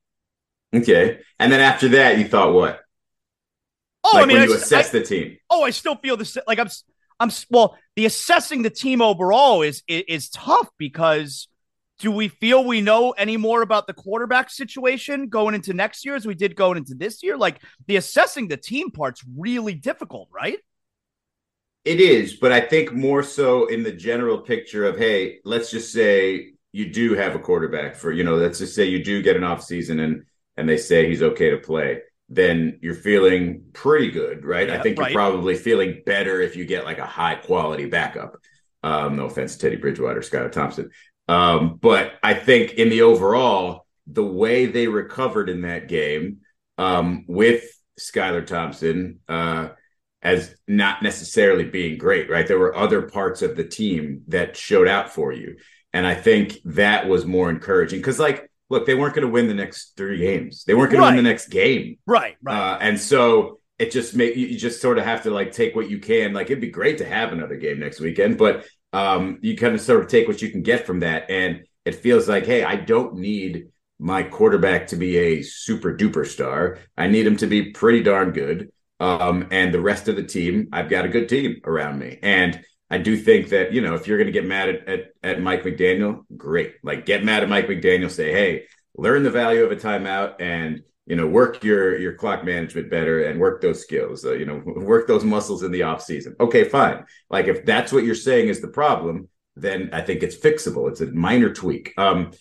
Okay. 0.77 1.21
And 1.39 1.51
then 1.51 1.59
after 1.59 1.89
that, 1.89 2.19
you 2.19 2.27
thought 2.27 2.53
what? 2.53 2.81
Oh, 4.03 4.11
like 4.13 4.23
I 4.23 4.25
mean, 4.27 4.37
when 4.39 4.49
you 4.49 4.55
I, 4.55 4.57
assess 4.57 4.89
I, 4.89 4.99
the 4.99 5.05
team. 5.05 5.37
Oh, 5.49 5.63
I 5.63 5.69
still 5.69 5.95
feel 5.95 6.17
this. 6.17 6.37
Like 6.47 6.59
I'm, 6.59 6.69
I'm. 7.19 7.29
Well, 7.49 7.77
the 7.95 8.05
assessing 8.05 8.63
the 8.63 8.69
team 8.69 9.01
overall 9.01 9.61
is, 9.61 9.83
is 9.87 10.03
is 10.07 10.29
tough 10.29 10.69
because 10.77 11.47
do 11.99 12.11
we 12.11 12.29
feel 12.29 12.65
we 12.65 12.81
know 12.81 13.11
any 13.11 13.37
more 13.37 13.61
about 13.61 13.85
the 13.85 13.93
quarterback 13.93 14.49
situation 14.49 15.27
going 15.27 15.53
into 15.53 15.73
next 15.73 16.03
year 16.03 16.15
as 16.15 16.25
we 16.25 16.33
did 16.33 16.55
going 16.55 16.77
into 16.77 16.95
this 16.95 17.21
year? 17.21 17.37
Like 17.37 17.61
the 17.85 17.95
assessing 17.95 18.47
the 18.47 18.57
team 18.57 18.89
part's 18.89 19.23
really 19.37 19.75
difficult, 19.75 20.27
right? 20.31 20.57
It 21.85 21.99
is, 21.99 22.35
but 22.35 22.51
I 22.51 22.61
think 22.61 22.93
more 22.93 23.23
so 23.23 23.67
in 23.67 23.83
the 23.83 23.91
general 23.91 24.39
picture 24.39 24.85
of 24.85 24.97
hey, 24.97 25.39
let's 25.45 25.69
just 25.69 25.93
say 25.93 26.53
you 26.71 26.91
do 26.91 27.13
have 27.13 27.35
a 27.35 27.39
quarterback 27.39 27.95
for 27.95 28.11
you 28.11 28.23
know, 28.23 28.35
let's 28.35 28.59
just 28.59 28.73
say 28.73 28.85
you 28.85 29.03
do 29.03 29.21
get 29.21 29.35
an 29.35 29.43
off 29.43 29.63
season 29.63 29.99
and 29.99 30.23
and 30.57 30.67
they 30.67 30.77
say 30.77 31.07
he's 31.07 31.21
okay 31.21 31.51
to 31.51 31.57
play 31.57 32.01
then 32.31 32.79
you're 32.81 32.95
feeling 32.95 33.65
pretty 33.73 34.09
good, 34.09 34.45
right? 34.45 34.69
Yeah, 34.69 34.79
I 34.79 34.81
think 34.81 34.97
right. 34.97 35.11
you're 35.11 35.19
probably 35.19 35.55
feeling 35.55 36.01
better 36.05 36.39
if 36.39 36.55
you 36.55 36.65
get 36.65 36.85
like 36.85 36.97
a 36.97 37.05
high 37.05 37.35
quality 37.35 37.85
backup. 37.85 38.37
Um, 38.83 39.17
no 39.17 39.25
offense 39.25 39.55
to 39.55 39.59
Teddy 39.59 39.75
Bridgewater, 39.75 40.21
Skylar 40.21 40.51
Thompson. 40.51 40.91
Um, 41.27 41.77
but 41.81 42.13
I 42.23 42.33
think 42.33 42.73
in 42.73 42.89
the 42.89 43.01
overall, 43.03 43.85
the 44.07 44.23
way 44.23 44.65
they 44.65 44.87
recovered 44.87 45.49
in 45.49 45.61
that 45.61 45.87
game 45.87 46.37
um, 46.77 47.25
with 47.27 47.65
Skylar 47.99 48.45
Thompson 48.45 49.19
uh, 49.27 49.69
as 50.21 50.55
not 50.67 51.03
necessarily 51.03 51.65
being 51.65 51.97
great, 51.97 52.29
right? 52.29 52.47
There 52.47 52.59
were 52.59 52.75
other 52.75 53.03
parts 53.03 53.41
of 53.41 53.55
the 53.55 53.63
team 53.63 54.23
that 54.29 54.55
showed 54.55 54.87
out 54.87 55.13
for 55.13 55.33
you. 55.33 55.57
And 55.93 56.07
I 56.07 56.15
think 56.15 56.59
that 56.63 57.07
was 57.07 57.25
more 57.25 57.49
encouraging 57.49 57.99
because, 57.99 58.19
like, 58.19 58.50
look, 58.71 58.85
they 58.85 58.95
weren't 58.95 59.13
going 59.13 59.27
to 59.27 59.31
win 59.31 59.47
the 59.47 59.53
next 59.53 59.93
three 59.97 60.17
games. 60.17 60.63
They 60.63 60.73
weren't 60.73 60.91
going 60.91 61.01
right. 61.01 61.11
to 61.11 61.15
win 61.17 61.23
the 61.23 61.29
next 61.29 61.49
game. 61.49 61.97
Right. 62.07 62.37
Right. 62.41 62.57
Uh, 62.57 62.77
and 62.79 62.99
so 62.99 63.59
it 63.77 63.91
just 63.91 64.15
make 64.15 64.35
you 64.35 64.57
just 64.57 64.81
sort 64.81 64.97
of 64.97 65.03
have 65.03 65.23
to 65.23 65.31
like 65.31 65.51
take 65.51 65.75
what 65.75 65.89
you 65.89 65.99
can. 65.99 66.33
Like 66.33 66.47
it'd 66.47 66.61
be 66.61 66.69
great 66.69 66.97
to 66.99 67.05
have 67.05 67.33
another 67.33 67.57
game 67.57 67.79
next 67.79 67.99
weekend, 67.99 68.37
but 68.37 68.65
um, 68.93 69.39
you 69.41 69.57
kind 69.57 69.75
of 69.75 69.81
sort 69.81 70.01
of 70.01 70.07
take 70.07 70.27
what 70.27 70.41
you 70.41 70.49
can 70.49 70.63
get 70.63 70.85
from 70.85 71.01
that. 71.01 71.29
And 71.29 71.65
it 71.83 71.95
feels 71.95 72.29
like, 72.29 72.45
hey, 72.45 72.63
I 72.63 72.77
don't 72.77 73.15
need 73.15 73.67
my 73.99 74.23
quarterback 74.23 74.87
to 74.87 74.95
be 74.95 75.17
a 75.17 75.41
super 75.41 75.95
duper 75.95 76.25
star. 76.25 76.79
I 76.97 77.07
need 77.07 77.27
him 77.27 77.37
to 77.37 77.47
be 77.47 77.71
pretty 77.71 78.01
darn 78.01 78.31
good. 78.31 78.71
Um, 78.99 79.47
and 79.51 79.73
the 79.73 79.81
rest 79.81 80.07
of 80.07 80.15
the 80.15 80.23
team, 80.23 80.69
I've 80.71 80.89
got 80.89 81.05
a 81.05 81.09
good 81.09 81.27
team 81.27 81.61
around 81.65 81.99
me. 81.99 82.19
And 82.21 82.63
I 82.91 82.97
do 82.97 83.15
think 83.15 83.49
that, 83.49 83.71
you 83.71 83.79
know, 83.79 83.95
if 83.95 84.05
you're 84.05 84.17
going 84.17 84.27
to 84.27 84.33
get 84.33 84.45
mad 84.45 84.67
at, 84.67 84.87
at, 84.87 85.13
at 85.23 85.41
Mike 85.41 85.63
McDaniel, 85.63 86.25
great. 86.35 86.75
Like 86.83 87.05
get 87.05 87.23
mad 87.23 87.41
at 87.41 87.47
Mike 87.47 87.67
McDaniel, 87.67 88.11
say, 88.11 88.33
hey, 88.33 88.65
learn 88.97 89.23
the 89.23 89.31
value 89.31 89.63
of 89.63 89.71
a 89.71 89.77
timeout 89.77 90.35
and, 90.41 90.83
you 91.05 91.15
know, 91.15 91.25
work 91.25 91.63
your 91.63 91.97
your 91.97 92.13
clock 92.13 92.43
management 92.43 92.91
better 92.91 93.23
and 93.23 93.39
work 93.39 93.61
those 93.61 93.81
skills, 93.81 94.25
uh, 94.25 94.33
you 94.33 94.45
know, 94.45 94.61
work 94.65 95.07
those 95.07 95.23
muscles 95.23 95.63
in 95.63 95.71
the 95.71 95.83
off 95.83 96.03
season. 96.03 96.35
Okay, 96.41 96.65
fine. 96.65 97.05
Like 97.29 97.47
if 97.47 97.65
that's 97.65 97.93
what 97.93 98.03
you're 98.03 98.13
saying 98.13 98.49
is 98.49 98.59
the 98.59 98.67
problem, 98.67 99.29
then 99.55 99.89
I 99.93 100.01
think 100.01 100.21
it's 100.21 100.37
fixable. 100.37 100.89
It's 100.89 100.99
a 100.99 101.07
minor 101.07 101.53
tweak. 101.53 101.93
Um, 101.97 102.31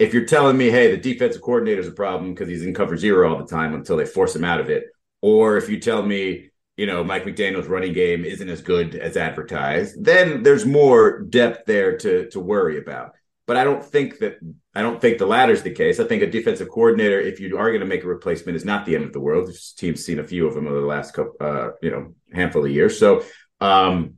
if 0.00 0.12
you're 0.12 0.24
telling 0.24 0.56
me, 0.56 0.70
hey, 0.70 0.90
the 0.90 0.96
defensive 0.96 1.42
coordinator 1.42 1.80
is 1.80 1.88
a 1.88 1.92
problem 1.92 2.34
because 2.34 2.48
he's 2.48 2.64
in 2.64 2.74
cover 2.74 2.96
zero 2.96 3.32
all 3.32 3.38
the 3.38 3.46
time 3.46 3.74
until 3.74 3.96
they 3.96 4.06
force 4.06 4.34
him 4.34 4.44
out 4.44 4.60
of 4.60 4.70
it, 4.70 4.86
or 5.22 5.56
if 5.56 5.68
you 5.68 5.78
tell 5.78 6.02
me 6.02 6.49
you 6.76 6.86
know, 6.86 7.04
Mike 7.04 7.24
McDaniel's 7.24 7.68
running 7.68 7.92
game 7.92 8.24
isn't 8.24 8.48
as 8.48 8.62
good 8.62 8.94
as 8.94 9.16
advertised, 9.16 10.02
then 10.02 10.42
there's 10.42 10.64
more 10.64 11.20
depth 11.20 11.66
there 11.66 11.96
to 11.98 12.28
to 12.30 12.40
worry 12.40 12.78
about. 12.78 13.12
but 13.46 13.56
I 13.56 13.64
don't 13.64 13.84
think 13.84 14.18
that 14.20 14.38
I 14.74 14.82
don't 14.82 15.00
think 15.00 15.18
the 15.18 15.26
latter 15.26 15.52
is 15.52 15.62
the 15.62 15.72
case. 15.72 15.98
I 15.98 16.04
think 16.04 16.22
a 16.22 16.30
defensive 16.30 16.68
coordinator, 16.68 17.20
if 17.20 17.40
you 17.40 17.58
are 17.58 17.70
going 17.70 17.80
to 17.80 17.86
make 17.86 18.04
a 18.04 18.06
replacement, 18.06 18.56
is 18.56 18.64
not 18.64 18.86
the 18.86 18.94
end 18.94 19.04
of 19.04 19.12
the 19.12 19.20
world. 19.20 19.48
This 19.48 19.72
team's 19.72 20.04
seen 20.04 20.20
a 20.20 20.24
few 20.24 20.46
of 20.46 20.54
them 20.54 20.68
over 20.68 20.80
the 20.80 20.86
last 20.86 21.12
couple, 21.12 21.34
uh, 21.40 21.70
you 21.82 21.90
know, 21.90 22.14
handful 22.32 22.64
of 22.64 22.70
years. 22.70 22.98
So 22.98 23.24
um, 23.60 24.14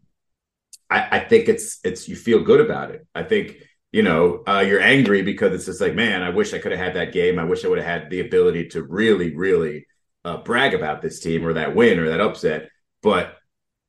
I, 0.91 1.09
I, 1.17 1.21
think 1.21 1.49
it's 1.49 1.81
it's 1.83 2.09
you 2.09 2.17
feel 2.17 2.45
good 2.45 2.61
about 2.61 2.91
it. 2.91 3.07
I 3.15 3.23
think 3.23 3.57
you 3.91 4.03
know 4.03 4.43
uh, 4.47 4.61
you're 4.61 4.81
angry 4.81 5.23
because 5.23 5.55
it's 5.55 5.65
just 5.67 5.81
like, 5.81 5.95
man, 5.95 6.23
I 6.23 6.29
wish 6.29 6.53
I 6.53 6.59
could 6.59 6.73
have 6.73 6.81
had 6.81 6.97
that 6.97 7.13
game. 7.13 7.39
I 7.39 7.45
wish 7.45 7.65
I 7.65 7.69
would 7.69 7.79
have 7.79 7.87
had 7.87 8.11
the 8.11 8.21
ability 8.21 8.69
to 8.69 8.83
really, 8.83 9.35
really 9.35 9.87
uh, 10.25 10.39
brag 10.39 10.75
about 10.75 11.03
this 11.03 11.21
team 11.21 11.47
or 11.47 11.55
that 11.55 11.75
win 11.75 11.99
or 11.99 12.09
that 12.09 12.21
upset. 12.21 12.69
But 13.03 13.37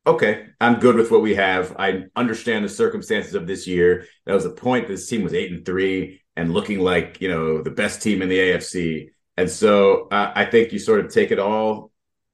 okay, 0.05 0.47
I'm 0.59 0.79
good 0.79 0.95
with 0.95 1.11
what 1.11 1.21
we 1.21 1.35
have. 1.35 1.75
I 1.77 2.05
understand 2.15 2.65
the 2.65 2.69
circumstances 2.69 3.35
of 3.35 3.47
this 3.47 3.67
year. 3.67 4.05
That 4.25 4.33
was 4.33 4.43
the 4.43 4.51
point. 4.51 4.87
This 4.87 5.07
team 5.07 5.23
was 5.23 5.33
eight 5.33 5.51
and 5.51 5.65
three 5.65 6.21
and 6.35 6.53
looking 6.53 6.79
like 6.79 7.21
you 7.21 7.29
know 7.29 7.61
the 7.61 7.71
best 7.71 8.01
team 8.01 8.21
in 8.21 8.29
the 8.29 8.39
AFC. 8.39 9.09
And 9.37 9.49
so 9.49 10.07
uh, 10.09 10.31
I 10.35 10.45
think 10.45 10.71
you 10.71 10.79
sort 10.79 11.03
of 11.03 11.11
take 11.11 11.31
it 11.31 11.39
all 11.39 11.91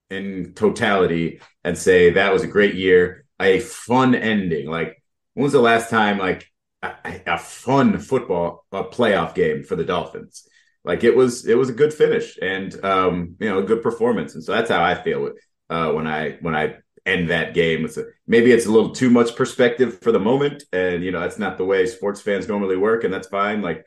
in 0.09 0.53
totality 0.53 1.41
and 1.63 1.77
say 1.77 2.11
that 2.11 2.33
was 2.33 2.43
a 2.43 2.47
great 2.47 2.75
year, 2.75 3.25
a 3.39 3.59
fun 3.59 4.15
ending. 4.15 4.69
Like 4.69 5.01
when 5.33 5.43
was 5.43 5.53
the 5.53 5.61
last 5.61 5.89
time 5.89 6.17
like 6.17 6.45
a, 6.81 6.93
a 7.27 7.37
fun 7.37 7.99
football 7.99 8.65
a 8.71 8.83
playoff 8.83 9.35
game 9.35 9.63
for 9.63 9.75
the 9.75 9.85
Dolphins? 9.85 10.47
Like 10.83 11.03
it 11.03 11.15
was, 11.15 11.45
it 11.45 11.57
was 11.57 11.69
a 11.69 11.73
good 11.73 11.93
finish 11.93 12.37
and 12.41 12.73
um, 12.83 13.35
you 13.39 13.49
know 13.49 13.59
a 13.59 13.63
good 13.63 13.83
performance. 13.83 14.35
And 14.35 14.43
so 14.43 14.53
that's 14.53 14.69
how 14.69 14.83
I 14.83 14.95
feel 14.95 15.31
uh, 15.69 15.91
when 15.91 16.07
I 16.07 16.37
when 16.41 16.55
I 16.55 16.77
end 17.05 17.29
that 17.29 17.53
game. 17.53 17.85
It's 17.85 17.97
a, 17.97 18.05
maybe 18.27 18.51
it's 18.51 18.65
a 18.65 18.71
little 18.71 18.91
too 18.91 19.09
much 19.09 19.35
perspective 19.35 19.99
for 20.01 20.11
the 20.11 20.19
moment, 20.19 20.63
and 20.71 21.03
you 21.03 21.11
know 21.11 21.19
that's 21.19 21.39
not 21.39 21.57
the 21.57 21.65
way 21.65 21.85
sports 21.85 22.21
fans 22.21 22.47
normally 22.47 22.77
work, 22.77 23.03
and 23.03 23.13
that's 23.13 23.27
fine. 23.27 23.61
Like 23.61 23.85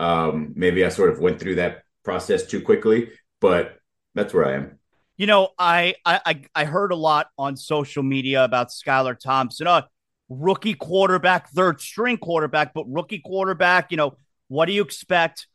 um, 0.00 0.52
maybe 0.56 0.84
I 0.84 0.88
sort 0.88 1.10
of 1.10 1.20
went 1.20 1.38
through 1.40 1.56
that 1.56 1.84
process 2.04 2.46
too 2.46 2.60
quickly, 2.60 3.10
but 3.40 3.78
that's 4.14 4.34
where 4.34 4.46
I 4.46 4.54
am. 4.54 4.78
You 5.16 5.26
know, 5.26 5.50
I 5.58 5.94
I 6.04 6.42
I 6.54 6.64
heard 6.64 6.92
a 6.92 6.96
lot 6.96 7.28
on 7.38 7.56
social 7.56 8.02
media 8.02 8.44
about 8.44 8.68
Skylar 8.68 9.18
Thompson, 9.18 9.66
uh, 9.66 9.82
rookie 10.28 10.74
quarterback, 10.74 11.50
third 11.50 11.80
string 11.80 12.16
quarterback, 12.16 12.74
but 12.74 12.84
rookie 12.88 13.20
quarterback. 13.24 13.90
You 13.90 13.98
know, 13.98 14.16
what 14.48 14.66
do 14.66 14.72
you 14.72 14.82
expect? 14.82 15.46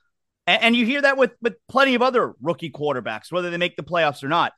And, 0.48 0.64
and 0.64 0.76
you 0.76 0.86
hear 0.86 1.02
that 1.04 1.18
with 1.18 1.32
with 1.42 1.56
plenty 1.68 1.94
of 1.94 2.02
other 2.02 2.34
rookie 2.42 2.72
quarterbacks, 2.72 3.32
whether 3.32 3.52
they 3.52 3.58
make 3.58 3.76
the 3.76 3.84
playoffs 3.84 4.24
or 4.24 4.30
not. 4.30 4.54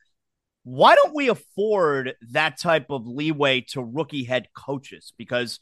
Why 0.64 0.94
don't 0.94 1.16
we 1.16 1.30
afford 1.30 2.14
that 2.32 2.60
type 2.60 2.88
of 2.90 3.08
leeway 3.08 3.62
to 3.70 3.82
rookie 3.82 4.26
head 4.26 4.50
coaches? 4.56 5.14
Because, 5.18 5.60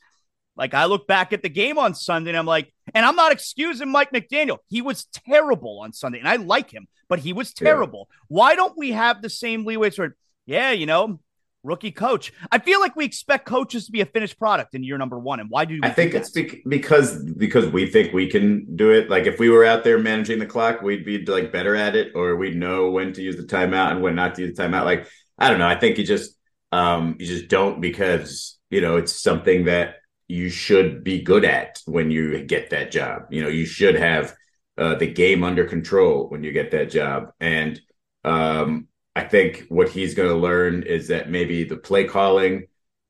like, 0.57 0.73
I 0.73 0.85
look 0.85 1.07
back 1.07 1.31
at 1.31 1.43
the 1.43 1.49
game 1.49 1.77
on 1.77 1.93
Sunday 1.93 2.31
and 2.31 2.37
I'm 2.37 2.47
like, 2.47 2.73
and 2.93 3.05
I'm 3.05 3.15
not 3.15 3.31
excusing 3.31 3.89
Mike 3.89 4.11
McDaniel. 4.11 4.57
He 4.67 4.81
was 4.81 5.05
terrible 5.05 5.79
on 5.81 5.93
Sunday, 5.93 6.19
and 6.19 6.27
I 6.27 6.37
like 6.37 6.71
him, 6.71 6.87
but 7.07 7.19
he 7.19 7.31
was 7.31 7.53
terrible. 7.53 8.09
Yeah. 8.09 8.17
Why 8.27 8.55
don't 8.55 8.77
we 8.77 8.91
have 8.91 9.21
the 9.21 9.29
same 9.29 9.65
leeway? 9.65 9.91
Sort 9.91 10.17
yeah, 10.45 10.71
you 10.71 10.87
know, 10.87 11.19
rookie 11.67 11.91
coach. 11.91 12.33
I 12.51 12.59
feel 12.59 12.79
like 12.79 12.95
we 12.95 13.05
expect 13.05 13.45
coaches 13.45 13.85
to 13.85 13.91
be 13.91 14.01
a 14.01 14.05
finished 14.05 14.39
product 14.39 14.73
in 14.73 14.83
year 14.83 14.97
number 14.97 15.19
one. 15.19 15.39
And 15.39 15.49
why 15.49 15.65
do 15.65 15.79
I 15.83 15.89
think 15.89 16.13
it's 16.13 16.31
because 16.31 17.23
because 17.23 17.67
we 17.67 17.87
think 17.87 18.13
we 18.13 18.27
can 18.27 18.75
do 18.75 18.91
it? 18.91 19.09
Like 19.09 19.25
if 19.25 19.39
we 19.39 19.49
were 19.49 19.65
out 19.65 19.83
there 19.83 19.99
managing 19.99 20.39
the 20.39 20.45
clock, 20.45 20.81
we'd 20.81 21.05
be 21.05 21.25
like 21.25 21.51
better 21.51 21.75
at 21.75 21.95
it, 21.95 22.13
or 22.15 22.35
we'd 22.35 22.55
know 22.55 22.89
when 22.89 23.13
to 23.13 23.21
use 23.21 23.37
the 23.37 23.43
timeout 23.43 23.91
and 23.91 24.01
when 24.01 24.15
not 24.15 24.35
to 24.35 24.41
use 24.43 24.55
the 24.55 24.63
timeout. 24.63 24.85
Like 24.85 25.07
I 25.37 25.49
don't 25.49 25.59
know. 25.59 25.67
I 25.67 25.79
think 25.79 25.97
you 25.97 26.05
just 26.05 26.35
um 26.71 27.15
you 27.19 27.25
just 27.25 27.47
don't 27.47 27.79
because 27.79 28.57
you 28.69 28.81
know 28.81 28.97
it's 28.97 29.21
something 29.21 29.65
that 29.65 29.95
you 30.27 30.49
should 30.49 31.03
be 31.03 31.21
good 31.21 31.45
at 31.45 31.79
when 31.85 32.11
you 32.11 32.43
get 32.43 32.69
that 32.71 32.91
job. 32.91 33.23
You 33.29 33.41
know, 33.41 33.47
you 33.47 33.65
should 33.65 33.95
have 33.95 34.35
uh, 34.77 34.95
the 34.95 35.07
game 35.07 35.43
under 35.43 35.65
control 35.65 36.27
when 36.29 36.43
you 36.43 36.51
get 36.51 36.71
that 36.71 36.91
job. 36.91 37.31
And 37.39 37.79
um, 38.23 38.87
I 39.17 39.23
think 39.23 39.65
what 39.69 39.89
he's 39.89 40.13
going 40.13 40.29
to 40.29 40.35
learn 40.35 40.83
is 40.83 41.07
that 41.07 41.27
maybe 41.27 41.63
the 41.63 41.75
play 41.75 42.03
calling, 42.03 42.67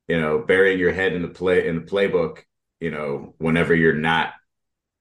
you 0.08 0.22
know, 0.22 0.40
burying 0.40 0.80
your 0.80 0.94
head 0.94 1.12
in 1.12 1.22
the 1.22 1.28
play 1.28 1.68
in 1.68 1.76
the 1.76 1.82
playbook, 1.82 2.44
you 2.80 2.92
know, 2.92 3.36
whenever 3.40 3.76
you're 3.76 3.94
not, 3.94 4.32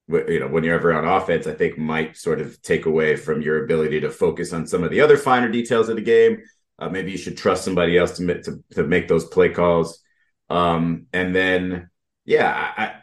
you 0.09 0.41
know, 0.41 0.49
when 0.49 0.65
you're 0.65 0.75
ever 0.75 0.93
on 0.93 1.05
offense, 1.05 1.47
I 1.47 1.55
think 1.55 1.79
might 1.79 2.17
sort 2.17 2.41
of 2.41 2.61
take 2.61 2.87
away 2.87 3.15
from 3.15 3.41
your 3.41 3.63
ability 3.63 4.01
to 4.01 4.11
focus 4.11 4.53
on 4.53 4.67
some 4.67 4.83
of 4.83 4.91
the 4.91 5.01
other 5.01 5.17
finer 5.17 5.49
details 5.49 5.89
of 5.89 5.95
the 5.95 6.03
game. 6.03 6.43
Uh, 6.77 6.89
maybe 6.89 7.13
you 7.13 7.19
should 7.19 7.39
trust 7.39 7.65
somebody 7.65 7.97
else 7.97 8.17
to, 8.17 8.43
to 8.43 8.65
to 8.73 8.83
make 8.83 9.07
those 9.07 9.27
play 9.27 9.51
calls. 9.51 10.03
Um, 10.51 11.07
and 11.13 11.33
then, 11.33 11.89
yeah, 12.25 12.51
I, 12.77 12.95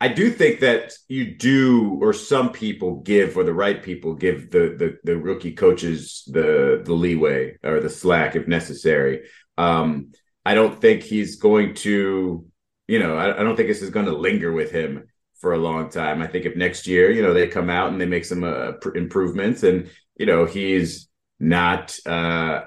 I 0.00 0.08
do 0.08 0.30
think 0.30 0.60
that 0.60 0.92
you 1.08 1.36
do, 1.36 1.98
or 2.02 2.12
some 2.12 2.52
people 2.52 3.00
give, 3.00 3.36
or 3.36 3.44
the 3.44 3.54
right 3.54 3.82
people 3.82 4.14
give 4.14 4.50
the 4.50 4.74
the, 4.78 4.98
the 5.04 5.16
rookie 5.16 5.52
coaches 5.52 6.22
the 6.26 6.82
the 6.84 6.92
leeway 6.92 7.56
or 7.64 7.80
the 7.80 7.88
slack 7.88 8.36
if 8.36 8.46
necessary. 8.46 9.28
Um, 9.56 10.12
I 10.44 10.54
don't 10.54 10.80
think 10.80 11.02
he's 11.02 11.36
going 11.36 11.74
to, 11.76 12.44
you 12.86 12.98
know, 12.98 13.16
I, 13.16 13.40
I 13.40 13.42
don't 13.42 13.56
think 13.56 13.68
this 13.68 13.82
is 13.82 13.90
going 13.90 14.06
to 14.06 14.12
linger 14.12 14.52
with 14.52 14.70
him 14.70 15.08
for 15.40 15.54
a 15.54 15.58
long 15.58 15.88
time. 15.88 16.20
I 16.20 16.26
think 16.26 16.44
if 16.44 16.56
next 16.56 16.86
year, 16.86 17.10
you 17.10 17.22
know, 17.22 17.32
they 17.32 17.48
come 17.48 17.70
out 17.70 17.90
and 17.90 18.00
they 18.00 18.06
make 18.06 18.26
some 18.26 18.44
uh, 18.44 18.72
pr- 18.80 18.96
improvements, 18.96 19.62
and 19.62 19.90
you 20.18 20.26
know, 20.26 20.44
he's 20.44 21.08
not 21.40 21.98
uh, 22.04 22.64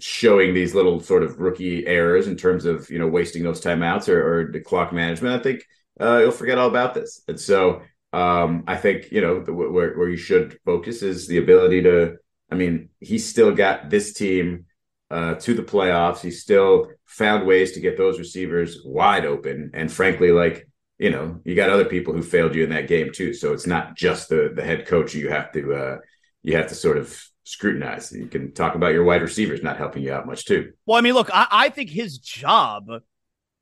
showing 0.00 0.54
these 0.54 0.74
little 0.74 1.00
sort 1.00 1.22
of 1.24 1.40
rookie 1.40 1.86
errors 1.86 2.28
in 2.28 2.36
terms 2.36 2.66
of 2.66 2.88
you 2.88 3.00
know 3.00 3.08
wasting 3.08 3.42
those 3.42 3.60
timeouts 3.60 4.08
or, 4.08 4.48
or 4.48 4.52
the 4.52 4.60
clock 4.60 4.92
management. 4.92 5.34
I 5.34 5.42
think 5.42 5.64
uh, 6.00 6.18
you'll 6.18 6.30
forget 6.30 6.58
all 6.58 6.68
about 6.68 6.94
this. 6.94 7.22
And 7.28 7.38
so 7.38 7.82
um, 8.12 8.64
I 8.66 8.76
think 8.76 9.10
you 9.12 9.20
know 9.20 9.40
the, 9.42 9.52
where 9.52 9.96
where 9.96 10.08
you 10.08 10.16
should 10.16 10.58
focus 10.64 11.02
is 11.02 11.26
the 11.26 11.38
ability 11.38 11.82
to. 11.82 12.16
I 12.50 12.54
mean, 12.54 12.90
he 13.00 13.18
still 13.18 13.52
got 13.52 13.90
this 13.90 14.12
team 14.12 14.66
uh, 15.10 15.34
to 15.34 15.54
the 15.54 15.64
playoffs. 15.64 16.20
He 16.20 16.30
still 16.30 16.88
found 17.06 17.46
ways 17.46 17.72
to 17.72 17.80
get 17.80 17.96
those 17.96 18.20
receivers 18.20 18.78
wide 18.84 19.26
open. 19.26 19.72
And 19.74 19.90
frankly, 19.90 20.30
like 20.30 20.68
you 20.98 21.10
know, 21.10 21.40
you 21.44 21.54
got 21.54 21.70
other 21.70 21.84
people 21.84 22.14
who 22.14 22.22
failed 22.22 22.54
you 22.54 22.64
in 22.64 22.70
that 22.70 22.88
game 22.88 23.12
too. 23.12 23.34
So 23.34 23.52
it's 23.52 23.66
not 23.66 23.96
just 23.96 24.28
the 24.28 24.52
the 24.54 24.64
head 24.64 24.86
coach 24.86 25.14
you 25.14 25.28
have 25.28 25.52
to 25.52 25.74
uh, 25.74 25.96
you 26.42 26.56
have 26.56 26.68
to 26.68 26.74
sort 26.74 26.96
of 26.96 27.22
scrutinize. 27.44 28.12
You 28.12 28.26
can 28.26 28.52
talk 28.52 28.74
about 28.74 28.92
your 28.92 29.04
wide 29.04 29.22
receivers 29.22 29.62
not 29.62 29.76
helping 29.76 30.02
you 30.02 30.12
out 30.12 30.26
much 30.26 30.46
too. 30.46 30.72
Well, 30.86 30.96
I 30.96 31.00
mean, 31.00 31.14
look, 31.14 31.30
I, 31.32 31.46
I 31.50 31.68
think 31.68 31.90
his 31.90 32.18
job 32.18 32.86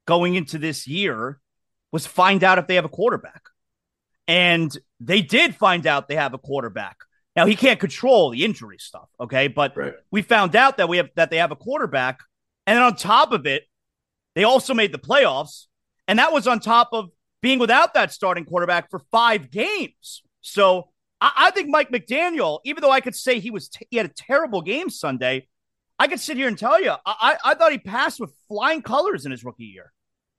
going 0.06 0.34
into 0.34 0.58
this 0.58 0.86
year 0.86 1.40
was 1.94 2.06
find 2.08 2.42
out 2.42 2.58
if 2.58 2.66
they 2.66 2.74
have 2.74 2.84
a 2.84 2.88
quarterback. 2.88 3.42
And 4.26 4.76
they 4.98 5.22
did 5.22 5.54
find 5.54 5.86
out 5.86 6.08
they 6.08 6.16
have 6.16 6.34
a 6.34 6.38
quarterback. 6.38 6.96
Now 7.36 7.46
he 7.46 7.54
can't 7.54 7.78
control 7.78 8.30
the 8.30 8.44
injury 8.44 8.78
stuff, 8.80 9.08
okay? 9.20 9.46
But 9.46 9.76
right. 9.76 9.94
we 10.10 10.22
found 10.22 10.56
out 10.56 10.78
that 10.78 10.88
we 10.88 10.96
have 10.96 11.10
that 11.14 11.30
they 11.30 11.36
have 11.36 11.52
a 11.52 11.56
quarterback. 11.56 12.18
And 12.66 12.76
then 12.76 12.82
on 12.82 12.96
top 12.96 13.30
of 13.30 13.46
it, 13.46 13.62
they 14.34 14.42
also 14.42 14.74
made 14.74 14.90
the 14.90 14.98
playoffs. 14.98 15.66
And 16.08 16.18
that 16.18 16.32
was 16.32 16.48
on 16.48 16.58
top 16.58 16.88
of 16.90 17.10
being 17.42 17.60
without 17.60 17.94
that 17.94 18.12
starting 18.12 18.44
quarterback 18.44 18.90
for 18.90 18.98
five 19.12 19.52
games. 19.52 20.24
So 20.40 20.88
I, 21.20 21.32
I 21.36 21.50
think 21.52 21.68
Mike 21.68 21.92
McDaniel, 21.92 22.58
even 22.64 22.82
though 22.82 22.90
I 22.90 23.02
could 23.02 23.14
say 23.14 23.38
he 23.38 23.52
was 23.52 23.68
t- 23.68 23.86
he 23.90 23.98
had 23.98 24.06
a 24.06 24.12
terrible 24.16 24.62
game 24.62 24.90
Sunday, 24.90 25.46
I 26.00 26.08
could 26.08 26.18
sit 26.18 26.36
here 26.36 26.48
and 26.48 26.58
tell 26.58 26.82
you 26.82 26.90
I, 26.90 26.98
I, 27.06 27.36
I 27.52 27.54
thought 27.54 27.70
he 27.70 27.78
passed 27.78 28.18
with 28.18 28.32
flying 28.48 28.82
colors 28.82 29.26
in 29.26 29.30
his 29.30 29.44
rookie 29.44 29.66
year. 29.66 29.92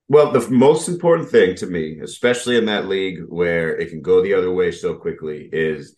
Well, 0.07 0.31
the 0.31 0.47
most 0.49 0.87
important 0.87 1.29
thing 1.29 1.55
to 1.55 1.65
me, 1.65 1.99
especially 1.99 2.57
in 2.57 2.65
that 2.65 2.87
league 2.87 3.23
where 3.27 3.75
it 3.75 3.89
can 3.89 4.01
go 4.01 4.21
the 4.21 4.35
other 4.35 4.51
way 4.51 4.71
so 4.71 4.93
quickly, 4.93 5.49
is 5.51 5.95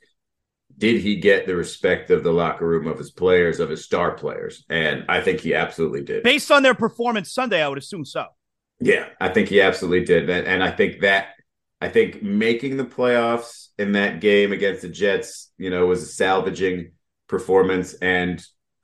did 0.77 1.01
he 1.01 1.15
get 1.15 1.45
the 1.45 1.55
respect 1.55 2.09
of 2.11 2.23
the 2.23 2.31
locker 2.31 2.67
room 2.67 2.87
of 2.87 2.97
his 2.97 3.11
players, 3.11 3.59
of 3.59 3.69
his 3.69 3.83
star 3.83 4.11
players? 4.11 4.63
And 4.69 5.05
I 5.09 5.21
think 5.21 5.41
he 5.41 5.53
absolutely 5.55 6.03
did. 6.03 6.23
Based 6.23 6.51
on 6.51 6.63
their 6.63 6.75
performance 6.75 7.31
Sunday, 7.31 7.61
I 7.61 7.67
would 7.67 7.79
assume 7.79 8.05
so. 8.05 8.27
Yeah, 8.79 9.07
I 9.19 9.29
think 9.29 9.49
he 9.49 9.59
absolutely 9.59 10.05
did. 10.05 10.29
And, 10.29 10.47
and 10.47 10.63
I 10.63 10.71
think 10.71 11.01
that 11.01 11.29
I 11.81 11.89
think 11.89 12.23
making 12.23 12.77
the 12.77 12.85
playoffs 12.85 13.67
in 13.77 13.91
that 13.93 14.21
game 14.21 14.51
against 14.51 14.81
the 14.81 14.89
Jets, 14.89 15.51
you 15.57 15.69
know, 15.69 15.85
was 15.85 16.01
a 16.01 16.07
salvaging 16.07 16.91
performance 17.27 17.93
and 17.95 18.43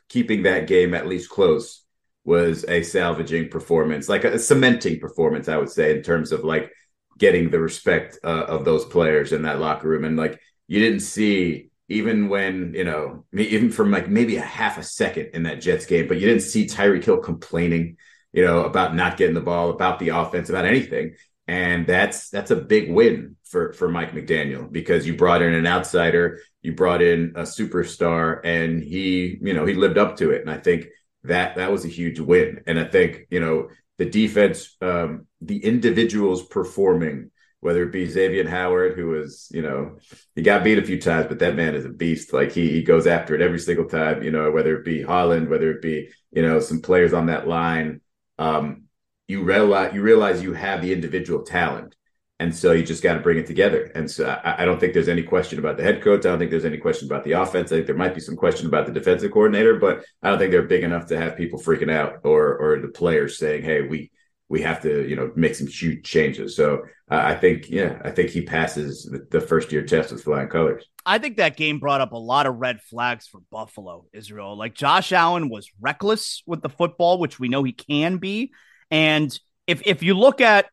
keeping 0.09 0.43
that 0.43 0.67
game 0.67 0.93
at 0.93 1.07
least 1.07 1.29
close 1.29 1.82
was 2.25 2.63
a 2.67 2.83
salvaging 2.83 3.49
performance, 3.49 4.07
like 4.07 4.23
a, 4.23 4.39
cementing 4.39 4.99
performance, 4.99 5.49
I 5.49 5.57
would 5.57 5.69
say, 5.69 5.95
in 5.95 6.03
terms 6.03 6.31
of 6.31 6.43
like 6.43 6.71
getting 7.17 7.49
the 7.49 7.59
respect 7.59 8.17
uh, 8.23 8.45
of 8.47 8.65
those 8.65 8.85
players 8.85 9.33
in 9.33 9.43
that 9.43 9.59
locker 9.59 9.87
room. 9.87 10.05
And 10.05 10.17
like 10.17 10.39
you 10.67 10.79
didn't 10.79 11.01
see 11.01 11.69
even 11.89 12.29
when 12.29 12.73
you 12.73 12.83
know 12.83 13.25
even 13.33 13.71
from 13.71 13.91
like 13.91 14.09
maybe 14.09 14.37
a 14.37 14.41
half 14.41 14.77
a 14.77 14.83
second 14.83 15.31
in 15.33 15.43
that 15.43 15.61
Jets 15.61 15.85
game, 15.85 16.07
but 16.07 16.19
you 16.19 16.27
didn't 16.27 16.43
see 16.43 16.65
Tyreek 16.65 17.03
Hill 17.03 17.17
complaining, 17.17 17.97
you 18.31 18.43
know, 18.43 18.63
about 18.63 18.95
not 18.95 19.17
getting 19.17 19.35
the 19.35 19.41
ball, 19.41 19.69
about 19.69 19.99
the 19.99 20.09
offense, 20.09 20.49
about 20.49 20.65
anything. 20.65 21.15
And 21.47 21.85
that's 21.85 22.29
that's 22.29 22.51
a 22.51 22.55
big 22.55 22.91
win 22.91 23.35
for 23.43 23.73
for 23.73 23.89
Mike 23.89 24.13
McDaniel 24.13 24.71
because 24.71 25.05
you 25.05 25.15
brought 25.17 25.41
in 25.41 25.53
an 25.53 25.67
outsider, 25.67 26.39
you 26.61 26.73
brought 26.73 27.01
in 27.01 27.33
a 27.35 27.41
superstar, 27.41 28.39
and 28.45 28.81
he 28.81 29.37
you 29.41 29.53
know 29.53 29.65
he 29.65 29.73
lived 29.73 29.97
up 29.97 30.17
to 30.17 30.31
it. 30.31 30.41
And 30.41 30.49
I 30.49 30.57
think 30.57 30.87
that 31.23 31.55
that 31.55 31.71
was 31.71 31.85
a 31.85 31.89
huge 31.89 32.19
win. 32.19 32.63
And 32.67 32.79
I 32.79 32.85
think 32.85 33.27
you 33.29 33.39
know 33.39 33.69
the 33.97 34.05
defense, 34.05 34.75
um, 34.81 35.27
the 35.41 35.63
individuals 35.63 36.45
performing 36.45 37.31
whether 37.63 37.83
it 37.83 37.93
be 37.93 38.05
Xavier 38.05 38.47
Howard, 38.47 38.97
who 38.97 39.07
was, 39.07 39.49
you 39.53 39.61
know, 39.61 39.97
he 40.35 40.41
got 40.41 40.65
beat 40.65 40.77
a 40.77 40.83
few 40.83 40.99
times, 40.99 41.27
but 41.29 41.39
that 41.39 41.55
man 41.55 41.75
is 41.75 41.85
a 41.85 41.89
beast. 41.89 42.33
Like 42.33 42.51
he 42.51 42.69
he 42.69 42.83
goes 42.83 43.07
after 43.07 43.33
it 43.33 43.41
every 43.41 43.59
single 43.59 43.85
time, 43.85 44.21
you 44.21 44.31
know, 44.31 44.51
whether 44.51 44.75
it 44.75 44.83
be 44.83 45.01
Holland, 45.01 45.49
whether 45.49 45.71
it 45.71 45.81
be, 45.81 46.09
you 46.31 46.41
know, 46.41 46.59
some 46.59 46.81
players 46.81 47.13
on 47.13 47.27
that 47.27 47.47
line. 47.47 48.01
Um, 48.37 48.83
you 49.29 49.43
realize 49.43 49.93
you 49.95 50.01
realize 50.01 50.43
you 50.43 50.51
have 50.53 50.81
the 50.81 50.91
individual 50.91 51.43
talent. 51.43 51.95
And 52.39 52.53
so 52.53 52.71
you 52.71 52.83
just 52.83 53.03
got 53.03 53.13
to 53.13 53.19
bring 53.19 53.37
it 53.37 53.45
together. 53.45 53.91
And 53.95 54.09
so 54.09 54.27
I, 54.27 54.63
I, 54.63 54.65
don't 54.65 54.79
think 54.79 54.93
there's 54.93 55.07
any 55.07 55.23
question 55.23 55.59
about 55.59 55.77
the 55.77 55.83
head 55.83 56.01
coach. 56.01 56.25
I 56.25 56.29
don't 56.29 56.39
think 56.39 56.51
there's 56.51 56.65
any 56.65 56.77
question 56.77 57.07
about 57.07 57.23
the 57.23 57.33
offense. 57.33 57.71
I 57.71 57.75
think 57.75 57.85
there 57.85 57.95
might 57.95 58.15
be 58.15 58.21
some 58.21 58.35
question 58.35 58.67
about 58.67 58.85
the 58.85 58.91
defensive 58.91 59.31
coordinator, 59.31 59.75
but 59.75 60.03
I 60.21 60.29
don't 60.29 60.39
think 60.39 60.51
they're 60.51 60.63
big 60.63 60.83
enough 60.83 61.05
to 61.07 61.17
have 61.17 61.37
people 61.37 61.59
freaking 61.59 61.91
out 61.91 62.21
or 62.23 62.57
or 62.57 62.79
the 62.81 62.87
players 62.87 63.37
saying, 63.37 63.63
"Hey, 63.63 63.83
we 63.83 64.11
we 64.49 64.61
have 64.61 64.81
to 64.81 65.07
you 65.07 65.15
know 65.15 65.31
make 65.35 65.55
some 65.55 65.67
huge 65.67 66.03
changes." 66.03 66.55
So 66.55 66.81
uh, 67.09 67.21
I 67.23 67.35
think 67.35 67.69
yeah, 67.69 68.01
I 68.03 68.09
think 68.09 68.31
he 68.31 68.41
passes 68.41 69.05
the, 69.05 69.25
the 69.29 69.39
first 69.39 69.71
year 69.71 69.83
test 69.83 70.11
with 70.11 70.23
flying 70.23 70.49
colors. 70.49 70.83
I 71.05 71.19
think 71.19 71.37
that 71.37 71.55
game 71.55 71.79
brought 71.79 72.01
up 72.01 72.13
a 72.13 72.17
lot 72.17 72.47
of 72.47 72.55
red 72.55 72.81
flags 72.81 73.27
for 73.27 73.41
Buffalo, 73.51 74.05
Israel. 74.11 74.57
Like 74.57 74.73
Josh 74.73 75.11
Allen 75.11 75.49
was 75.49 75.69
reckless 75.79 76.41
with 76.47 76.61
the 76.61 76.69
football, 76.69 77.19
which 77.19 77.39
we 77.39 77.47
know 77.47 77.63
he 77.63 77.73
can 77.73 78.17
be. 78.17 78.51
And 78.89 79.37
if 79.67 79.83
if 79.85 80.01
you 80.01 80.15
look 80.15 80.41
at 80.41 80.65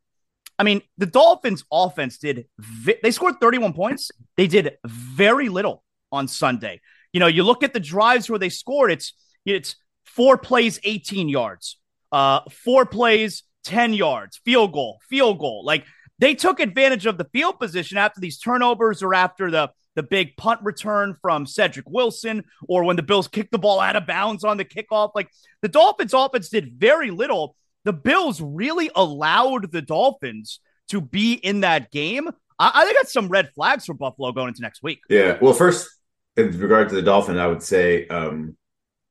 I 0.60 0.62
mean, 0.62 0.82
the 0.98 1.06
Dolphins 1.06 1.64
offense 1.72 2.18
did, 2.18 2.44
vi- 2.58 2.98
they 3.02 3.12
scored 3.12 3.36
31 3.40 3.72
points. 3.72 4.10
They 4.36 4.46
did 4.46 4.76
very 4.84 5.48
little 5.48 5.82
on 6.12 6.28
Sunday. 6.28 6.82
You 7.14 7.20
know, 7.20 7.28
you 7.28 7.44
look 7.44 7.62
at 7.62 7.72
the 7.72 7.80
drives 7.80 8.28
where 8.28 8.38
they 8.38 8.50
scored, 8.50 8.90
it's, 8.90 9.14
it's 9.46 9.76
four 10.04 10.36
plays, 10.36 10.78
18 10.84 11.30
yards, 11.30 11.78
uh, 12.12 12.40
four 12.50 12.84
plays, 12.84 13.42
10 13.64 13.94
yards, 13.94 14.38
field 14.44 14.74
goal, 14.74 14.98
field 15.08 15.38
goal. 15.38 15.64
Like 15.64 15.86
they 16.18 16.34
took 16.34 16.60
advantage 16.60 17.06
of 17.06 17.16
the 17.16 17.24
field 17.32 17.58
position 17.58 17.96
after 17.96 18.20
these 18.20 18.38
turnovers 18.38 19.02
or 19.02 19.14
after 19.14 19.50
the, 19.50 19.70
the 19.94 20.02
big 20.02 20.36
punt 20.36 20.60
return 20.62 21.16
from 21.22 21.46
Cedric 21.46 21.88
Wilson 21.88 22.44
or 22.68 22.84
when 22.84 22.96
the 22.96 23.02
Bills 23.02 23.28
kicked 23.28 23.50
the 23.50 23.58
ball 23.58 23.80
out 23.80 23.96
of 23.96 24.06
bounds 24.06 24.44
on 24.44 24.58
the 24.58 24.66
kickoff. 24.66 25.12
Like 25.14 25.30
the 25.62 25.68
Dolphins 25.68 26.12
offense 26.12 26.50
did 26.50 26.74
very 26.76 27.10
little 27.10 27.56
the 27.84 27.92
Bills 27.92 28.40
really 28.40 28.90
allowed 28.94 29.72
the 29.72 29.82
Dolphins 29.82 30.60
to 30.88 31.00
be 31.00 31.34
in 31.34 31.60
that 31.60 31.90
game. 31.90 32.28
I, 32.58 32.72
I 32.74 32.84
think 32.84 32.96
that's 32.96 33.12
some 33.12 33.28
red 33.28 33.50
flags 33.54 33.86
for 33.86 33.94
Buffalo 33.94 34.32
going 34.32 34.48
into 34.48 34.62
next 34.62 34.82
week. 34.82 35.00
Yeah. 35.08 35.38
Well, 35.40 35.54
first, 35.54 35.88
in 36.36 36.58
regard 36.58 36.88
to 36.90 36.94
the 36.94 37.02
Dolphins, 37.02 37.38
I 37.38 37.46
would 37.46 37.62
say 37.62 38.06
um, 38.08 38.56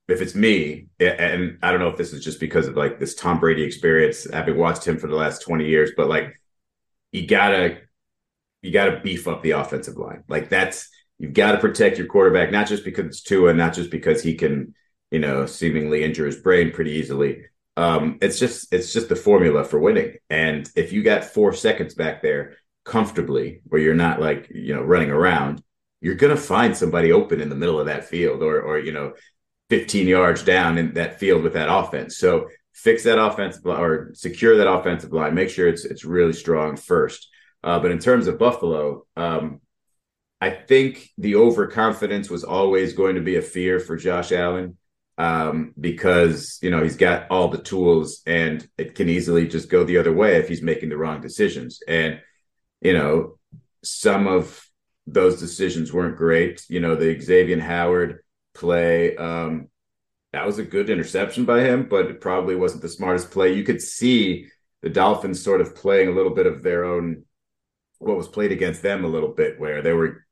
if 0.07 0.21
it's 0.21 0.35
me, 0.35 0.87
and 0.99 1.57
I 1.61 1.71
don't 1.71 1.79
know 1.79 1.87
if 1.87 1.97
this 1.97 2.13
is 2.13 2.23
just 2.23 2.39
because 2.39 2.67
of 2.67 2.75
like 2.75 2.99
this 2.99 3.15
Tom 3.15 3.39
Brady 3.39 3.63
experience, 3.63 4.27
having 4.31 4.57
watched 4.57 4.87
him 4.87 4.97
for 4.97 5.07
the 5.07 5.15
last 5.15 5.41
20 5.41 5.65
years, 5.65 5.91
but 5.95 6.07
like 6.07 6.39
you 7.11 7.27
gotta 7.27 7.79
you 8.61 8.71
gotta 8.71 8.99
beef 9.01 9.27
up 9.27 9.41
the 9.41 9.51
offensive 9.51 9.97
line. 9.97 10.23
Like 10.27 10.49
that's 10.49 10.89
you've 11.19 11.33
got 11.33 11.51
to 11.51 11.59
protect 11.59 11.97
your 11.97 12.07
quarterback, 12.07 12.51
not 12.51 12.67
just 12.67 12.83
because 12.83 13.05
it's 13.05 13.21
Tua, 13.21 13.53
not 13.53 13.73
just 13.73 13.91
because 13.91 14.23
he 14.23 14.33
can, 14.33 14.73
you 15.11 15.19
know, 15.19 15.45
seemingly 15.45 16.03
injure 16.03 16.25
his 16.25 16.37
brain 16.37 16.71
pretty 16.71 16.91
easily, 16.91 17.43
um, 17.79 18.17
it's 18.21 18.37
just 18.37 18.73
it's 18.73 18.91
just 18.91 19.07
the 19.07 19.15
formula 19.15 19.63
for 19.63 19.79
winning. 19.79 20.17
And 20.29 20.69
if 20.75 20.91
you 20.91 21.01
got 21.01 21.23
four 21.23 21.53
seconds 21.53 21.95
back 21.95 22.21
there 22.21 22.57
comfortably, 22.83 23.61
where 23.63 23.79
you're 23.79 23.93
not 23.93 24.19
like 24.19 24.49
you 24.53 24.75
know 24.75 24.81
running 24.81 25.11
around, 25.11 25.63
you're 26.01 26.15
gonna 26.15 26.35
find 26.35 26.75
somebody 26.75 27.13
open 27.13 27.39
in 27.39 27.47
the 27.47 27.55
middle 27.55 27.79
of 27.79 27.85
that 27.85 28.03
field, 28.03 28.43
or 28.43 28.61
or 28.61 28.79
you 28.79 28.91
know, 28.91 29.13
15 29.69 30.09
yards 30.09 30.43
down 30.43 30.77
in 30.77 30.95
that 30.95 31.19
field 31.21 31.41
with 31.41 31.53
that 31.53 31.73
offense. 31.73 32.17
So 32.17 32.49
fix 32.73 33.03
that 33.03 33.17
offensive 33.17 33.63
line 33.63 33.79
or 33.79 34.11
secure 34.13 34.57
that 34.57 34.69
offensive 34.69 35.13
line. 35.13 35.33
Make 35.33 35.49
sure 35.49 35.69
it's 35.69 35.85
it's 35.85 36.03
really 36.03 36.33
strong 36.33 36.75
first. 36.75 37.29
Uh, 37.63 37.79
but 37.79 37.91
in 37.91 37.99
terms 37.99 38.27
of 38.27 38.37
Buffalo, 38.37 39.05
um, 39.15 39.61
I 40.41 40.49
think 40.49 41.09
the 41.17 41.35
overconfidence 41.35 42.29
was 42.29 42.43
always 42.43 42.91
going 42.91 43.15
to 43.15 43.21
be 43.21 43.37
a 43.37 43.41
fear 43.41 43.79
for 43.79 43.95
Josh 43.95 44.33
Allen 44.33 44.75
um, 45.19 45.73
because 45.79 46.57
you 46.61 46.71
know 46.71 46.81
he's 46.81 46.95
got 46.95 47.29
all 47.29 47.49
the 47.49 47.61
tools 47.61 48.21
and 48.25 48.67
it 48.77 48.95
can 48.95 49.09
easily 49.09 49.47
just 49.47 49.69
go 49.69 49.83
the 49.83 49.97
other 49.97 50.13
way 50.13 50.37
if 50.37 50.47
he's 50.47 50.63
making 50.63 50.89
the 50.89 50.97
wrong 50.97 51.21
decisions. 51.21 51.81
And 51.87 52.21
you 52.81 52.93
know, 52.93 53.37
some 53.83 54.27
of 54.27 54.65
those 55.05 55.39
decisions 55.39 55.91
weren't 55.91 56.17
great. 56.17 56.65
You 56.69 56.79
know, 56.79 56.95
the 56.95 57.19
Xavier 57.19 57.59
Howard 57.59 58.23
play 58.53 59.15
um, 59.17 59.67
that 60.31 60.45
was 60.45 60.59
a 60.59 60.63
good 60.63 60.89
interception 60.89 61.45
by 61.45 61.61
him, 61.61 61.87
but 61.89 62.05
it 62.05 62.21
probably 62.21 62.55
wasn't 62.55 62.81
the 62.81 62.89
smartest 62.89 63.31
play. 63.31 63.53
You 63.53 63.63
could 63.63 63.81
see 63.81 64.47
the 64.81 64.89
Dolphins 64.89 65.43
sort 65.43 65.59
of 65.59 65.75
playing 65.75 66.07
a 66.07 66.13
little 66.13 66.33
bit 66.33 66.45
of 66.45 66.63
their 66.63 66.85
own 66.85 67.25
what 67.97 68.15
was 68.15 68.29
played 68.29 68.53
against 68.53 68.81
them 68.81 69.03
a 69.03 69.09
little 69.09 69.33
bit, 69.33 69.59
where 69.59 69.81
they 69.81 69.91
were 69.91 70.25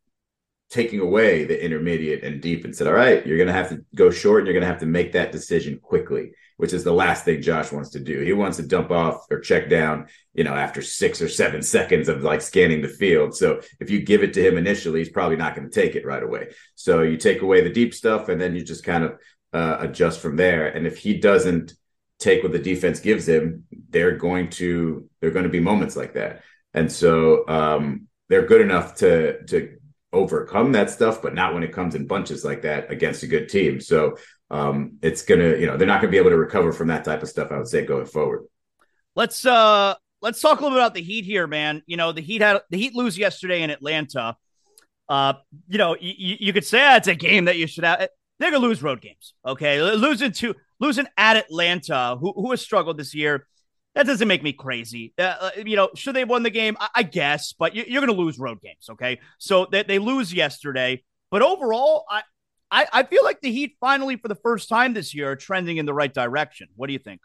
taking 0.70 1.00
away 1.00 1.46
the 1.46 1.64
intermediate 1.64 2.24
and 2.24 2.42
deep 2.42 2.66
and 2.66 2.76
said, 2.76 2.88
all 2.88 2.94
right, 2.94 3.26
you're 3.26 3.38
going 3.38 3.48
to 3.48 3.54
have 3.54 3.70
to 3.70 3.86
go 3.96 4.12
short 4.12 4.40
and 4.40 4.48
you're 4.48 4.54
going 4.54 4.66
to 4.66 4.72
have 4.72 4.82
to 4.82 4.86
make 4.86 5.14
that 5.14 5.32
decision 5.32 5.80
quickly, 5.80 6.32
which 6.58 6.74
is 6.74 6.84
the 6.84 6.92
last 6.92 7.24
thing 7.24 7.42
Josh 7.42 7.72
wants 7.72 7.92
to 7.92 8.00
do. 8.00 8.20
He 8.20 8.34
wants 8.34 8.58
to 8.58 8.64
dump 8.64 8.92
off 8.92 9.26
or 9.32 9.40
check 9.40 9.70
down, 9.70 10.08
you 10.34 10.44
know, 10.44 10.54
after 10.54 10.82
six 10.82 11.22
or 11.22 11.30
seven 11.30 11.62
seconds 11.78 12.10
of 12.10 12.24
like 12.24 12.42
scanning 12.42 12.82
the 12.82 12.90
field. 12.90 13.36
So 13.36 13.62
if 13.80 13.90
you 13.90 14.02
give 14.02 14.24
it 14.24 14.34
to 14.34 14.46
him 14.46 14.58
initially, 14.58 15.00
he's 15.00 15.10
probably 15.10 15.38
not 15.38 15.56
going 15.56 15.70
to 15.70 15.82
take 15.82 15.96
it 15.96 16.06
right 16.06 16.24
away. 16.24 16.50
So 16.76 17.02
you 17.02 17.16
take 17.16 17.42
away 17.42 17.62
the 17.62 17.74
deep 17.74 17.94
stuff 17.94 18.28
and 18.28 18.40
then 18.40 18.56
you 18.56 18.64
just 18.64 18.84
kind 18.84 19.06
of 19.06 19.20
uh, 19.54 19.78
adjust 19.80 20.20
from 20.20 20.36
there. 20.36 20.68
And 20.68 20.86
if 20.86 20.98
he 20.98 21.18
doesn't 21.18 21.74
take 22.20 22.44
what 22.44 22.52
the 22.52 22.60
defense 22.60 23.00
gives 23.00 23.28
him, 23.28 23.64
they're 23.90 24.18
going 24.18 24.50
to, 24.50 25.10
they're 25.22 25.32
going 25.32 25.44
to 25.44 25.50
be 25.50 25.62
moments 25.62 25.96
like 25.96 26.16
that. 26.16 26.42
And 26.74 26.92
so, 26.92 27.48
um, 27.48 28.08
they're 28.30 28.46
good 28.46 28.62
enough 28.62 28.96
to 28.96 29.44
to 29.46 29.78
overcome 30.14 30.72
that 30.72 30.90
stuff, 30.90 31.22
but 31.22 31.34
not 31.34 31.54
when 31.54 31.64
it 31.64 31.74
comes 31.74 31.96
in 31.96 32.08
bunches 32.08 32.46
like 32.46 32.62
that 32.62 32.92
against 32.92 33.24
a 33.24 33.28
good 33.28 33.50
team. 33.50 33.82
So 33.82 34.18
um, 34.50 34.98
it's 35.02 35.24
gonna, 35.24 35.56
you 35.58 35.66
know, 35.66 35.78
they're 35.78 35.88
not 35.88 36.02
gonna 36.02 36.12
be 36.12 36.18
able 36.18 36.30
to 36.30 36.38
recover 36.38 36.72
from 36.72 36.88
that 36.88 37.04
type 37.04 37.22
of 37.22 37.30
stuff. 37.30 37.52
I 37.52 37.58
would 37.58 37.68
say 37.68 37.86
going 37.86 38.06
forward. 38.06 38.46
Let's 39.16 39.46
uh 39.46 39.96
let's 40.22 40.42
talk 40.42 40.60
a 40.60 40.64
little 40.64 40.78
bit 40.78 40.82
about 40.82 40.94
the 40.94 41.02
Heat 41.02 41.26
here, 41.26 41.48
man. 41.48 41.82
You 41.86 41.98
know, 41.98 42.12
the 42.12 42.22
Heat 42.22 42.42
had 42.42 42.62
the 42.70 42.78
Heat 42.78 42.96
lose 42.96 43.18
yesterday 43.18 43.64
in 43.64 43.70
Atlanta. 43.70 44.38
Uh, 45.10 45.34
you 45.68 45.78
know, 45.78 45.96
you, 46.00 46.36
you 46.40 46.54
could 46.54 46.66
say 46.66 46.80
that's 46.80 47.08
a 47.08 47.16
game 47.16 47.46
that 47.46 47.58
you 47.58 47.68
should 47.68 47.84
have. 47.84 48.08
They're 48.40 48.52
gonna 48.52 48.66
lose 48.66 48.82
road 48.84 49.02
games. 49.02 49.34
Okay, 49.46 49.82
losing 49.82 50.32
to 50.34 50.56
losing 50.80 51.08
at 51.18 51.38
Atlanta, 51.38 52.18
who 52.20 52.34
who 52.34 52.52
has 52.52 52.62
struggled 52.62 52.98
this 52.98 53.14
year 53.14 53.48
that 53.98 54.06
doesn't 54.06 54.28
make 54.28 54.44
me 54.44 54.54
crazy. 54.54 55.12
Uh, 55.18 55.22
uh, 55.24 55.50
you 55.66 55.76
know, 55.76 55.90
should 55.96 56.16
they 56.16 56.20
have 56.20 56.30
won 56.30 56.44
the 56.44 56.52
game? 56.52 56.78
I, 56.80 56.90
I 56.98 57.04
guess, 57.04 57.54
but 57.54 57.74
you, 57.74 57.82
are 57.82 58.06
going 58.06 58.16
to 58.16 58.22
lose 58.22 58.38
road 58.38 58.62
games. 58.62 58.88
Okay, 58.92 59.20
so 59.40 59.66
they, 59.66 59.82
they 59.82 59.98
lose 59.98 60.32
yesterday, 60.32 61.04
but 61.32 61.42
overall, 61.42 62.06
I, 62.08 62.22
I 62.70 62.86
I 62.94 63.04
feel 63.04 63.24
like 63.24 63.42
the 63.42 63.52
Heat 63.52 63.76
finally, 63.80 64.16
for 64.16 64.28
the 64.28 64.36
first 64.36 64.70
time 64.70 64.94
this 64.94 65.16
year, 65.16 65.32
are 65.32 65.36
trending 65.36 65.78
in 65.78 65.88
the 65.88 65.96
right 65.96 66.14
direction. 66.14 66.68
What 66.76 66.88
do 66.88 66.94
you 66.94 67.00
think? 67.00 67.22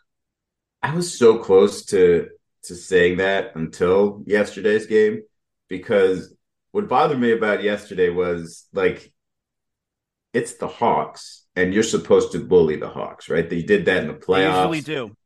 I 0.82 0.94
was 0.94 1.16
so 1.16 1.36
close 1.36 1.84
to 1.86 2.28
to 2.64 2.74
saying 2.74 3.18
that 3.18 3.54
until 3.54 4.22
yesterday's 4.26 4.86
game 4.86 5.22
because 5.68 6.34
what 6.70 6.88
bothered 6.88 7.20
me 7.20 7.32
about 7.32 7.62
yesterday 7.62 8.08
was 8.08 8.66
like 8.72 9.12
it's 10.32 10.54
the 10.54 10.68
Hawks 10.68 11.44
and 11.54 11.74
you're 11.74 11.82
supposed 11.82 12.32
to 12.32 12.38
bully 12.38 12.76
the 12.76 12.88
Hawks, 12.88 13.28
right? 13.28 13.48
They 13.48 13.60
did 13.60 13.84
that 13.84 14.04
in 14.04 14.06
the 14.06 14.14
playoffs. 14.14 14.70
They 14.70 14.76
usually 14.76 14.80
do. 14.80 15.16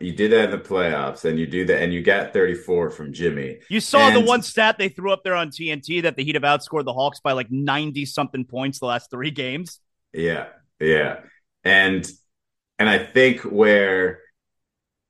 You 0.00 0.12
did 0.12 0.32
that 0.32 0.44
in 0.44 0.50
the 0.50 0.58
playoffs, 0.58 1.24
and 1.24 1.38
you 1.38 1.46
do 1.46 1.64
that, 1.66 1.82
and 1.82 1.92
you 1.92 2.02
got 2.02 2.32
34 2.32 2.90
from 2.90 3.12
Jimmy. 3.12 3.58
You 3.68 3.80
saw 3.80 4.08
and, 4.08 4.16
the 4.16 4.20
one 4.20 4.42
stat 4.42 4.76
they 4.78 4.88
threw 4.88 5.12
up 5.12 5.24
there 5.24 5.34
on 5.34 5.50
TNT 5.50 6.02
that 6.02 6.16
the 6.16 6.24
Heat 6.24 6.34
have 6.34 6.44
outscored 6.44 6.84
the 6.84 6.92
Hawks 6.92 7.20
by 7.20 7.32
like 7.32 7.50
90 7.50 8.04
something 8.06 8.44
points 8.44 8.78
the 8.78 8.86
last 8.86 9.10
three 9.10 9.30
games. 9.30 9.80
Yeah, 10.12 10.46
yeah, 10.78 11.20
and 11.64 12.08
and 12.78 12.88
I 12.88 12.98
think 12.98 13.40
where 13.40 14.20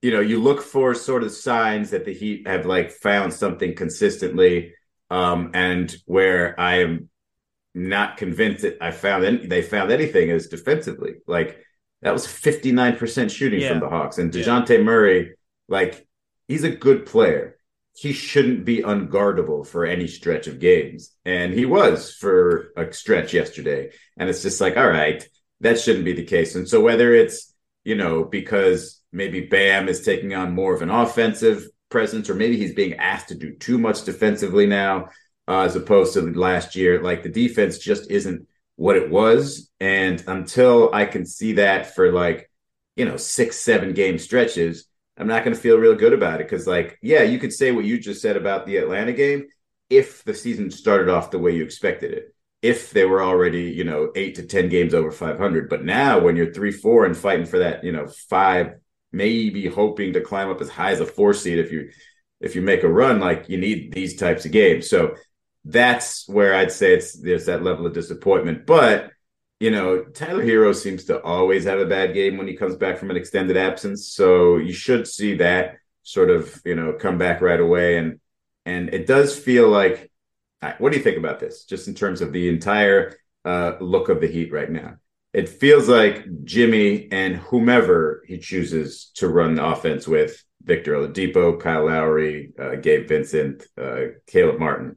you 0.03 0.11
know 0.11 0.21
you 0.21 0.41
look 0.41 0.63
for 0.63 0.95
sort 0.95 1.23
of 1.23 1.33
signs 1.33 1.91
that 1.91 2.05
the 2.05 2.15
Heat 2.15 2.47
have 2.47 2.67
like 2.67 2.91
found 2.91 3.33
something 3.33 3.75
consistently, 3.75 4.75
um, 5.11 5.51
and 5.55 5.95
where 6.07 6.59
I 6.59 6.81
am 6.81 7.09
not 7.75 8.17
convinced 8.17 8.63
that 8.63 8.79
I 8.81 8.91
found 8.91 9.25
any, 9.25 9.47
they 9.47 9.63
found 9.63 9.91
anything 9.91 10.31
is 10.31 10.49
defensively, 10.49 11.15
like 11.27 11.65
that 12.03 12.13
was 12.13 12.27
59% 12.27 13.31
shooting 13.31 13.61
yeah. 13.61 13.69
from 13.69 13.81
the 13.81 13.89
Hawks. 13.89 14.19
And 14.19 14.33
DeJounte 14.33 14.71
yeah. 14.71 14.83
Murray, 14.83 15.35
like, 15.69 16.07
he's 16.49 16.65
a 16.65 16.71
good 16.71 17.07
player. 17.07 17.57
He 17.95 18.13
shouldn't 18.13 18.65
be 18.65 18.83
unguardable 18.83 19.67
for 19.67 19.85
any 19.85 20.07
stretch 20.07 20.47
of 20.47 20.61
games. 20.61 21.13
And 21.25 21.53
he 21.53 21.67
was 21.67 22.15
for 22.15 22.73
a 22.77 22.93
stretch 22.93 23.35
yesterday. 23.35 23.91
And 24.17 24.31
it's 24.31 24.43
just 24.43 24.61
like, 24.61 24.77
all 24.77 24.89
right, 24.89 25.27
that 25.61 25.79
shouldn't 25.79 26.05
be 26.05 26.15
the 26.15 26.25
case. 26.25 26.55
And 26.55 26.69
so 26.69 26.81
whether 26.81 27.13
it's, 27.13 27.55
you 27.85 27.97
know, 27.97 28.25
because 28.25 29.03
maybe 29.13 29.47
Bam 29.47 29.89
is 29.89 30.03
taking 30.03 30.35
on 30.35 30.55
more 30.55 30.75
of 30.75 30.83
an 30.83 30.91
offensive 30.91 31.67
presence, 31.91 32.31
or 32.31 32.35
maybe 32.35 32.57
he's 32.57 32.75
being 32.75 32.95
asked 32.95 33.29
to 33.29 33.35
do 33.35 33.55
too 33.55 33.77
much 33.77 34.05
defensively 34.05 34.67
now, 34.67 35.09
uh, 35.49 35.63
as 35.63 35.77
opposed 35.77 36.15
to 36.15 36.21
last 36.33 36.77
year, 36.77 37.03
like 37.03 37.23
the 37.23 37.29
defense 37.29 37.79
just 37.79 38.11
isn't 38.11 38.47
what 38.81 38.97
it 38.97 39.11
was. 39.11 39.71
And 39.79 40.25
until 40.27 40.89
I 40.95 41.05
can 41.05 41.27
see 41.27 41.53
that 41.53 41.95
for 41.95 42.11
like, 42.13 42.51
you 42.97 43.05
know, 43.05 43.19
six, 43.19 43.59
seven 43.59 43.93
game 43.93 44.17
stretches, 44.17 44.87
I'm 45.19 45.27
not 45.27 45.45
going 45.45 45.55
to 45.55 45.61
feel 45.61 45.77
real 45.77 45.95
good 45.95 46.15
about 46.15 46.41
it 46.41 46.49
because, 46.49 46.67
like, 46.67 46.99
yeah, 47.03 47.21
you 47.21 47.39
could 47.39 47.53
say 47.53 47.73
what 47.73 47.85
you 47.85 47.99
just 47.99 48.23
said 48.23 48.39
about 48.39 48.65
the 48.65 48.79
Atlanta 48.79 49.13
game 49.13 49.49
if 49.91 50.25
the 50.25 50.33
season 50.33 50.71
started 50.71 51.11
off 51.11 51.31
the 51.31 51.39
way 51.39 51.55
you 51.55 51.63
expected 51.63 52.13
it. 52.13 52.35
If 52.63 52.91
they 52.91 53.05
were 53.05 53.23
already, 53.23 53.65
you 53.65 53.85
know, 53.85 54.13
eight 54.17 54.37
to 54.37 54.47
10 54.47 54.71
games 54.71 54.95
over 54.95 55.11
500. 55.11 55.69
But 55.69 55.85
now 55.85 56.19
when 56.19 56.37
you're 56.37 56.55
three, 56.55 56.73
four 56.73 57.05
and 57.05 57.15
fighting 57.15 57.45
for 57.45 57.59
that, 57.59 57.85
you 57.85 57.93
know, 57.93 58.07
five, 58.31 58.77
maybe 59.13 59.67
hoping 59.67 60.15
to 60.15 60.23
climb 60.23 60.49
up 60.49 60.63
as 60.63 60.71
high 60.71 60.93
as 60.93 61.01
a 61.01 61.07
four 61.07 61.35
seed 61.35 61.59
if 61.59 61.71
you 61.71 61.91
if 62.41 62.55
you 62.55 62.63
make 62.63 62.83
a 62.83 62.89
run, 62.89 63.21
like 63.21 63.51
you 63.51 63.59
need 63.59 63.93
these 63.93 64.17
types 64.17 64.47
of 64.47 64.53
games. 64.53 64.89
So 64.89 65.17
that's 65.65 66.29
where 66.29 66.55
I'd 66.55 66.73
say 66.73 66.95
it's 66.95 67.13
there's 67.13 67.47
that 67.47 67.63
level 67.63 67.87
of 67.87 67.95
disappointment. 67.95 68.67
But 68.67 69.11
you 69.59 69.71
know, 69.71 70.05
Tyler 70.05 70.43
Herro 70.43 70.75
seems 70.75 71.05
to 71.05 71.21
always 71.23 71.65
have 71.65 71.79
a 71.79 71.87
bad 71.87 72.15
game 72.15 72.39
when 72.39 72.49
he 72.49 72.57
comes 72.57 72.77
back 72.77 72.97
from 72.97 73.11
an 73.11 73.17
extended 73.17 73.59
absence. 73.59 74.09
So 74.09 74.57
you 74.57 74.73
should 74.73 75.07
see 75.07 75.37
that 75.37 75.77
sort 76.03 76.31
of, 76.31 76.61
you 76.65 76.75
know, 76.75 76.95
come 76.95 77.19
back 77.19 77.43
right 77.43 77.61
away. 77.61 77.99
And 77.99 78.21
and 78.65 78.93
it 78.95 79.07
does 79.07 79.39
feel 79.39 79.69
like 79.69 80.11
what 80.79 80.93
do 80.93 80.99
you 80.99 81.05
think 81.05 81.19
about 81.19 81.41
this? 81.41 81.65
Just 81.65 81.89
in 81.89 81.95
terms 81.95 82.21
of 82.21 82.33
the 82.33 82.49
entire 82.49 83.17
uh, 83.45 83.73
look 83.81 84.09
of 84.09 84.21
the 84.21 84.27
Heat 84.27 84.53
right 84.53 84.71
now. 84.71 84.97
It 85.33 85.49
feels 85.49 85.89
like 85.89 86.27
Jimmy 86.45 87.09
and 87.13 87.37
whomever 87.37 88.23
he 88.27 88.39
chooses 88.39 89.11
to 89.15 89.29
run 89.29 89.55
the 89.55 89.65
offense 89.65 90.09
with, 90.09 90.43
Victor 90.63 90.95
Oladipo, 90.95 91.59
Kyle 91.59 91.87
Lowry, 91.87 92.53
uh, 92.59 92.75
Gabe 92.75 93.09
Vincent, 93.09 93.65
uh, 93.81 94.01
Caleb 94.27 94.59
Martin, 94.59 94.97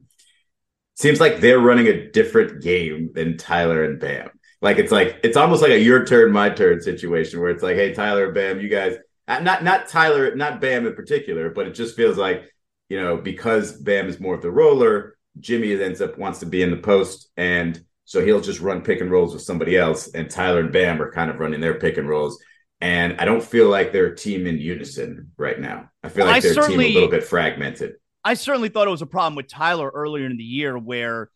seems 0.94 1.20
like 1.20 1.40
they're 1.40 1.58
running 1.58 1.86
a 1.86 2.10
different 2.10 2.62
game 2.62 3.10
than 3.12 3.36
Tyler 3.36 3.84
and 3.84 4.00
Bam. 4.00 4.30
Like 4.62 4.78
it's 4.78 4.92
like 4.92 5.20
it's 5.22 5.36
almost 5.36 5.62
like 5.62 5.72
a 5.72 5.80
your 5.80 6.04
turn, 6.06 6.32
my 6.32 6.48
turn 6.48 6.80
situation 6.80 7.40
where 7.40 7.50
it's 7.50 7.62
like, 7.62 7.76
hey, 7.76 7.92
Tyler, 7.92 8.32
Bam, 8.32 8.60
you 8.60 8.68
guys, 8.68 8.96
uh, 9.28 9.40
not 9.40 9.62
not 9.62 9.88
Tyler, 9.88 10.34
not 10.34 10.60
Bam 10.60 10.86
in 10.86 10.94
particular, 10.94 11.50
but 11.50 11.66
it 11.66 11.74
just 11.74 11.96
feels 11.96 12.16
like 12.16 12.44
you 12.88 13.00
know 13.00 13.16
because 13.16 13.72
Bam 13.72 14.08
is 14.08 14.20
more 14.20 14.34
of 14.34 14.42
the 14.42 14.50
roller, 14.50 15.16
Jimmy 15.38 15.80
ends 15.82 16.00
up 16.00 16.16
wants 16.16 16.38
to 16.38 16.46
be 16.46 16.62
in 16.62 16.70
the 16.70 16.78
post, 16.78 17.28
and 17.36 17.84
so 18.04 18.24
he'll 18.24 18.40
just 18.40 18.60
run 18.60 18.82
pick 18.82 19.00
and 19.00 19.10
rolls 19.10 19.34
with 19.34 19.42
somebody 19.42 19.76
else, 19.76 20.08
and 20.14 20.30
Tyler 20.30 20.60
and 20.60 20.72
Bam 20.72 21.02
are 21.02 21.12
kind 21.12 21.30
of 21.30 21.38
running 21.38 21.60
their 21.60 21.74
pick 21.74 21.98
and 21.98 22.08
rolls. 22.08 22.42
And 22.80 23.18
I 23.18 23.24
don't 23.24 23.42
feel 23.42 23.68
like 23.68 23.92
they're 23.92 24.12
a 24.12 24.16
team 24.16 24.46
in 24.46 24.58
unison 24.58 25.32
right 25.38 25.58
now. 25.58 25.90
I 26.02 26.08
feel 26.08 26.26
well, 26.26 26.34
like 26.34 26.42
they're 26.42 26.64
a 26.64 26.66
team 26.68 26.80
a 26.80 26.88
little 26.92 27.08
bit 27.08 27.24
fragmented. 27.24 27.94
I 28.24 28.34
certainly 28.34 28.68
thought 28.68 28.86
it 28.86 28.90
was 28.90 29.02
a 29.02 29.06
problem 29.06 29.34
with 29.36 29.48
Tyler 29.48 29.90
earlier 29.92 30.26
in 30.26 30.36
the 30.36 30.44
year 30.44 30.78
where 30.78 31.30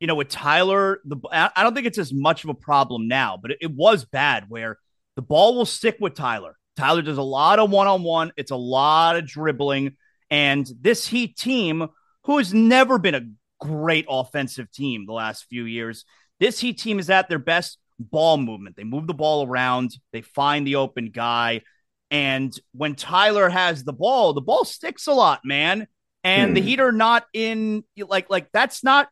you 0.00 0.06
know, 0.06 0.14
with 0.14 0.28
Tyler, 0.28 1.00
the 1.04 1.16
I 1.32 1.62
don't 1.62 1.74
think 1.74 1.86
it's 1.86 1.98
as 1.98 2.12
much 2.12 2.44
of 2.44 2.50
a 2.50 2.54
problem 2.54 3.08
now, 3.08 3.38
but 3.40 3.52
it, 3.52 3.58
it 3.62 3.70
was 3.72 4.04
bad 4.04 4.44
where 4.48 4.78
the 5.16 5.22
ball 5.22 5.56
will 5.56 5.66
stick 5.66 5.96
with 6.00 6.14
Tyler. 6.14 6.56
Tyler 6.76 7.02
does 7.02 7.18
a 7.18 7.22
lot 7.22 7.58
of 7.58 7.70
one 7.70 7.88
on 7.88 8.02
one, 8.02 8.32
it's 8.36 8.52
a 8.52 8.56
lot 8.56 9.16
of 9.16 9.26
dribbling. 9.26 9.96
And 10.30 10.70
this 10.80 11.06
Heat 11.06 11.36
team, 11.36 11.88
who 12.24 12.38
has 12.38 12.54
never 12.54 12.98
been 12.98 13.14
a 13.14 13.28
great 13.60 14.06
offensive 14.08 14.70
team 14.70 15.06
the 15.06 15.12
last 15.12 15.46
few 15.48 15.64
years, 15.64 16.04
this 16.38 16.60
Heat 16.60 16.78
team 16.78 17.00
is 17.00 17.10
at 17.10 17.28
their 17.28 17.40
best 17.40 17.78
ball 17.98 18.36
movement. 18.36 18.76
They 18.76 18.84
move 18.84 19.08
the 19.08 19.14
ball 19.14 19.46
around, 19.46 19.96
they 20.12 20.20
find 20.20 20.64
the 20.64 20.76
open 20.76 21.10
guy. 21.10 21.62
And 22.10 22.56
when 22.72 22.94
Tyler 22.94 23.48
has 23.48 23.82
the 23.82 23.92
ball, 23.92 24.32
the 24.32 24.40
ball 24.40 24.64
sticks 24.64 25.08
a 25.08 25.12
lot, 25.12 25.40
man. 25.44 25.88
And 26.28 26.50
hmm. 26.50 26.54
the 26.54 26.60
Heat 26.60 26.80
are 26.80 26.92
not 26.92 27.26
in 27.32 27.84
like 27.96 28.28
like 28.30 28.48
that's 28.52 28.84
not 28.84 29.08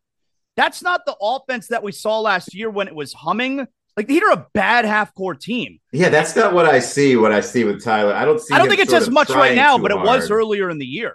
that's 0.57 0.83
not 0.83 1.07
the 1.07 1.17
offense 1.21 1.69
that 1.69 1.83
we 1.83 1.93
saw 1.93 2.21
last 2.21 2.55
year 2.55 2.71
when 2.71 2.89
it 2.89 2.95
was 2.95 3.13
humming. 3.13 3.67
Like 3.97 4.07
the 4.07 4.15
Heat 4.15 4.23
are 4.25 4.33
a 4.33 4.47
bad 4.53 4.85
half 4.85 5.15
court 5.15 5.41
team. 5.41 5.79
Yeah, 5.93 6.11
that's 6.11 6.37
not 6.37 6.53
what 6.53 6.67
I 6.67 6.81
see. 6.81 7.17
What 7.17 7.33
I 7.33 7.41
see 7.41 7.65
with 7.65 7.83
Tyler, 7.83 8.13
I 8.13 8.25
don't 8.25 8.41
see. 8.41 8.55
I 8.55 8.59
don't 8.59 8.69
think 8.69 8.81
it's 8.81 8.93
as 8.93 9.11
much 9.11 9.31
right 9.31 9.55
now, 9.55 9.79
but 9.79 9.91
hard. 9.91 10.05
it 10.05 10.07
was 10.07 10.31
earlier 10.31 10.69
in 10.69 10.79
the 10.79 10.87
year. 10.87 11.15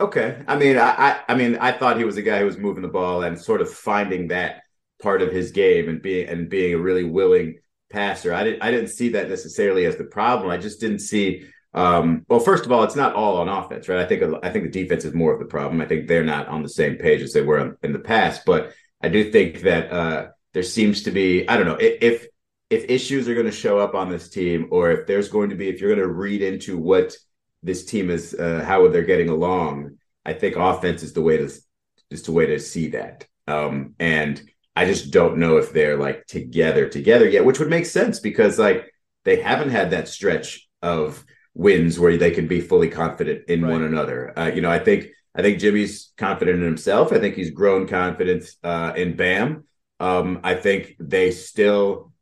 Okay, 0.00 0.42
I 0.46 0.56
mean, 0.56 0.78
I, 0.78 0.90
I, 0.90 1.20
I 1.28 1.34
mean, 1.34 1.56
I 1.56 1.72
thought 1.72 1.98
he 1.98 2.04
was 2.04 2.16
a 2.16 2.22
guy 2.22 2.38
who 2.38 2.44
was 2.44 2.56
moving 2.56 2.82
the 2.82 2.88
ball 2.88 3.24
and 3.24 3.40
sort 3.40 3.60
of 3.60 3.72
finding 3.72 4.28
that 4.28 4.62
part 5.02 5.22
of 5.22 5.32
his 5.32 5.50
game 5.50 5.88
and 5.88 6.00
being 6.00 6.28
and 6.28 6.48
being 6.48 6.74
a 6.74 6.78
really 6.78 7.04
willing 7.04 7.58
passer. 7.90 8.32
I 8.32 8.44
didn't, 8.44 8.62
I 8.62 8.70
didn't 8.70 8.90
see 8.90 9.10
that 9.10 9.28
necessarily 9.28 9.86
as 9.86 9.96
the 9.96 10.04
problem. 10.04 10.50
I 10.50 10.56
just 10.56 10.80
didn't 10.80 11.00
see 11.00 11.46
um, 11.74 12.24
well, 12.28 12.40
first 12.40 12.64
of 12.64 12.72
all, 12.72 12.82
it's 12.84 12.96
not 12.96 13.14
all 13.14 13.36
on 13.38 13.48
offense, 13.48 13.88
right? 13.88 13.98
I 13.98 14.06
think 14.06 14.22
I 14.42 14.50
think 14.50 14.64
the 14.64 14.82
defense 14.82 15.04
is 15.04 15.14
more 15.14 15.32
of 15.32 15.38
the 15.38 15.44
problem. 15.44 15.80
I 15.80 15.86
think 15.86 16.08
they're 16.08 16.24
not 16.24 16.48
on 16.48 16.62
the 16.62 16.68
same 16.68 16.96
page 16.96 17.22
as 17.22 17.32
they 17.32 17.42
were 17.42 17.76
in 17.82 17.92
the 17.92 17.98
past, 17.98 18.42
but 18.46 18.72
I 19.02 19.08
do 19.08 19.30
think 19.30 19.60
that 19.62 19.92
uh, 19.92 20.28
there 20.54 20.62
seems 20.62 21.02
to 21.04 21.10
be 21.10 21.48
I 21.48 21.56
don't 21.56 21.66
know 21.66 21.78
if 21.78 22.26
if 22.70 22.84
issues 22.88 23.28
are 23.28 23.34
going 23.34 23.46
to 23.46 23.52
show 23.52 23.78
up 23.78 23.94
on 23.94 24.08
this 24.08 24.28
team, 24.28 24.68
or 24.70 24.90
if 24.90 25.06
there's 25.06 25.28
going 25.28 25.50
to 25.50 25.56
be 25.56 25.68
if 25.68 25.80
you're 25.80 25.94
going 25.94 26.06
to 26.06 26.12
read 26.12 26.42
into 26.42 26.78
what 26.78 27.16
this 27.62 27.84
team 27.84 28.10
is 28.10 28.34
uh, 28.34 28.64
how 28.64 28.88
they're 28.88 29.02
getting 29.02 29.28
along. 29.28 29.98
I 30.24 30.32
think 30.34 30.56
offense 30.56 31.02
is 31.02 31.12
the 31.12 31.22
way 31.22 31.36
to 31.38 31.50
is 32.10 32.22
the 32.22 32.32
way 32.32 32.46
to 32.46 32.58
see 32.58 32.88
that. 32.88 33.26
Um, 33.46 33.94
and 33.98 34.42
I 34.74 34.84
just 34.84 35.10
don't 35.10 35.38
know 35.38 35.56
if 35.56 35.72
they're 35.72 35.96
like 35.96 36.26
together 36.26 36.88
together 36.88 37.28
yet, 37.28 37.44
which 37.44 37.58
would 37.58 37.70
make 37.70 37.86
sense 37.86 38.20
because 38.20 38.58
like 38.58 38.92
they 39.24 39.40
haven't 39.40 39.70
had 39.70 39.90
that 39.90 40.08
stretch 40.08 40.68
of 40.82 41.24
wins 41.58 41.98
where 41.98 42.16
they 42.16 42.30
can 42.30 42.46
be 42.46 42.60
fully 42.60 42.88
confident 42.88 43.44
in 43.48 43.62
right. 43.62 43.72
one 43.72 43.82
another. 43.82 44.32
Uh, 44.38 44.46
you 44.46 44.62
know, 44.62 44.70
I 44.70 44.78
think 44.78 45.08
I 45.34 45.42
think 45.42 45.58
Jimmy's 45.58 46.12
confident 46.16 46.60
in 46.60 46.64
himself. 46.64 47.12
I 47.12 47.18
think 47.18 47.34
he's 47.34 47.50
grown 47.50 47.86
confidence 47.86 48.56
uh, 48.64 48.92
in 48.96 49.16
Bam. 49.16 49.64
Um, 50.00 50.40
I 50.44 50.54
think 50.54 50.94
they 51.00 51.32
still, 51.32 52.12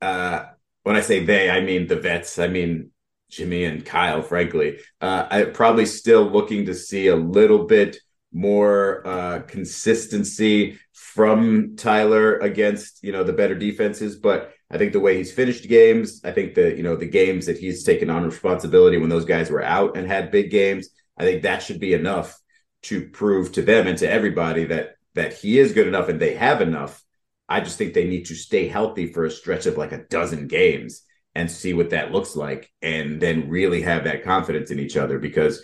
uh, 0.00 0.46
when 0.82 0.96
I 0.96 1.02
say 1.02 1.24
they, 1.24 1.50
I 1.50 1.60
mean 1.60 1.86
the 1.86 2.00
vets. 2.00 2.38
I 2.38 2.48
mean 2.48 2.90
Jimmy 3.30 3.64
and 3.64 3.84
Kyle. 3.84 4.22
Frankly, 4.22 4.78
uh, 5.02 5.26
I 5.30 5.44
probably 5.44 5.86
still 5.86 6.24
looking 6.24 6.66
to 6.66 6.74
see 6.74 7.08
a 7.08 7.16
little 7.16 7.66
bit 7.66 7.98
more 8.32 9.06
uh, 9.06 9.40
consistency 9.40 10.78
from 10.92 11.76
Tyler 11.76 12.38
against 12.38 13.04
you 13.04 13.12
know 13.12 13.22
the 13.22 13.34
better 13.34 13.54
defenses, 13.54 14.16
but 14.16 14.54
I 14.70 14.78
think 14.78 14.92
the 14.92 15.00
way 15.00 15.16
he's 15.16 15.32
finished 15.32 15.68
games, 15.68 16.20
I 16.24 16.32
think 16.32 16.54
the 16.54 16.76
you 16.76 16.82
know 16.82 16.96
the 16.96 17.06
games 17.06 17.46
that 17.46 17.58
he's 17.58 17.84
taken 17.84 18.10
on 18.10 18.24
responsibility 18.24 18.98
when 18.98 19.08
those 19.08 19.24
guys 19.24 19.50
were 19.50 19.62
out 19.62 19.96
and 19.96 20.06
had 20.06 20.30
big 20.30 20.50
games, 20.50 20.88
I 21.16 21.24
think 21.24 21.42
that 21.42 21.62
should 21.62 21.80
be 21.80 21.94
enough 21.94 22.38
to 22.82 23.08
prove 23.08 23.52
to 23.52 23.62
them 23.62 23.86
and 23.86 23.98
to 23.98 24.10
everybody 24.10 24.64
that 24.66 24.96
that 25.14 25.32
he 25.32 25.58
is 25.58 25.72
good 25.72 25.88
enough 25.88 26.08
and 26.08 26.20
they 26.20 26.34
have 26.34 26.60
enough. 26.60 27.02
I 27.48 27.60
just 27.60 27.78
think 27.78 27.94
they 27.94 28.06
need 28.06 28.26
to 28.26 28.34
stay 28.34 28.68
healthy 28.68 29.10
for 29.12 29.24
a 29.24 29.30
stretch 29.30 29.66
of 29.66 29.78
like 29.78 29.92
a 29.92 30.04
dozen 30.04 30.48
games 30.48 31.02
and 31.34 31.50
see 31.50 31.72
what 31.72 31.90
that 31.90 32.12
looks 32.12 32.36
like 32.36 32.70
and 32.82 33.20
then 33.20 33.48
really 33.48 33.82
have 33.82 34.04
that 34.04 34.24
confidence 34.24 34.70
in 34.70 34.78
each 34.78 34.96
other 34.96 35.18
because 35.18 35.62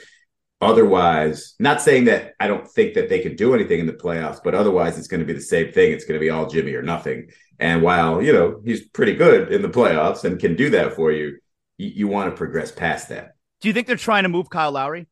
otherwise 0.60 1.54
not 1.58 1.82
saying 1.82 2.06
that 2.06 2.32
I 2.40 2.46
don't 2.46 2.66
think 2.66 2.94
that 2.94 3.08
they 3.08 3.18
can 3.18 3.36
do 3.36 3.54
anything 3.54 3.80
in 3.80 3.86
the 3.86 3.92
playoffs 3.92 4.40
but 4.42 4.54
otherwise 4.54 4.96
it's 4.96 5.08
going 5.08 5.20
to 5.20 5.26
be 5.26 5.32
the 5.32 5.40
same 5.40 5.72
thing 5.72 5.92
it's 5.92 6.04
going 6.04 6.18
to 6.18 6.24
be 6.24 6.30
all 6.30 6.48
Jimmy 6.48 6.74
or 6.74 6.82
nothing 6.82 7.28
and 7.64 7.80
while, 7.80 8.20
you 8.20 8.30
know, 8.30 8.60
he's 8.62 8.86
pretty 8.86 9.14
good 9.14 9.50
in 9.50 9.62
the 9.62 9.70
playoffs 9.70 10.24
and 10.24 10.38
can 10.38 10.54
do 10.54 10.68
that 10.68 10.92
for 10.92 11.10
you, 11.10 11.38
you, 11.78 11.88
you 11.88 12.08
want 12.08 12.30
to 12.30 12.36
progress 12.36 12.70
past 12.70 13.08
that. 13.08 13.36
Do 13.62 13.68
you 13.68 13.72
think 13.72 13.86
they're 13.86 13.96
trying 13.96 14.24
to 14.24 14.28
move 14.28 14.50
Kyle 14.50 14.72
Lowry? 14.72 15.06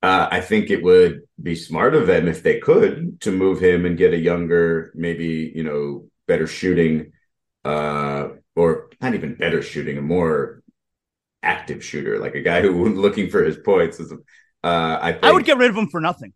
Uh, 0.00 0.28
I 0.30 0.42
think 0.42 0.70
it 0.70 0.84
would 0.84 1.22
be 1.42 1.56
smart 1.56 1.96
of 1.96 2.06
them 2.06 2.28
if 2.28 2.44
they 2.44 2.60
could 2.60 3.20
to 3.22 3.32
move 3.32 3.58
him 3.58 3.84
and 3.84 3.98
get 3.98 4.14
a 4.14 4.16
younger, 4.16 4.92
maybe, 4.94 5.50
you 5.52 5.64
know, 5.64 6.06
better 6.28 6.46
shooting, 6.46 7.10
uh, 7.64 8.28
or 8.54 8.90
not 9.00 9.14
even 9.14 9.34
better 9.34 9.60
shooting, 9.60 9.98
a 9.98 10.02
more 10.02 10.62
active 11.42 11.84
shooter, 11.84 12.20
like 12.20 12.36
a 12.36 12.42
guy 12.42 12.62
who 12.62 12.94
looking 12.94 13.28
for 13.28 13.42
his 13.42 13.56
points. 13.56 13.98
Is, 13.98 14.12
uh, 14.12 14.98
I, 15.02 15.12
think, 15.14 15.24
I 15.24 15.32
would 15.32 15.44
get 15.44 15.58
rid 15.58 15.70
of 15.70 15.76
him 15.76 15.88
for 15.88 16.00
nothing. 16.00 16.32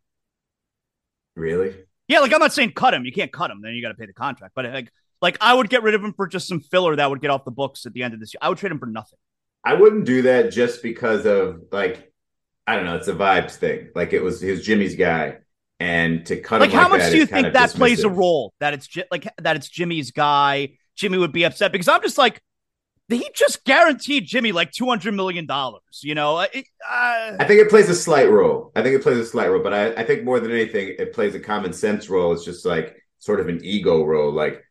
Really? 1.37 1.77
Yeah, 2.09 2.21
like 2.21 2.33
I'm 2.33 2.41
not 2.41 2.53
saying 2.53 2.73
cut 2.73 2.95
him. 2.95 3.05
You 3.05 3.13
can't 3.13 3.33
cut 3.33 3.51
him. 3.51 3.61
Then 3.63 3.75
you 3.75 3.83
got 3.83 3.89
to 3.89 3.95
pay 3.95 4.07
the 4.07 4.15
contract. 4.15 4.55
But 4.57 4.65
like, 4.65 4.91
like 5.21 5.37
I 5.41 5.55
would 5.55 5.69
get 5.69 5.83
rid 5.83 5.95
of 5.95 6.03
him 6.03 6.15
for 6.15 6.27
just 6.27 6.49
some 6.49 6.61
filler 6.61 6.97
that 6.97 7.09
would 7.09 7.21
get 7.21 7.31
off 7.31 7.45
the 7.45 7.51
books 7.51 7.87
at 7.87 7.93
the 7.93 8.03
end 8.03 8.15
of 8.15 8.21
this 8.21 8.35
year. 8.35 8.39
I 8.43 8.49
would 8.49 8.59
trade 8.59 8.73
him 8.73 8.79
for 8.79 8.87
nothing. 8.87 9.19
I 9.65 9.75
wouldn't 9.75 10.07
do 10.07 10.23
that 10.23 10.51
just 10.51 10.83
because 10.83 11.27
of 11.27 11.63
like 11.71 12.13
I 12.67 12.77
don't 12.77 12.85
know. 12.85 12.97
It's 12.97 13.09
a 13.09 13.15
vibes 13.15 13.57
thing. 13.57 13.89
Like 13.95 14.13
it 14.13 14.21
was 14.21 14.41
his 14.41 14.65
Jimmy's 14.65 14.95
guy, 14.95 15.39
and 15.81 16.25
to 16.27 16.41
cut 16.41 16.61
like 16.61 16.73
like 16.73 16.83
how 16.83 16.89
much 16.89 17.11
do 17.11 17.17
you 17.17 17.27
think 17.27 17.53
that 17.53 17.71
dismissive. 17.71 17.77
plays 17.77 18.05
a 18.05 18.09
role? 18.09 18.53
That 18.61 18.75
it's 18.75 18.89
like 19.11 19.29
that 19.39 19.57
it's 19.57 19.69
Jimmy's 19.69 20.11
guy. 20.11 20.71
Jimmy 20.97 21.19
would 21.19 21.33
be 21.33 21.45
upset 21.45 21.73
because 21.73 21.89
I'm 21.89 22.03
just 22.03 22.19
like 22.19 22.43
he 23.09 23.31
just 23.35 23.65
guaranteed 23.65 24.27
Jimmy 24.27 24.53
like 24.53 24.71
two 24.71 24.87
hundred 24.87 25.15
million 25.15 25.47
dollars. 25.47 26.01
You 26.03 26.15
know, 26.15 26.41
it, 26.41 26.67
uh... 26.89 27.37
I 27.39 27.45
think 27.47 27.61
it 27.61 27.71
plays 27.71 27.89
a 27.89 27.95
slight 27.95 28.31
role. 28.31 28.71
I 28.77 28.83
think 28.83 28.95
it 28.95 29.03
plays 29.03 29.19
a 29.19 29.25
slight 29.25 29.51
role, 29.51 29.63
but 29.63 29.73
I, 29.73 29.95
I 29.95 30.05
think 30.05 30.25
more 30.25 30.41
than 30.41 30.51
anything, 30.53 30.95
it 30.99 31.15
plays 31.15 31.35
a 31.35 31.41
common 31.41 31.73
sense 31.73 32.11
role. 32.11 32.33
It's 32.33 32.45
just 32.45 32.67
like 32.67 33.03
sort 33.19 33.41
of 33.41 33.49
an 33.49 33.61
ego 33.65 34.05
role. 34.05 34.31
Like, 34.31 34.63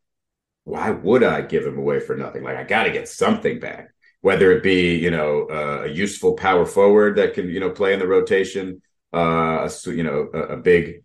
why 0.66 0.92
would 0.92 1.24
I 1.24 1.42
give 1.42 1.66
him 1.66 1.78
away 1.78 2.00
for 2.00 2.16
nothing? 2.16 2.44
Like, 2.44 2.58
I 2.58 2.64
got 2.64 2.84
to 2.84 2.92
get 2.92 3.10
something 3.10 3.60
back, 3.60 3.90
whether 4.22 4.52
it 4.52 4.62
be 4.62 4.96
you 4.96 5.10
know 5.10 5.48
uh, 5.50 5.84
a 5.86 5.90
useful 5.90 6.34
power 6.34 6.66
forward 6.66 7.16
that 7.18 7.34
can 7.34 7.50
you 7.50 7.60
know 7.60 7.72
play 7.72 7.94
in 7.94 8.00
the 8.00 8.08
rotation, 8.08 8.84
uh, 9.14 9.68
a, 9.68 9.90
you 9.90 10.04
know 10.04 10.30
a, 10.34 10.40
a 10.40 10.58
big 10.58 11.04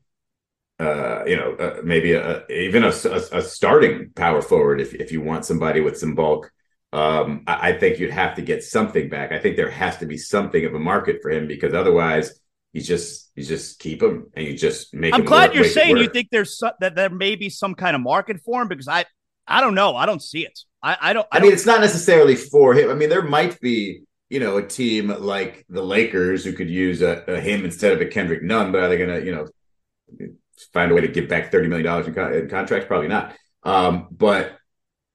uh, 0.79 1.25
you 1.27 1.37
know, 1.37 1.55
uh, 1.55 1.81
maybe 1.85 2.13
a, 2.13 2.45
even 2.51 2.83
a, 2.83 2.89
a, 2.89 3.39
a, 3.39 3.43
starting 3.43 4.11
power 4.17 4.43
forward 4.43 4.81
if, 4.81 4.95
if 4.95 5.13
you 5.13 5.21
want 5.21 5.45
somebody 5.45 5.81
with 5.81 5.97
some 5.97 6.17
bulk 6.17 6.51
um, 6.93 7.45
I, 7.47 7.71
I, 7.71 7.79
think 7.79 7.99
you'd 7.99 8.11
have 8.11 8.35
to 8.37 8.43
get 8.43 8.63
something 8.63 9.09
back. 9.09 9.33
I 9.33 9.39
think 9.39 9.57
there 9.57 9.71
has 9.71 9.97
to 9.99 10.07
be 10.07 10.19
something 10.19 10.65
of 10.67 10.75
a 10.75 10.79
market 10.79 11.21
for 11.23 11.31
him 11.31 11.47
because 11.47 11.73
otherwise, 11.73 12.39
he's 12.73 12.87
just 12.87 13.31
you 13.35 13.45
just 13.45 13.79
keep 13.79 14.03
him 14.03 14.31
and 14.35 14.47
you 14.47 14.57
just 14.57 14.93
make. 14.93 15.15
I'm 15.15 15.25
glad 15.25 15.51
work, 15.51 15.57
you're 15.57 15.65
saying 15.65 15.97
you 15.97 16.09
think 16.09 16.29
there's 16.31 16.59
so, 16.59 16.71
that 16.81 16.95
there 16.95 17.09
may 17.09 17.35
be 17.35 17.49
some 17.49 17.75
kind 17.75 17.97
of 17.97 18.03
market 18.03 18.41
for 18.45 18.61
him 18.61 18.69
because 18.69 18.89
I 18.89 19.07
I 19.47 19.61
don't 19.61 19.75
know. 19.75 19.97
I 19.97 20.07
don't 20.07 20.23
see 20.23 20.45
it. 20.45 20.59
I, 20.83 20.97
I 21.01 21.13
don't. 21.13 21.27
I, 21.33 21.39
I 21.39 21.41
mean, 21.41 21.53
it's 21.53 21.67
not 21.67 21.81
necessarily 21.81 22.37
for 22.37 22.75
him. 22.75 22.91
I 22.91 22.95
mean, 22.95 23.09
there 23.09 23.23
might 23.23 23.59
be 23.61 24.03
you 24.29 24.41
know 24.41 24.59
a 24.59 24.67
team 24.67 25.09
like 25.09 25.65
the 25.69 25.83
Lakers 25.83 26.45
who 26.45 26.53
could 26.53 26.71
use 26.71 27.03
a, 27.03 27.25
a 27.27 27.41
him 27.41 27.65
instead 27.65 27.93
of 27.93 28.01
a 28.01 28.07
Kendrick 28.07 28.43
Nunn, 28.43 28.73
but 28.73 28.83
are 28.83 28.89
they 28.89 28.99
going 28.99 29.21
to 29.21 29.25
you 29.25 29.33
know 29.33 30.37
find 30.73 30.91
a 30.91 30.95
way 30.95 31.01
to 31.01 31.09
give 31.09 31.29
back 31.29 31.51
thirty 31.51 31.69
million 31.69 31.87
dollars 31.87 32.07
in, 32.07 32.19
in, 32.19 32.49
contracts? 32.49 32.87
Probably 32.87 33.09
not. 33.09 33.35
Um, 33.63 34.09
but 34.11 34.59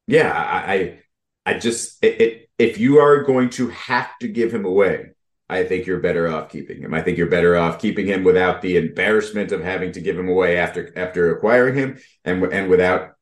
yeah, 0.07 0.31
I, 0.31 0.73
I 0.73 0.99
I 1.47 1.57
just 1.57 2.03
it, 2.03 2.21
it, 2.21 2.49
if 2.59 2.77
you 2.77 2.99
are 2.99 3.23
going 3.23 3.49
to 3.51 3.69
have 3.69 4.09
to 4.19 4.27
give 4.27 4.53
him 4.53 4.65
away, 4.65 5.11
I 5.49 5.63
think 5.63 5.85
you're 5.85 6.01
better 6.01 6.27
off 6.27 6.49
keeping 6.49 6.81
him. 6.81 6.93
I 6.93 7.01
think 7.01 7.17
you're 7.17 7.27
better 7.27 7.55
off 7.55 7.79
keeping 7.79 8.05
him 8.05 8.25
without 8.25 8.61
the 8.61 8.75
embarrassment 8.75 9.53
of 9.53 9.61
having 9.61 9.93
to 9.93 10.01
give 10.01 10.19
him 10.19 10.27
away 10.27 10.57
after 10.57 10.91
after 10.97 11.33
acquiring 11.33 11.75
him, 11.75 11.99
and 12.25 12.43
and 12.51 12.69
without 12.69 13.13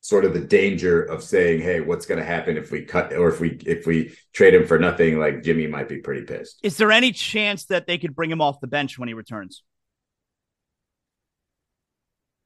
sort 0.00 0.24
of 0.24 0.34
the 0.34 0.40
danger 0.40 1.02
of 1.02 1.22
saying, 1.22 1.60
"Hey, 1.60 1.80
what's 1.80 2.06
going 2.06 2.18
to 2.18 2.26
happen 2.26 2.56
if 2.56 2.72
we 2.72 2.82
cut 2.82 3.12
or 3.12 3.28
if 3.28 3.38
we 3.38 3.50
if 3.64 3.86
we 3.86 4.16
trade 4.32 4.54
him 4.54 4.66
for 4.66 4.80
nothing?" 4.80 5.20
Like 5.20 5.44
Jimmy 5.44 5.68
might 5.68 5.88
be 5.88 5.98
pretty 5.98 6.22
pissed. 6.22 6.58
Is 6.64 6.76
there 6.76 6.90
any 6.90 7.12
chance 7.12 7.66
that 7.66 7.86
they 7.86 7.98
could 7.98 8.16
bring 8.16 8.32
him 8.32 8.40
off 8.40 8.58
the 8.58 8.66
bench 8.66 8.98
when 8.98 9.06
he 9.06 9.14
returns? 9.14 9.62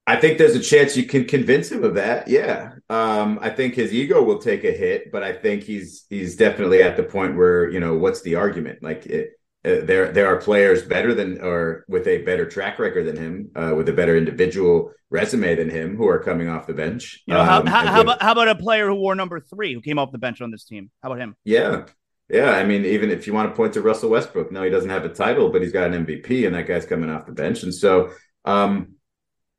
I 0.09 0.17
think 0.17 0.39
there's 0.39 0.57
a 0.57 0.61
chance 0.61 0.97
you 0.97 1.05
can 1.05 1.27
convince 1.27 1.71
him 1.71 1.85
of 1.85 1.97
that. 1.97 2.29
Yeah, 2.29 2.73
um, 2.89 3.39
I 3.43 3.51
think 3.51 3.75
his 3.75 3.93
ego 3.93 4.23
will 4.23 4.39
take 4.39 4.65
a 4.65 4.73
hit, 4.73 5.13
but 5.13 5.23
I 5.23 5.35
think 5.35 5.65
he's 5.65 6.07
he's 6.09 6.35
definitely 6.35 6.83
at 6.83 6.97
the 6.97 7.03
point 7.03 7.37
where 7.37 7.69
you 7.69 7.79
know 7.79 7.95
what's 7.95 8.23
the 8.23 8.37
argument? 8.37 8.83
Like 8.83 9.05
it, 9.05 9.33
uh, 9.67 9.85
there 9.85 10.11
there 10.11 10.27
are 10.27 10.39
players 10.39 10.83
better 10.83 11.13
than 11.13 11.43
or 11.43 11.85
with 11.89 12.07
a 12.07 12.23
better 12.23 12.49
track 12.49 12.79
record 12.79 13.05
than 13.05 13.17
him, 13.19 13.51
uh, 13.55 13.75
with 13.77 13.87
a 13.91 13.93
better 13.93 14.17
individual 14.17 14.93
resume 15.11 15.55
than 15.57 15.69
him, 15.69 15.95
who 15.95 16.09
are 16.09 16.19
coming 16.19 16.49
off 16.49 16.67
the 16.67 16.73
bench. 16.73 17.23
You 17.27 17.35
know, 17.35 17.45
how, 17.45 17.61
um, 17.61 17.67
how, 17.67 17.87
how 17.87 18.01
about 18.01 18.23
how 18.23 18.33
about 18.33 18.49
a 18.49 18.55
player 18.55 18.89
who 18.89 18.95
wore 18.95 19.15
number 19.15 19.41
three 19.41 19.75
who 19.75 19.83
came 19.83 19.99
off 19.99 20.11
the 20.11 20.17
bench 20.17 20.41
on 20.41 20.51
this 20.51 20.65
team? 20.65 20.91
How 21.03 21.11
about 21.11 21.21
him? 21.21 21.37
Yeah, 21.45 21.85
yeah, 22.31 22.53
I 22.53 22.65
mean, 22.65 22.87
even 22.87 23.11
if 23.11 23.27
you 23.27 23.35
want 23.35 23.51
to 23.51 23.55
point 23.55 23.75
to 23.75 23.83
Russell 23.83 24.09
Westbrook, 24.09 24.53
no, 24.53 24.63
he 24.63 24.71
doesn't 24.71 24.89
have 24.89 25.05
a 25.05 25.11
title, 25.11 25.51
but 25.51 25.61
he's 25.61 25.73
got 25.73 25.93
an 25.93 26.07
MVP, 26.07 26.47
and 26.47 26.55
that 26.55 26.67
guy's 26.67 26.87
coming 26.87 27.11
off 27.11 27.27
the 27.27 27.33
bench, 27.33 27.63
and 27.63 27.75
so 27.75 28.13
um, 28.47 28.95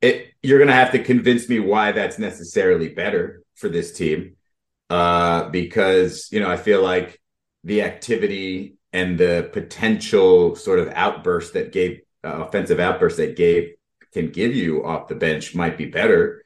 it 0.00 0.29
you're 0.42 0.58
going 0.58 0.68
to 0.68 0.74
have 0.74 0.92
to 0.92 1.02
convince 1.02 1.48
me 1.48 1.60
why 1.60 1.92
that's 1.92 2.18
necessarily 2.18 2.88
better 2.88 3.42
for 3.54 3.68
this 3.68 3.92
team 3.92 4.36
uh, 4.90 5.48
because 5.50 6.28
you 6.32 6.40
know 6.40 6.50
I 6.50 6.56
feel 6.56 6.82
like 6.82 7.20
the 7.64 7.82
activity 7.82 8.76
and 8.92 9.16
the 9.16 9.48
potential 9.52 10.56
sort 10.56 10.80
of 10.80 10.88
outburst 10.88 11.54
that 11.54 11.72
Gabe 11.72 12.00
uh, 12.24 12.44
offensive 12.44 12.80
outburst 12.80 13.16
that 13.18 13.36
Gabe 13.36 13.74
can 14.12 14.30
give 14.30 14.54
you 14.54 14.84
off 14.84 15.08
the 15.08 15.14
bench 15.14 15.54
might 15.54 15.78
be 15.78 15.86
better, 15.86 16.42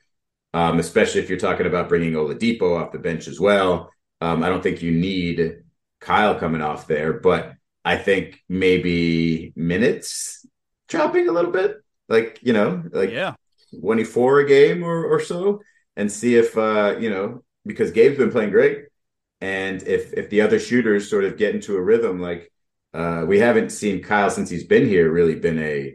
um, 0.53 0.79
especially 0.79 1.23
if 1.23 1.31
you're 1.31 1.39
talking 1.39 1.67
about 1.67 1.89
bringing 1.89 2.13
Oladipo 2.13 2.79
off 2.81 2.93
the 2.93 2.99
bench 2.99 3.27
as 3.27 3.41
well. 3.41 3.91
Um, 4.21 4.43
I 4.43 4.51
don't 4.51 4.63
think 4.63 4.83
you 4.83 4.93
need 4.93 5.63
Kyle 6.01 6.35
coming 6.35 6.61
off 6.61 6.87
there, 6.87 7.15
but 7.15 7.55
I 7.85 7.97
think 7.97 8.43
maybe 8.49 9.53
minutes 9.57 10.47
dropping 10.89 11.29
a 11.29 11.33
little 11.33 11.51
bit, 11.51 11.83
like 12.09 12.41
you 12.43 12.53
know, 12.53 12.83
like 12.93 13.11
yeah, 13.11 13.35
24 13.81 14.41
a 14.41 14.49
game 14.49 14.83
or, 14.83 15.05
or 15.05 15.21
so 15.21 15.61
and 15.97 16.11
see 16.11 16.37
if 16.37 16.57
uh 16.57 16.97
you 16.99 17.11
know 17.11 17.43
because 17.67 17.93
Gabe's 17.93 18.19
been 18.19 18.31
playing 18.31 18.51
great. 18.51 18.87
And 19.41 19.83
if 19.83 20.13
if 20.13 20.31
the 20.31 20.43
other 20.43 20.59
shooters 20.59 21.09
sort 21.09 21.25
of 21.25 21.37
get 21.37 21.55
into 21.55 21.77
a 21.77 21.83
rhythm 21.83 22.21
like 22.21 22.53
uh 22.93 23.25
we 23.27 23.39
haven't 23.39 23.71
seen 23.71 24.03
Kyle 24.03 24.31
since 24.31 24.51
he's 24.51 24.65
been 24.65 24.87
here 24.87 25.11
really 25.11 25.35
been 25.35 25.59
a 25.59 25.95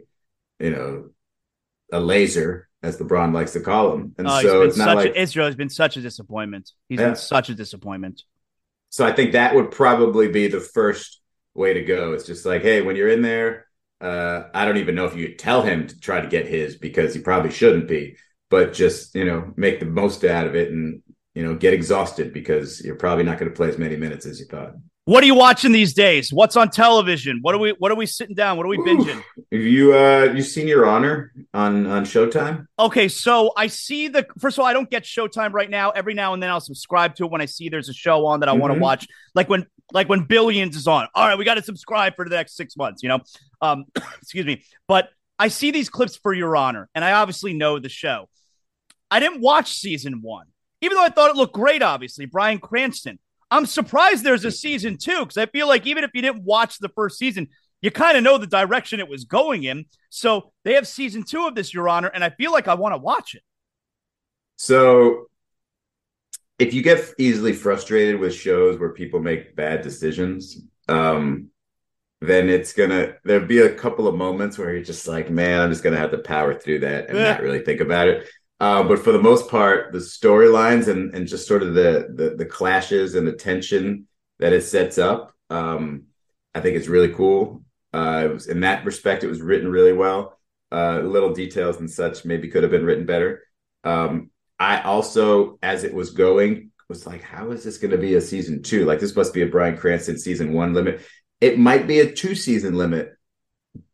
you 0.58 0.70
know 0.70 1.10
a 1.92 2.00
laser 2.00 2.68
as 2.82 2.96
LeBron 2.96 3.34
likes 3.34 3.52
to 3.52 3.60
call 3.60 3.94
him. 3.94 4.14
And 4.16 4.26
oh, 4.26 4.40
so 4.40 4.62
it's 4.62 4.76
not 4.76 4.96
like 4.96 5.10
a, 5.10 5.20
Israel 5.20 5.46
has 5.46 5.56
been 5.56 5.68
such 5.68 5.96
a 5.96 6.00
disappointment. 6.00 6.70
He's 6.88 6.98
yeah. 6.98 7.08
been 7.08 7.16
such 7.16 7.50
a 7.50 7.54
disappointment. 7.54 8.22
So 8.88 9.06
I 9.06 9.12
think 9.12 9.32
that 9.32 9.54
would 9.54 9.70
probably 9.70 10.28
be 10.28 10.48
the 10.48 10.60
first 10.60 11.20
way 11.54 11.74
to 11.74 11.82
go. 11.82 12.12
It's 12.12 12.26
just 12.26 12.46
like 12.46 12.62
hey 12.62 12.82
when 12.82 12.96
you're 12.96 13.10
in 13.10 13.22
there 13.22 13.66
uh, 14.00 14.44
I 14.54 14.64
don't 14.64 14.78
even 14.78 14.94
know 14.94 15.04
if 15.04 15.16
you 15.16 15.34
tell 15.34 15.62
him 15.62 15.86
to 15.86 16.00
try 16.00 16.20
to 16.20 16.28
get 16.28 16.46
his 16.46 16.76
because 16.76 17.14
he 17.14 17.20
probably 17.20 17.50
shouldn't 17.50 17.88
be, 17.88 18.16
but 18.48 18.72
just 18.72 19.14
you 19.14 19.24
know 19.24 19.52
make 19.56 19.80
the 19.80 19.86
most 19.86 20.24
out 20.24 20.46
of 20.46 20.54
it 20.54 20.70
and 20.70 21.02
you 21.34 21.42
know 21.42 21.54
get 21.54 21.74
exhausted 21.74 22.32
because 22.32 22.82
you're 22.84 22.96
probably 22.96 23.24
not 23.24 23.38
going 23.38 23.50
to 23.50 23.56
play 23.56 23.68
as 23.68 23.78
many 23.78 23.96
minutes 23.96 24.26
as 24.26 24.40
you 24.40 24.46
thought. 24.46 24.74
What 25.06 25.24
are 25.24 25.26
you 25.26 25.34
watching 25.34 25.72
these 25.72 25.92
days? 25.92 26.32
What's 26.32 26.56
on 26.56 26.70
television? 26.70 27.40
What 27.42 27.54
are 27.54 27.58
we 27.58 27.70
What 27.78 27.90
are 27.90 27.96
we 27.96 28.06
sitting 28.06 28.34
down? 28.34 28.56
What 28.56 28.66
are 28.66 28.68
we 28.68 28.78
binging? 28.78 29.22
Have 29.52 29.60
you 29.60 29.94
uh 29.94 30.32
you 30.34 30.42
seen 30.42 30.68
Your 30.68 30.86
Honor 30.86 31.32
on 31.52 31.86
on 31.86 32.04
Showtime? 32.04 32.66
Okay, 32.78 33.08
so 33.08 33.52
I 33.56 33.66
see 33.66 34.08
the 34.08 34.26
first 34.38 34.56
of 34.56 34.60
all, 34.60 34.66
I 34.66 34.72
don't 34.72 34.88
get 34.88 35.02
Showtime 35.02 35.52
right 35.52 35.68
now. 35.68 35.90
Every 35.90 36.14
now 36.14 36.32
and 36.32 36.42
then 36.42 36.50
I'll 36.50 36.60
subscribe 36.60 37.16
to 37.16 37.24
it 37.24 37.30
when 37.30 37.40
I 37.40 37.46
see 37.46 37.68
there's 37.68 37.88
a 37.88 37.94
show 37.94 38.26
on 38.26 38.40
that 38.40 38.48
I 38.48 38.52
mm-hmm. 38.52 38.60
want 38.60 38.74
to 38.74 38.80
watch. 38.80 39.08
Like 39.34 39.48
when 39.48 39.66
like 39.92 40.08
when 40.08 40.24
Billions 40.24 40.76
is 40.76 40.86
on. 40.86 41.08
All 41.14 41.26
right, 41.26 41.38
we 41.38 41.44
got 41.44 41.54
to 41.54 41.62
subscribe 41.62 42.16
for 42.16 42.28
the 42.28 42.36
next 42.36 42.56
six 42.56 42.76
months. 42.76 43.02
You 43.02 43.10
know, 43.10 43.20
um, 43.60 43.84
excuse 44.20 44.46
me, 44.46 44.64
but 44.88 45.10
I 45.38 45.48
see 45.48 45.70
these 45.70 45.88
clips 45.88 46.16
for 46.16 46.32
Your 46.32 46.56
Honor, 46.56 46.88
and 46.94 47.04
I 47.04 47.12
obviously 47.12 47.54
know 47.54 47.78
the 47.78 47.88
show. 47.88 48.28
I 49.10 49.20
didn't 49.20 49.40
watch 49.40 49.74
season 49.74 50.22
one, 50.22 50.46
even 50.80 50.96
though 50.96 51.04
I 51.04 51.08
thought 51.08 51.30
it 51.30 51.36
looked 51.36 51.54
great. 51.54 51.82
Obviously, 51.82 52.26
Bryan 52.26 52.58
Cranston. 52.58 53.18
I'm 53.50 53.66
surprised 53.66 54.22
there's 54.22 54.44
a 54.44 54.52
season 54.52 54.96
two 54.96 55.20
because 55.20 55.36
I 55.36 55.46
feel 55.46 55.66
like 55.66 55.86
even 55.86 56.04
if 56.04 56.10
you 56.14 56.22
didn't 56.22 56.44
watch 56.44 56.78
the 56.78 56.88
first 56.90 57.18
season, 57.18 57.48
you 57.82 57.90
kind 57.90 58.16
of 58.16 58.22
know 58.22 58.38
the 58.38 58.46
direction 58.46 59.00
it 59.00 59.08
was 59.08 59.24
going 59.24 59.64
in. 59.64 59.86
So 60.10 60.52
they 60.64 60.74
have 60.74 60.86
season 60.86 61.24
two 61.24 61.46
of 61.46 61.54
this, 61.54 61.74
Your 61.74 61.88
Honor, 61.88 62.08
and 62.08 62.22
I 62.22 62.30
feel 62.30 62.52
like 62.52 62.68
I 62.68 62.74
want 62.74 62.94
to 62.94 62.98
watch 62.98 63.34
it. 63.34 63.42
So 64.56 65.29
if 66.60 66.74
you 66.74 66.82
get 66.82 67.14
easily 67.18 67.54
frustrated 67.54 68.20
with 68.20 68.34
shows 68.34 68.78
where 68.78 68.90
people 68.90 69.18
make 69.18 69.56
bad 69.56 69.80
decisions, 69.80 70.60
um, 70.88 71.48
then 72.20 72.50
it's 72.50 72.74
gonna 72.74 73.14
there'll 73.24 73.46
be 73.46 73.60
a 73.60 73.74
couple 73.74 74.06
of 74.06 74.14
moments 74.14 74.58
where 74.58 74.74
you're 74.74 74.84
just 74.84 75.08
like, 75.08 75.30
man, 75.30 75.60
I'm 75.62 75.70
just 75.70 75.82
gonna 75.82 75.96
have 75.96 76.10
to 76.10 76.18
power 76.18 76.52
through 76.54 76.80
that 76.80 77.08
and 77.08 77.18
not 77.18 77.40
really 77.40 77.60
think 77.60 77.80
about 77.80 78.08
it. 78.08 78.28
Uh, 78.60 78.82
but 78.82 78.98
for 78.98 79.10
the 79.10 79.22
most 79.22 79.48
part, 79.48 79.90
the 79.92 79.98
storylines 79.98 80.86
and 80.88 81.14
and 81.14 81.26
just 81.26 81.48
sort 81.48 81.62
of 81.62 81.72
the, 81.72 82.12
the, 82.14 82.36
the 82.36 82.44
clashes 82.44 83.14
and 83.14 83.26
the 83.26 83.32
tension 83.32 84.06
that 84.38 84.52
it 84.52 84.62
sets 84.62 84.98
up, 84.98 85.32
um, 85.48 86.04
I 86.54 86.60
think 86.60 86.76
it's 86.76 86.88
really 86.88 87.14
cool. 87.14 87.64
Uh, 87.94 88.26
it 88.26 88.34
was 88.34 88.48
in 88.48 88.60
that 88.60 88.84
respect, 88.84 89.24
it 89.24 89.28
was 89.28 89.40
written 89.40 89.70
really 89.70 89.94
well. 89.94 90.38
Uh, 90.70 91.00
little 91.00 91.32
details 91.32 91.78
and 91.78 91.90
such 91.90 92.26
maybe 92.26 92.48
could 92.48 92.62
have 92.62 92.70
been 92.70 92.84
written 92.84 93.06
better. 93.06 93.42
Um, 93.82 94.30
I 94.60 94.82
also, 94.82 95.58
as 95.62 95.82
it 95.82 95.94
was 95.94 96.10
going, 96.10 96.70
was 96.88 97.06
like, 97.06 97.22
how 97.22 97.52
is 97.52 97.64
this 97.64 97.78
going 97.78 97.92
to 97.92 97.98
be 97.98 98.14
a 98.16 98.20
season 98.20 98.62
two? 98.62 98.84
Like 98.84 99.00
this 99.00 99.16
must 99.16 99.32
be 99.32 99.42
a 99.42 99.46
Bryan 99.46 99.78
Cranston 99.78 100.18
season 100.18 100.52
one 100.52 100.74
limit. 100.74 101.00
It 101.40 101.58
might 101.58 101.86
be 101.86 102.00
a 102.00 102.12
two 102.12 102.34
season 102.34 102.76
limit, 102.76 103.16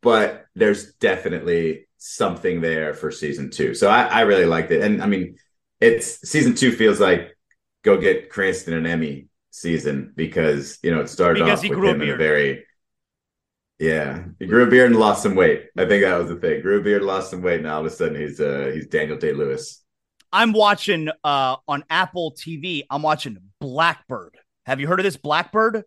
but 0.02 0.46
there's 0.56 0.94
definitely 0.94 1.86
something 1.98 2.60
there 2.60 2.94
for 2.94 3.12
season 3.12 3.50
two. 3.50 3.74
So 3.74 3.88
I, 3.88 4.02
I 4.04 4.20
really 4.22 4.46
liked 4.46 4.72
it. 4.72 4.82
And 4.82 5.02
I 5.02 5.06
mean, 5.06 5.36
it's 5.80 6.28
season 6.28 6.54
two 6.54 6.72
feels 6.72 6.98
like 6.98 7.36
go 7.82 7.98
get 7.98 8.30
Cranston 8.30 8.74
an 8.74 8.86
Emmy 8.86 9.28
season 9.50 10.12
because 10.16 10.78
you 10.82 10.90
know 10.90 11.00
it 11.00 11.08
started 11.08 11.44
because 11.44 11.64
off 11.64 11.70
with 11.70 11.84
him 11.84 12.02
in 12.02 12.10
a 12.10 12.16
very 12.16 12.64
yeah 13.78 14.24
he 14.38 14.46
grew 14.46 14.64
a 14.64 14.66
beard 14.66 14.90
and 14.90 15.00
lost 15.00 15.22
some 15.22 15.34
weight. 15.34 15.66
I 15.76 15.86
think 15.86 16.02
that 16.02 16.18
was 16.18 16.28
the 16.28 16.36
thing. 16.36 16.62
Grew 16.62 16.80
a 16.80 16.82
beard, 16.82 17.02
lost 17.02 17.30
some 17.30 17.42
weight, 17.42 17.58
and 17.58 17.66
all 17.66 17.80
of 17.80 17.86
a 17.86 17.90
sudden 17.90 18.20
he's 18.20 18.40
uh 18.40 18.70
he's 18.74 18.86
Daniel 18.88 19.18
Day 19.18 19.32
Lewis. 19.32 19.82
I'm 20.36 20.52
watching 20.52 21.08
uh 21.24 21.56
on 21.66 21.82
Apple 21.88 22.32
TV. 22.32 22.82
I'm 22.90 23.00
watching 23.00 23.38
Blackbird. 23.58 24.36
Have 24.66 24.80
you 24.80 24.86
heard 24.86 25.00
of 25.00 25.04
this 25.04 25.16
Blackbird? 25.16 25.84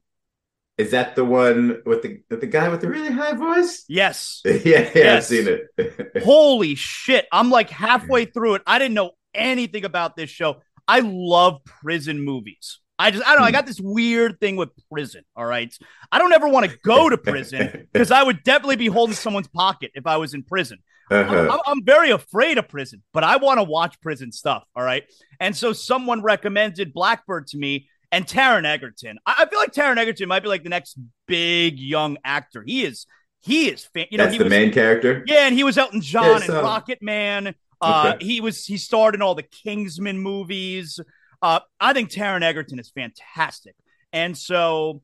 Is 0.79 0.89
that 0.89 1.15
the 1.15 1.23
one 1.23 1.83
with 1.85 2.01
the 2.01 2.23
with 2.31 2.41
the 2.41 2.47
guy 2.47 2.67
with 2.69 2.81
the 2.81 2.89
really 2.89 3.11
high 3.11 3.33
voice? 3.33 3.85
Yes. 3.87 4.41
yeah, 4.45 4.53
yeah, 4.65 4.91
yes. 4.95 5.17
I've 5.17 5.23
seen 5.25 5.47
it. 5.47 6.17
Holy 6.23 6.73
shit. 6.73 7.27
I'm 7.31 7.51
like 7.51 7.69
halfway 7.69 8.25
through 8.25 8.55
it. 8.55 8.63
I 8.65 8.79
didn't 8.79 8.95
know 8.95 9.11
anything 9.35 9.85
about 9.85 10.15
this 10.15 10.31
show. 10.31 10.61
I 10.87 11.01
love 11.03 11.63
prison 11.65 12.19
movies. 12.19 12.79
I 12.97 13.11
just 13.11 13.23
I 13.27 13.33
don't 13.33 13.41
know, 13.41 13.47
I 13.47 13.51
got 13.51 13.67
this 13.67 13.79
weird 13.79 14.39
thing 14.39 14.55
with 14.55 14.69
prison, 14.91 15.25
all 15.35 15.45
right? 15.45 15.71
I 16.11 16.17
don't 16.17 16.33
ever 16.33 16.47
want 16.47 16.71
to 16.71 16.77
go 16.83 17.07
to 17.07 17.19
prison 17.19 17.87
because 17.93 18.09
I 18.09 18.23
would 18.23 18.41
definitely 18.41 18.77
be 18.77 18.87
holding 18.87 19.15
someone's 19.15 19.47
pocket 19.47 19.91
if 19.93 20.07
I 20.07 20.17
was 20.17 20.33
in 20.33 20.41
prison. 20.41 20.79
Uh-huh. 21.09 21.49
I'm, 21.51 21.59
I'm, 21.65 21.83
very 21.83 22.11
afraid 22.11 22.57
of 22.57 22.67
prison, 22.67 23.01
but 23.13 23.23
I 23.23 23.37
want 23.37 23.59
to 23.59 23.63
watch 23.63 23.99
prison 23.99 24.31
stuff. 24.31 24.63
All 24.75 24.83
right. 24.83 25.03
And 25.39 25.55
so 25.55 25.73
someone 25.73 26.21
recommended 26.21 26.93
Blackbird 26.93 27.47
to 27.47 27.57
me, 27.57 27.87
and 28.11 28.25
Taron 28.25 28.65
Egerton. 28.65 29.19
I, 29.25 29.35
I, 29.39 29.45
feel 29.49 29.59
like 29.59 29.71
Taron 29.71 29.97
Egerton 29.97 30.27
might 30.27 30.43
be 30.43 30.49
like 30.49 30.63
the 30.63 30.69
next 30.69 30.97
big 31.27 31.79
young 31.79 32.17
actor. 32.23 32.63
He 32.65 32.83
is, 32.83 33.05
he 33.39 33.69
is, 33.69 33.85
fan- 33.85 34.07
you 34.11 34.17
know, 34.17 34.25
that's 34.25 34.37
the 34.37 34.43
was, 34.43 34.51
main 34.51 34.71
character. 34.71 35.23
Yeah, 35.27 35.47
and 35.47 35.55
he 35.55 35.63
was 35.63 35.77
Elton 35.77 36.01
John 36.01 36.41
yeah, 36.41 36.45
and 36.45 36.53
Rocket 36.53 37.01
Man. 37.01 37.55
Uh, 37.81 38.13
okay. 38.15 38.25
He 38.25 38.41
was 38.41 38.65
he 38.65 38.77
starred 38.77 39.15
in 39.15 39.21
all 39.21 39.35
the 39.35 39.43
Kingsman 39.43 40.19
movies. 40.19 40.99
Uh, 41.41 41.61
I 41.79 41.93
think 41.93 42.09
Taron 42.09 42.41
Egerton 42.41 42.79
is 42.79 42.91
fantastic, 42.91 43.75
and 44.11 44.37
so 44.37 45.01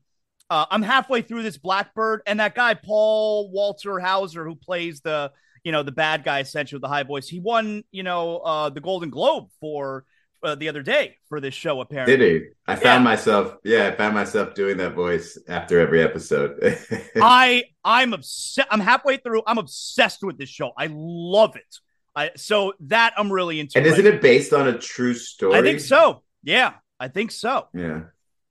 uh, 0.50 0.66
I'm 0.70 0.82
halfway 0.82 1.22
through 1.22 1.42
this 1.42 1.56
Blackbird, 1.56 2.20
and 2.26 2.40
that 2.40 2.54
guy 2.54 2.74
Paul 2.74 3.50
Walter 3.50 3.98
Hauser, 3.98 4.44
who 4.44 4.54
plays 4.54 5.00
the 5.00 5.32
you 5.66 5.72
know 5.72 5.82
the 5.82 5.90
bad 5.90 6.22
guy 6.22 6.38
essentially 6.38 6.76
with 6.76 6.82
the 6.82 6.88
high 6.88 7.02
voice, 7.02 7.26
he 7.28 7.40
won 7.40 7.82
you 7.90 8.04
know 8.04 8.38
uh, 8.38 8.70
the 8.70 8.80
Golden 8.80 9.10
Globe 9.10 9.48
for 9.60 10.04
uh, 10.44 10.54
the 10.54 10.68
other 10.68 10.80
day 10.80 11.16
for 11.28 11.40
this 11.40 11.54
show. 11.54 11.80
Apparently, 11.80 12.16
did 12.16 12.42
he? 12.42 12.48
I 12.68 12.76
found 12.76 13.00
yeah. 13.00 13.10
myself, 13.10 13.56
yeah, 13.64 13.88
I 13.88 13.90
found 13.90 14.14
myself 14.14 14.54
doing 14.54 14.76
that 14.76 14.94
voice 14.94 15.36
after 15.48 15.80
every 15.80 16.04
episode. 16.04 16.60
I 17.16 17.64
I'm 17.84 18.12
obsessed. 18.12 18.68
I'm 18.70 18.78
halfway 18.78 19.16
through. 19.16 19.42
I'm 19.44 19.58
obsessed 19.58 20.22
with 20.22 20.38
this 20.38 20.48
show. 20.48 20.70
I 20.78 20.88
love 20.88 21.56
it. 21.56 21.78
I 22.14 22.30
so 22.36 22.74
that 22.82 23.14
I'm 23.16 23.32
really 23.32 23.58
into. 23.58 23.76
And 23.76 23.88
isn't 23.88 24.06
it 24.06 24.22
based 24.22 24.52
on 24.52 24.68
a 24.68 24.78
true 24.78 25.14
story? 25.14 25.58
I 25.58 25.62
think 25.62 25.80
so. 25.80 26.22
Yeah, 26.44 26.74
I 27.00 27.08
think 27.08 27.32
so. 27.32 27.66
Yeah. 27.74 28.02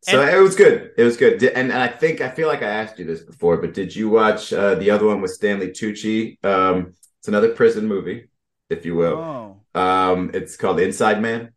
So 0.02 0.22
and, 0.22 0.36
it 0.36 0.42
was 0.42 0.56
good. 0.56 0.92
It 0.98 1.04
was 1.04 1.16
good. 1.16 1.42
And, 1.42 1.72
and 1.72 1.82
I 1.82 1.88
think 1.88 2.20
I 2.20 2.30
feel 2.30 2.50
like 2.50 2.62
I 2.62 2.68
asked 2.68 3.00
you 3.00 3.06
this 3.06 3.24
before, 3.24 3.56
but 3.58 3.74
did 3.74 3.96
you 3.96 4.10
watch 4.10 4.52
uh, 4.52 4.76
the 4.76 4.92
other 4.92 5.06
one 5.06 5.22
with 5.22 5.32
Stanley 5.32 5.70
Tucci? 5.70 6.44
Um, 6.46 6.94
it's 7.26 7.30
another 7.30 7.56
prison 7.56 7.88
movie, 7.88 8.30
if 8.70 8.86
you 8.86 8.94
will. 8.94 9.18
Oh. 9.74 9.82
Um, 9.82 10.30
it's 10.36 10.58
called 10.58 10.80
Inside 10.80 11.24
Man. 11.24 11.54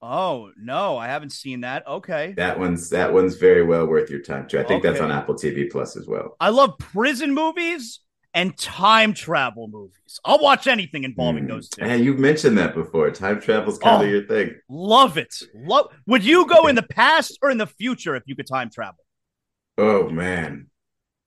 Oh 0.00 0.52
no, 0.56 0.96
I 0.96 1.08
haven't 1.08 1.32
seen 1.32 1.62
that. 1.62 1.84
Okay, 1.84 2.32
that 2.36 2.60
one's 2.60 2.90
that 2.90 3.12
one's 3.12 3.34
very 3.34 3.64
well 3.64 3.86
worth 3.88 4.08
your 4.08 4.20
time 4.20 4.46
too. 4.46 4.60
I 4.60 4.62
think 4.62 4.84
okay. 4.84 4.90
that's 4.90 5.00
on 5.00 5.10
Apple 5.10 5.34
TV 5.34 5.68
Plus 5.68 5.96
as 5.96 6.06
well. 6.06 6.36
I 6.38 6.50
love 6.50 6.78
prison 6.78 7.34
movies 7.34 8.02
and 8.34 8.56
time 8.56 9.14
travel 9.14 9.66
movies. 9.66 10.20
I'll 10.24 10.38
watch 10.38 10.68
anything 10.68 11.02
involving 11.02 11.46
mm. 11.46 11.48
those 11.48 11.68
two. 11.68 11.82
And 11.82 12.04
you've 12.04 12.20
mentioned 12.20 12.56
that 12.58 12.76
before. 12.76 13.10
Time 13.10 13.40
travel's 13.40 13.78
kind 13.78 14.00
oh, 14.00 14.04
of 14.04 14.10
your 14.12 14.26
thing. 14.28 14.54
Love 14.68 15.18
it. 15.18 15.34
Love. 15.56 15.88
Would 16.06 16.22
you 16.22 16.46
go 16.46 16.68
in 16.68 16.76
the 16.76 16.84
past 16.84 17.36
or 17.42 17.50
in 17.50 17.58
the 17.58 17.66
future 17.66 18.14
if 18.14 18.22
you 18.26 18.36
could 18.36 18.46
time 18.46 18.70
travel? 18.70 19.04
Oh 19.76 20.08
man, 20.08 20.68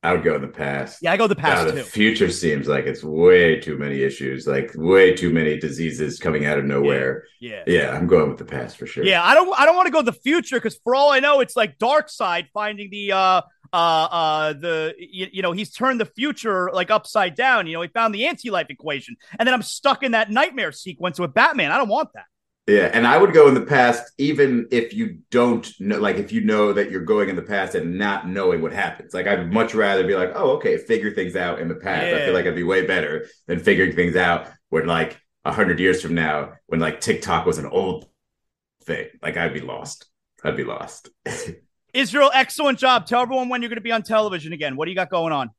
I 0.03 0.13
would 0.13 0.23
go 0.23 0.35
in 0.35 0.41
the 0.41 0.47
past. 0.47 0.99
Yeah, 1.01 1.11
I 1.11 1.17
go 1.17 1.27
the 1.27 1.35
past 1.35 1.65
now, 1.65 1.71
too. 1.71 1.77
The 1.77 1.83
future 1.83 2.29
seems 2.29 2.67
like 2.67 2.85
it's 2.85 3.03
way 3.03 3.59
too 3.59 3.77
many 3.77 4.03
issues, 4.03 4.45
like 4.45 4.71
way 4.75 5.15
too 5.15 5.31
many 5.31 5.59
diseases 5.59 6.19
coming 6.19 6.45
out 6.45 6.59
of 6.59 6.65
nowhere. 6.65 7.25
Yeah, 7.41 7.63
yeah, 7.65 7.81
yeah 7.81 7.91
I'm 7.91 8.05
going 8.05 8.29
with 8.29 8.37
the 8.37 8.45
past 8.45 8.77
for 8.77 8.85
sure. 8.85 9.03
Yeah, 9.03 9.23
I 9.23 9.33
don't, 9.33 9.59
I 9.59 9.65
don't 9.65 9.75
want 9.75 9.87
to 9.87 9.91
go 9.91 10.03
the 10.03 10.13
future 10.13 10.57
because 10.57 10.79
for 10.83 10.93
all 10.93 11.11
I 11.11 11.19
know, 11.19 11.39
it's 11.39 11.55
like 11.55 11.79
Darkseid 11.79 12.47
finding 12.53 12.89
the, 12.91 13.11
uh, 13.11 13.41
uh, 13.73 13.75
uh, 13.75 14.53
the, 14.53 14.93
you, 14.97 15.27
you 15.33 15.41
know, 15.41 15.51
he's 15.51 15.71
turned 15.71 15.99
the 15.99 16.05
future 16.05 16.69
like 16.71 16.91
upside 16.91 17.35
down. 17.35 17.65
You 17.67 17.73
know, 17.73 17.81
he 17.81 17.87
found 17.87 18.13
the 18.13 18.27
anti-life 18.27 18.67
equation, 18.69 19.15
and 19.39 19.47
then 19.47 19.53
I'm 19.53 19.63
stuck 19.63 20.03
in 20.03 20.11
that 20.11 20.29
nightmare 20.29 20.71
sequence 20.71 21.19
with 21.19 21.33
Batman. 21.33 21.71
I 21.71 21.77
don't 21.77 21.89
want 21.89 22.09
that. 22.13 22.25
Yeah, 22.67 22.89
and 22.93 23.07
I 23.07 23.17
would 23.17 23.33
go 23.33 23.47
in 23.47 23.53
the 23.53 23.61
past, 23.61 24.11
even 24.17 24.67
if 24.71 24.93
you 24.93 25.19
don't 25.31 25.71
know, 25.79 25.99
like 25.99 26.17
if 26.17 26.33
you 26.33 26.41
know 26.41 26.73
that 26.73 26.91
you're 26.91 27.05
going 27.05 27.29
in 27.29 27.37
the 27.37 27.41
past 27.41 27.75
and 27.75 27.97
not 27.97 28.27
knowing 28.27 28.61
what 28.61 28.73
happens. 28.73 29.13
Like 29.13 29.25
I'd 29.25 29.53
much 29.53 29.73
rather 29.73 30.05
be 30.05 30.15
like, 30.15 30.31
oh, 30.35 30.51
okay, 30.57 30.77
figure 30.77 31.11
things 31.11 31.37
out 31.37 31.59
in 31.61 31.69
the 31.69 31.75
past. 31.75 32.07
Yeah. 32.07 32.17
I 32.17 32.25
feel 32.25 32.33
like 32.33 32.45
I'd 32.45 32.55
be 32.55 32.63
way 32.63 32.85
better 32.85 33.27
than 33.45 33.59
figuring 33.59 33.95
things 33.95 34.17
out 34.17 34.47
when 34.67 34.85
like 34.85 35.17
a 35.45 35.53
hundred 35.53 35.79
years 35.79 36.01
from 36.01 36.13
now, 36.13 36.53
when 36.65 36.81
like 36.81 36.99
TikTok 36.99 37.45
was 37.45 37.57
an 37.57 37.67
old 37.67 38.05
thing. 38.83 39.07
Like 39.21 39.37
I'd 39.37 39.53
be 39.53 39.61
lost. 39.61 40.05
I'd 40.43 40.57
be 40.57 40.65
lost. 40.65 41.09
Israel, 41.93 42.31
excellent 42.33 42.79
job. 42.79 43.05
Tell 43.05 43.21
everyone 43.21 43.47
when 43.47 43.61
you're 43.61 43.69
going 43.69 43.77
to 43.77 43.81
be 43.81 43.93
on 43.93 44.03
television 44.03 44.51
again. 44.51 44.75
What 44.75 44.85
do 44.85 44.91
you 44.91 44.95
got 44.95 45.09
going 45.09 45.31
on? 45.31 45.51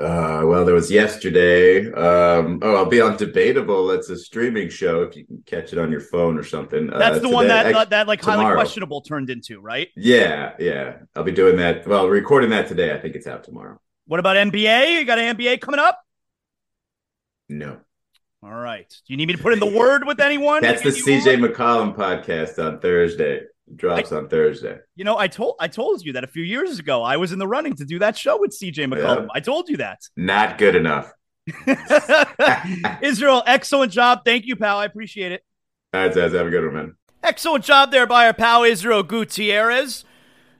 Uh, 0.00 0.42
well, 0.46 0.64
there 0.64 0.74
was 0.74 0.90
yesterday. 0.90 1.92
Um, 1.92 2.58
oh, 2.62 2.76
I'll 2.76 2.86
be 2.86 3.02
on 3.02 3.18
Debatable. 3.18 3.90
It's 3.90 4.08
a 4.08 4.16
streaming 4.16 4.70
show. 4.70 5.02
If 5.02 5.14
you 5.14 5.26
can 5.26 5.42
catch 5.44 5.74
it 5.74 5.78
on 5.78 5.92
your 5.92 6.00
phone 6.00 6.38
or 6.38 6.42
something. 6.42 6.86
That's 6.86 7.02
uh, 7.02 7.14
the 7.14 7.20
today, 7.20 7.34
one 7.34 7.48
that 7.48 7.74
uh, 7.74 7.84
that 7.84 8.08
like 8.08 8.22
tomorrow. 8.22 8.42
highly 8.42 8.54
questionable 8.54 9.02
turned 9.02 9.28
into, 9.28 9.60
right? 9.60 9.88
Yeah, 9.96 10.54
yeah. 10.58 10.96
I'll 11.14 11.22
be 11.22 11.32
doing 11.32 11.58
that. 11.58 11.86
Well, 11.86 12.08
recording 12.08 12.48
that 12.50 12.66
today. 12.66 12.94
I 12.94 12.98
think 12.98 13.14
it's 13.14 13.26
out 13.26 13.44
tomorrow. 13.44 13.78
What 14.06 14.20
about 14.20 14.36
NBA? 14.36 15.00
You 15.00 15.04
got 15.04 15.18
an 15.18 15.36
NBA 15.36 15.60
coming 15.60 15.80
up? 15.80 16.00
No. 17.50 17.78
All 18.42 18.54
right. 18.54 18.88
Do 18.88 19.12
you 19.12 19.18
need 19.18 19.28
me 19.28 19.34
to 19.34 19.42
put 19.42 19.52
in 19.52 19.58
the 19.58 19.66
word 19.66 20.06
with 20.06 20.18
anyone? 20.18 20.62
That's 20.62 20.82
the 20.82 20.90
CJ 20.90 21.44
McCollum 21.46 21.94
podcast 21.94 22.58
on 22.58 22.80
Thursday 22.80 23.42
drops 23.76 24.12
I, 24.12 24.16
on 24.16 24.28
Thursday. 24.28 24.78
You 24.96 25.04
know, 25.04 25.18
I 25.18 25.28
told 25.28 25.56
I 25.60 25.68
told 25.68 26.04
you 26.04 26.12
that 26.14 26.24
a 26.24 26.28
few 26.28 26.42
years 26.42 26.78
ago. 26.78 27.02
I 27.02 27.16
was 27.16 27.32
in 27.32 27.38
the 27.38 27.46
running 27.46 27.74
to 27.74 27.84
do 27.84 27.98
that 28.00 28.16
show 28.16 28.38
with 28.38 28.50
CJ 28.50 28.92
McCollum. 28.92 29.22
Yeah. 29.22 29.28
I 29.34 29.40
told 29.40 29.68
you 29.68 29.78
that. 29.78 30.00
Not 30.16 30.58
good 30.58 30.76
enough. 30.76 31.12
Israel, 33.02 33.42
excellent 33.46 33.92
job. 33.92 34.20
Thank 34.24 34.46
you, 34.46 34.56
pal. 34.56 34.78
I 34.78 34.84
appreciate 34.84 35.32
it. 35.32 35.42
All 35.92 36.02
right, 36.02 36.12
Zaz, 36.12 36.34
have 36.34 36.46
a 36.46 36.50
good 36.50 36.64
one, 36.64 36.74
man. 36.74 36.94
Excellent 37.22 37.64
job 37.64 37.90
there 37.90 38.06
by 38.06 38.26
our 38.26 38.32
pal 38.32 38.62
Israel 38.62 39.02
Gutierrez. 39.02 40.04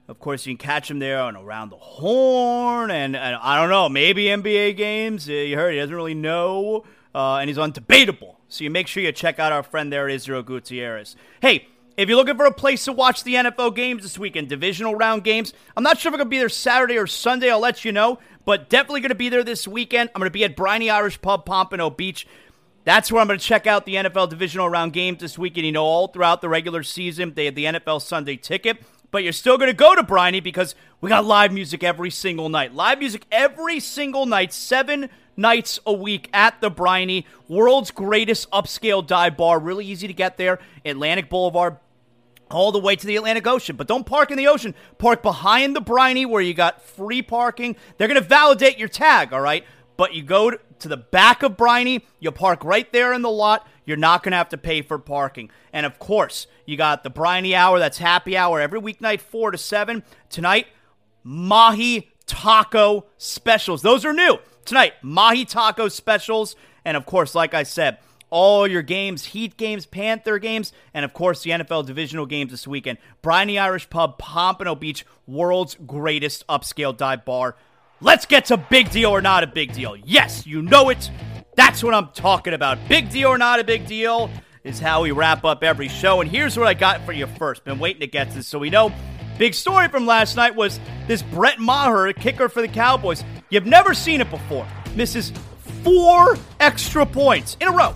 Of 0.07 0.19
course, 0.19 0.45
you 0.45 0.57
can 0.57 0.65
catch 0.65 0.91
him 0.91 0.99
there 0.99 1.21
on 1.21 1.37
Around 1.37 1.69
the 1.69 1.77
Horn, 1.77 2.91
and, 2.91 3.15
and 3.15 3.35
I 3.41 3.59
don't 3.59 3.69
know, 3.69 3.87
maybe 3.87 4.25
NBA 4.25 4.75
games. 4.75 5.29
Uh, 5.29 5.33
you 5.33 5.55
heard 5.55 5.71
he 5.73 5.79
doesn't 5.79 5.95
really 5.95 6.15
know, 6.15 6.83
uh, 7.15 7.37
and 7.37 7.49
he's 7.49 7.57
undebatable. 7.57 8.35
So 8.49 8.65
you 8.65 8.69
make 8.69 8.87
sure 8.87 9.01
you 9.01 9.13
check 9.13 9.39
out 9.39 9.53
our 9.53 9.63
friend 9.63 9.91
there, 9.91 10.09
Israel 10.09 10.43
Gutierrez. 10.43 11.15
Hey, 11.41 11.67
if 11.97 12.07
you're 12.07 12.17
looking 12.17 12.37
for 12.37 12.45
a 12.45 12.53
place 12.53 12.85
to 12.85 12.93
watch 12.93 13.23
the 13.23 13.35
NFL 13.35 13.75
games 13.75 14.03
this 14.03 14.17
weekend, 14.17 14.49
divisional 14.49 14.95
round 14.95 15.23
games, 15.23 15.53
I'm 15.75 15.83
not 15.83 15.99
sure 15.99 16.09
if 16.09 16.13
I'm 16.13 16.19
going 16.19 16.27
to 16.27 16.29
be 16.29 16.39
there 16.39 16.49
Saturday 16.49 16.97
or 16.97 17.07
Sunday. 17.07 17.49
I'll 17.49 17.59
let 17.59 17.83
you 17.83 17.91
know, 17.91 18.19
but 18.45 18.69
definitely 18.69 19.01
going 19.01 19.09
to 19.09 19.15
be 19.15 19.29
there 19.29 19.43
this 19.43 19.67
weekend. 19.67 20.09
I'm 20.15 20.19
going 20.19 20.29
to 20.29 20.33
be 20.33 20.43
at 20.43 20.55
Briny 20.55 20.89
Irish 20.89 21.21
Pub, 21.21 21.45
Pompano 21.45 21.89
Beach. 21.89 22.27
That's 22.83 23.11
where 23.11 23.21
I'm 23.21 23.27
going 23.27 23.39
to 23.39 23.45
check 23.45 23.67
out 23.67 23.85
the 23.85 23.95
NFL 23.95 24.29
divisional 24.29 24.69
round 24.69 24.93
games 24.93 25.19
this 25.19 25.37
weekend. 25.37 25.65
You 25.65 25.71
know, 25.71 25.83
all 25.83 26.07
throughout 26.07 26.41
the 26.41 26.49
regular 26.49 26.81
season, 26.83 27.33
they 27.35 27.45
have 27.45 27.55
the 27.55 27.65
NFL 27.65 28.01
Sunday 28.01 28.37
ticket, 28.37 28.77
but 29.11 29.23
you're 29.23 29.33
still 29.33 29.57
going 29.57 29.69
to 29.69 29.75
go 29.75 29.93
to 29.93 30.01
Briny 30.01 30.39
because 30.39 30.73
we 30.99 31.09
got 31.09 31.25
live 31.25 31.51
music 31.51 31.83
every 31.83 32.09
single 32.09 32.49
night. 32.49 32.73
Live 32.73 32.99
music 32.99 33.25
every 33.31 33.79
single 33.79 34.25
night, 34.25 34.53
seven 34.53 35.09
nights 35.41 35.79
a 35.85 35.93
week 35.93 36.29
at 36.31 36.61
the 36.61 36.69
Briny, 36.69 37.25
world's 37.47 37.91
greatest 37.91 38.49
upscale 38.51 39.05
dive 39.05 39.35
bar. 39.35 39.59
Really 39.59 39.85
easy 39.85 40.07
to 40.07 40.13
get 40.13 40.37
there. 40.37 40.59
Atlantic 40.85 41.29
Boulevard, 41.29 41.77
all 42.49 42.71
the 42.71 42.79
way 42.79 42.95
to 42.95 43.05
the 43.05 43.15
Atlantic 43.15 43.47
Ocean. 43.47 43.75
But 43.75 43.87
don't 43.87 44.05
park 44.05 44.31
in 44.31 44.37
the 44.37 44.47
ocean. 44.47 44.75
Park 44.97 45.21
behind 45.21 45.75
the 45.75 45.81
briny 45.81 46.25
where 46.25 46.41
you 46.41 46.53
got 46.53 46.81
free 46.81 47.21
parking. 47.21 47.75
They're 47.97 48.07
to 48.07 48.21
validate 48.21 48.77
your 48.77 48.87
tag, 48.87 49.33
all 49.33 49.41
right? 49.41 49.65
But 49.97 50.13
you 50.13 50.23
go 50.23 50.51
to 50.51 50.87
the 50.87 50.97
back 50.97 51.43
of 51.43 51.57
briny, 51.57 52.05
you 52.19 52.31
park 52.31 52.63
right 52.63 52.91
there 52.91 53.13
in 53.13 53.21
the 53.21 53.29
lot. 53.29 53.67
You're 53.85 53.97
not 53.97 54.23
going 54.23 54.31
to 54.31 54.37
have 54.37 54.49
to 54.49 54.57
pay 54.57 54.81
for 54.81 54.97
parking. 54.97 55.49
And 55.73 55.85
of 55.85 55.99
course, 55.99 56.47
you 56.65 56.77
got 56.77 57.03
the 57.03 57.09
briny 57.09 57.55
hour, 57.55 57.79
that's 57.79 57.97
happy 57.97 58.37
hour 58.37 58.59
every 58.59 58.79
weeknight, 58.79 59.21
4 59.21 59.51
to 59.51 59.57
7. 59.57 60.03
Tonight, 60.29 60.67
Mahi 61.23 62.09
Taco 62.25 63.05
specials. 63.17 63.81
Those 63.81 64.05
are 64.05 64.13
new. 64.13 64.37
Tonight, 64.65 64.93
Mahi 65.01 65.45
Taco 65.45 65.87
specials. 65.87 66.55
And 66.85 66.97
of 66.97 67.05
course, 67.05 67.35
like 67.35 67.53
I 67.53 67.63
said, 67.63 67.97
all 68.29 68.65
your 68.67 68.81
games, 68.81 69.25
Heat 69.25 69.57
games, 69.57 69.85
Panther 69.85 70.39
games, 70.39 70.73
and 70.93 71.05
of 71.05 71.13
course 71.13 71.43
the 71.43 71.51
NFL 71.51 71.85
divisional 71.85 72.25
games 72.25 72.51
this 72.51 72.67
weekend. 72.67 72.97
Briny 73.21 73.59
Irish 73.59 73.89
Pub, 73.89 74.17
Pompano 74.17 74.73
Beach, 74.73 75.05
world's 75.27 75.75
greatest 75.85 76.47
upscale 76.47 76.95
dive 76.95 77.25
bar. 77.25 77.55
Let's 77.99 78.25
get 78.25 78.45
to 78.45 78.57
big 78.57 78.89
deal 78.89 79.11
or 79.11 79.21
not 79.21 79.43
a 79.43 79.47
big 79.47 79.73
deal. 79.73 79.95
Yes, 79.95 80.47
you 80.47 80.63
know 80.63 80.89
it. 80.89 81.11
That's 81.55 81.83
what 81.83 81.93
I'm 81.93 82.07
talking 82.13 82.53
about. 82.53 82.79
Big 82.87 83.11
deal 83.11 83.27
or 83.27 83.37
not 83.37 83.59
a 83.59 83.63
big 83.63 83.85
deal 83.85 84.31
is 84.63 84.79
how 84.79 85.03
we 85.03 85.11
wrap 85.11 85.43
up 85.43 85.63
every 85.63 85.87
show. 85.87 86.21
And 86.21 86.29
here's 86.29 86.57
what 86.57 86.67
I 86.67 86.73
got 86.73 87.05
for 87.05 87.11
you 87.11 87.27
first. 87.27 87.63
Been 87.63 87.79
waiting 87.79 87.99
to 87.99 88.07
get 88.07 88.31
this 88.31 88.47
so 88.47 88.57
we 88.57 88.69
know. 88.69 88.91
Big 89.37 89.53
story 89.53 89.87
from 89.87 90.05
last 90.05 90.35
night 90.35 90.55
was 90.55 90.79
this 91.07 91.21
Brett 91.21 91.59
Maher, 91.59 92.13
kicker 92.13 92.47
for 92.47 92.61
the 92.61 92.67
Cowboys. 92.67 93.23
You've 93.51 93.67
never 93.67 93.93
seen 93.93 94.19
it 94.19 94.31
before. 94.31 94.67
Misses 94.95 95.31
four 95.83 96.37
extra 96.59 97.05
points 97.05 97.55
in 97.61 97.67
a 97.67 97.71
row 97.71 97.95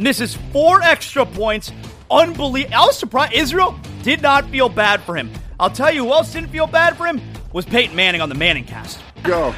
misses 0.00 0.36
four 0.52 0.82
extra 0.82 1.24
points. 1.24 1.70
Unbelievable. 2.10 2.74
I 2.74 2.86
was 2.86 2.98
surprised. 2.98 3.34
Israel 3.34 3.78
did 4.02 4.22
not 4.22 4.48
feel 4.50 4.68
bad 4.68 5.00
for 5.02 5.16
him. 5.16 5.30
I'll 5.60 5.70
tell 5.70 5.92
you 5.92 6.04
who 6.04 6.12
else 6.12 6.32
didn't 6.32 6.48
feel 6.48 6.66
bad 6.66 6.96
for 6.96 7.06
him 7.06 7.20
was 7.52 7.64
Peyton 7.66 7.94
Manning 7.94 8.20
on 8.20 8.28
the 8.28 8.34
Manning 8.34 8.64
cast. 8.64 9.00
Go. 9.22 9.54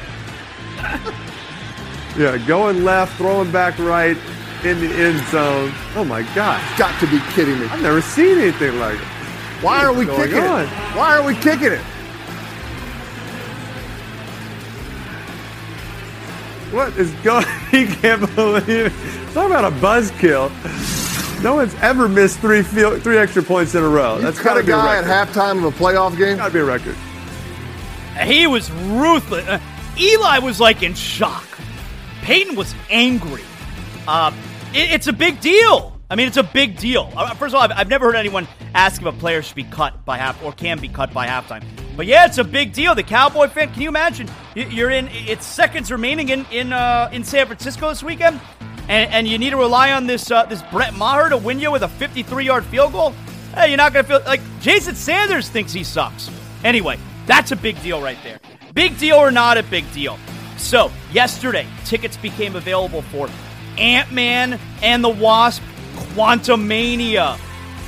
yeah, 2.17 2.37
going 2.45 2.83
left, 2.83 3.15
throwing 3.17 3.51
back 3.51 3.79
right 3.79 4.17
in 4.63 4.79
the 4.79 4.89
end 4.93 5.25
zone. 5.29 5.71
Oh 5.95 6.03
my 6.03 6.23
God. 6.35 6.61
Got 6.77 6.99
to 6.99 7.07
be 7.07 7.19
kidding 7.33 7.59
me. 7.59 7.67
I've 7.67 7.81
never 7.81 8.01
seen 8.01 8.37
anything 8.37 8.77
like 8.79 8.95
it. 8.99 9.07
Why 9.63 9.83
are 9.83 9.93
we 9.93 10.05
kicking 10.05 10.39
on? 10.39 10.65
it? 10.65 10.69
Why 10.95 11.17
are 11.17 11.25
we 11.25 11.35
kicking 11.35 11.71
it? 11.71 11.81
What 16.73 16.97
is 16.97 17.11
going? 17.23 17.45
He 17.69 17.87
can't 17.87 18.21
believe 18.35 18.69
it. 18.69 19.33
Talk 19.33 19.47
about 19.47 19.65
a 19.65 19.75
buzzkill. 19.77 20.51
No 21.43 21.55
one's 21.55 21.73
ever 21.75 22.07
missed 22.07 22.39
three 22.39 22.61
field, 22.61 23.01
three 23.01 23.17
extra 23.17 23.41
points 23.41 23.73
in 23.75 23.83
a 23.83 23.87
row. 23.87 24.15
You 24.17 24.21
That's 24.21 24.41
got 24.41 24.57
a 24.57 24.63
guy 24.63 24.97
at 24.97 25.03
halftime 25.03 25.57
of 25.57 25.65
a 25.65 25.77
playoff 25.83 26.17
game. 26.17 26.37
Got 26.37 26.47
to 26.47 26.53
be 26.53 26.59
a 26.59 26.63
record. 26.63 26.95
He 28.23 28.47
was 28.47 28.71
ruthless. 28.71 29.47
Uh, 29.47 29.59
Eli 29.99 30.39
was 30.39 30.59
like 30.59 30.83
in 30.83 30.93
shock. 30.93 31.47
Peyton 32.21 32.55
was 32.55 32.73
angry. 32.89 33.43
Uh, 34.07 34.31
it, 34.73 34.91
it's 34.91 35.07
a 35.07 35.13
big 35.13 35.39
deal. 35.41 35.99
I 36.09 36.15
mean, 36.15 36.27
it's 36.27 36.37
a 36.37 36.43
big 36.43 36.77
deal. 36.77 37.11
Uh, 37.15 37.33
First 37.33 37.53
of 37.53 37.59
all, 37.59 37.63
I've, 37.63 37.71
I've 37.71 37.89
never 37.89 38.05
heard 38.05 38.15
anyone 38.15 38.47
ask 38.73 39.01
if 39.01 39.07
a 39.07 39.11
player 39.11 39.41
should 39.41 39.55
be 39.55 39.63
cut 39.63 40.05
by 40.05 40.17
half 40.17 40.43
or 40.43 40.51
can 40.51 40.79
be 40.79 40.87
cut 40.89 41.11
by 41.13 41.27
halftime. 41.27 41.63
But 41.95 42.07
yeah, 42.07 42.25
it's 42.25 42.39
a 42.39 42.43
big 42.43 42.73
deal. 42.73 42.95
The 42.95 43.03
Cowboy 43.03 43.47
fan, 43.47 43.71
can 43.71 43.81
you 43.81 43.89
imagine? 43.89 44.29
You're 44.55 44.89
in. 44.89 45.07
It's 45.11 45.45
seconds 45.45 45.91
remaining 45.91 46.29
in 46.29 46.45
in 46.51 46.73
uh, 46.73 47.09
in 47.11 47.23
San 47.23 47.45
Francisco 47.45 47.89
this 47.89 48.01
weekend, 48.01 48.39
and, 48.89 49.11
and 49.11 49.27
you 49.27 49.37
need 49.37 49.51
to 49.51 49.57
rely 49.57 49.91
on 49.91 50.07
this 50.07 50.31
uh, 50.31 50.45
this 50.45 50.61
Brett 50.71 50.95
Maher 50.95 51.29
to 51.29 51.37
win 51.37 51.59
you 51.59 51.71
with 51.71 51.83
a 51.83 51.87
53 51.87 52.45
yard 52.45 52.65
field 52.65 52.93
goal. 52.93 53.13
Hey, 53.53 53.67
you're 53.67 53.77
not 53.77 53.93
gonna 53.93 54.07
feel 54.07 54.21
like 54.25 54.41
Jason 54.59 54.95
Sanders 54.95 55.49
thinks 55.49 55.71
he 55.71 55.83
sucks. 55.83 56.31
Anyway, 56.63 56.97
that's 57.27 57.51
a 57.51 57.55
big 57.55 57.79
deal 57.83 58.01
right 58.01 58.17
there. 58.23 58.39
Big 58.73 58.97
deal 58.97 59.17
or 59.17 59.29
not 59.29 59.57
a 59.57 59.63
big 59.63 59.91
deal? 59.93 60.17
So, 60.57 60.91
yesterday, 61.11 61.67
tickets 61.85 62.17
became 62.17 62.55
available 62.55 63.03
for 63.03 63.29
Ant 63.77 64.11
Man 64.11 64.59
and 64.81 65.03
the 65.03 65.09
Wasp 65.09 65.61
Quantumania. 66.15 67.37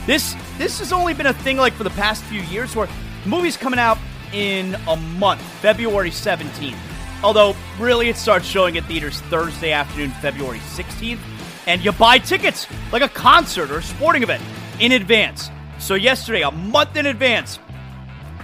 This 0.05 0.35
this 0.59 0.77
has 0.79 0.93
only 0.93 1.15
been 1.15 1.25
a 1.25 1.33
thing 1.33 1.57
like 1.57 1.73
for 1.73 1.83
the 1.83 1.89
past 1.91 2.23
few 2.25 2.41
years 2.41 2.75
where 2.75 2.87
the 3.25 3.31
movie's 3.31 3.57
coming 3.57 3.79
out 3.79 3.97
in 4.33 4.75
a 4.87 4.95
month, 4.95 5.41
February 5.59 6.11
17th. 6.11 6.77
Although, 7.23 7.55
really, 7.79 8.07
it 8.07 8.17
starts 8.17 8.45
showing 8.45 8.77
at 8.77 8.85
theaters 8.85 9.19
Thursday 9.21 9.71
afternoon, 9.71 10.11
February 10.21 10.59
16th. 10.59 11.17
And 11.65 11.83
you 11.83 11.91
buy 11.91 12.19
tickets 12.19 12.67
like 12.91 13.01
a 13.01 13.09
concert 13.09 13.71
or 13.71 13.79
a 13.79 13.81
sporting 13.81 14.21
event 14.21 14.43
in 14.79 14.91
advance. 14.91 15.49
So, 15.79 15.95
yesterday, 15.95 16.43
a 16.43 16.51
month 16.51 16.95
in 16.97 17.07
advance, 17.07 17.57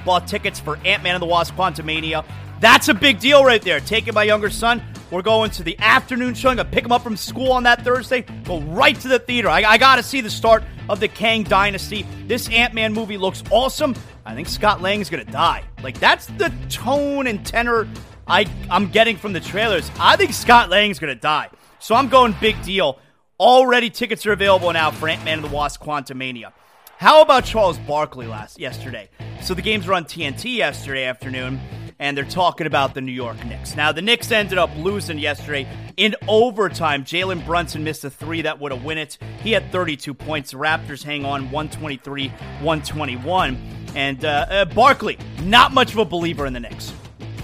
bought 0.03 0.27
tickets 0.27 0.59
for 0.59 0.77
Ant 0.83 1.03
Man 1.03 1.13
and 1.13 1.21
the 1.21 1.27
Wasp 1.27 1.53
Quantumania. 1.53 2.25
That's 2.59 2.87
a 2.87 2.95
big 2.95 3.19
deal 3.19 3.45
right 3.45 3.61
there. 3.61 3.79
Taking 3.81 4.15
my 4.15 4.23
younger 4.23 4.49
son. 4.49 4.81
We're 5.11 5.21
going 5.21 5.51
to 5.51 5.63
the 5.63 5.77
afternoon 5.77 6.33
showing. 6.33 6.57
I 6.57 6.63
pick 6.63 6.85
him 6.85 6.91
up 6.91 7.03
from 7.03 7.17
school 7.17 7.51
on 7.51 7.63
that 7.63 7.83
Thursday. 7.83 8.21
Go 8.45 8.61
right 8.61 8.99
to 9.01 9.09
the 9.09 9.19
theater. 9.19 9.49
I, 9.49 9.61
I 9.63 9.77
got 9.77 9.97
to 9.97 10.03
see 10.03 10.21
the 10.21 10.29
start 10.29 10.63
of 10.89 10.99
the 10.99 11.09
Kang 11.09 11.43
Dynasty. 11.43 12.07
This 12.27 12.49
Ant 12.49 12.73
Man 12.73 12.93
movie 12.93 13.17
looks 13.17 13.43
awesome. 13.51 13.93
I 14.25 14.35
think 14.35 14.47
Scott 14.47 14.81
Lang 14.81 15.01
is 15.01 15.09
to 15.25 15.31
die. 15.31 15.63
Like, 15.83 15.99
that's 15.99 16.27
the 16.27 16.53
tone 16.69 17.27
and 17.27 17.45
tenor 17.45 17.87
I, 18.27 18.45
I'm 18.69 18.89
getting 18.89 19.17
from 19.17 19.33
the 19.33 19.41
trailers. 19.41 19.91
I 19.99 20.15
think 20.15 20.33
Scott 20.33 20.69
Lang 20.69 20.89
is 20.89 20.99
to 21.13 21.19
die. 21.19 21.49
So 21.79 21.95
I'm 21.95 22.07
going 22.07 22.33
big 22.39 22.61
deal. 22.63 22.99
Already 23.39 23.89
tickets 23.89 24.25
are 24.25 24.31
available 24.31 24.71
now 24.71 24.91
for 24.91 25.09
Ant 25.09 25.25
Man 25.25 25.39
and 25.39 25.43
the 25.43 25.53
Wasp 25.53 25.81
Quantumania. 25.81 26.53
How 26.97 27.21
about 27.21 27.43
Charles 27.43 27.79
Barkley 27.79 28.27
last 28.27 28.59
yesterday? 28.59 29.09
So 29.41 29.53
the 29.53 29.61
games 29.61 29.87
were 29.87 29.95
on 29.95 30.05
TNT 30.05 30.55
yesterday 30.55 31.05
afternoon, 31.05 31.59
and 32.01 32.17
they're 32.17 32.25
talking 32.25 32.67
about 32.67 32.93
the 32.95 32.99
New 32.99 33.13
York 33.13 33.45
Knicks. 33.45 33.73
Now 33.75 33.93
the 33.93 34.01
Knicks 34.01 34.31
ended 34.31 34.57
up 34.57 34.71
losing 34.75 35.19
yesterday 35.19 35.67
in 35.95 36.15
overtime. 36.27 37.05
Jalen 37.05 37.45
Brunson 37.45 37.83
missed 37.83 38.03
a 38.03 38.09
three 38.09 38.41
that 38.41 38.59
would 38.59 38.73
have 38.73 38.83
win 38.83 38.97
it. 38.97 39.19
He 39.43 39.51
had 39.51 39.71
32 39.71 40.15
points. 40.15 40.49
The 40.51 40.57
Raptors 40.57 41.03
hang 41.03 41.23
on 41.23 41.49
123-121. 41.49 43.95
And 43.95 44.25
uh, 44.25 44.45
uh, 44.49 44.65
Barkley, 44.65 45.19
not 45.43 45.73
much 45.73 45.91
of 45.91 45.99
a 45.99 46.05
believer 46.05 46.47
in 46.47 46.53
the 46.53 46.59
Knicks. 46.59 46.91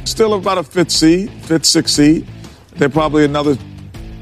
Still 0.05 0.33
about 0.33 0.57
a 0.57 0.63
fifth 0.63 0.89
seed, 0.91 1.29
fifth, 1.43 1.65
sixth 1.65 1.93
seed. 1.93 2.27
They're 2.73 2.89
probably 2.89 3.25
another 3.25 3.55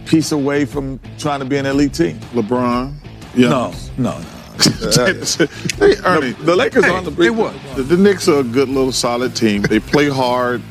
piece 0.05 0.33
away 0.33 0.65
from 0.65 0.99
trying 1.17 1.39
to 1.39 1.45
be 1.45 1.55
an 1.57 1.65
elite 1.65 1.93
team. 1.93 2.19
LeBron. 2.33 2.93
No, 3.37 3.73
no, 3.97 4.19
no. 4.19 4.34
hey, 5.79 5.95
Ernie, 6.05 6.31
The- 6.31 6.43
the 6.43 6.55
Lakers 6.55 6.85
hey, 6.85 6.91
are 6.91 6.97
on 6.97 7.03
the 7.03 7.09
They 7.11 7.29
brink. 7.29 7.37
what? 7.37 7.53
The, 7.75 7.83
the 7.83 7.97
Knicks 7.97 8.27
are 8.27 8.39
a 8.39 8.43
good 8.43 8.69
little 8.69 8.91
solid 8.91 9.35
team. 9.35 9.61
They 9.63 9.79
play 9.79 10.09
hard, 10.09 10.61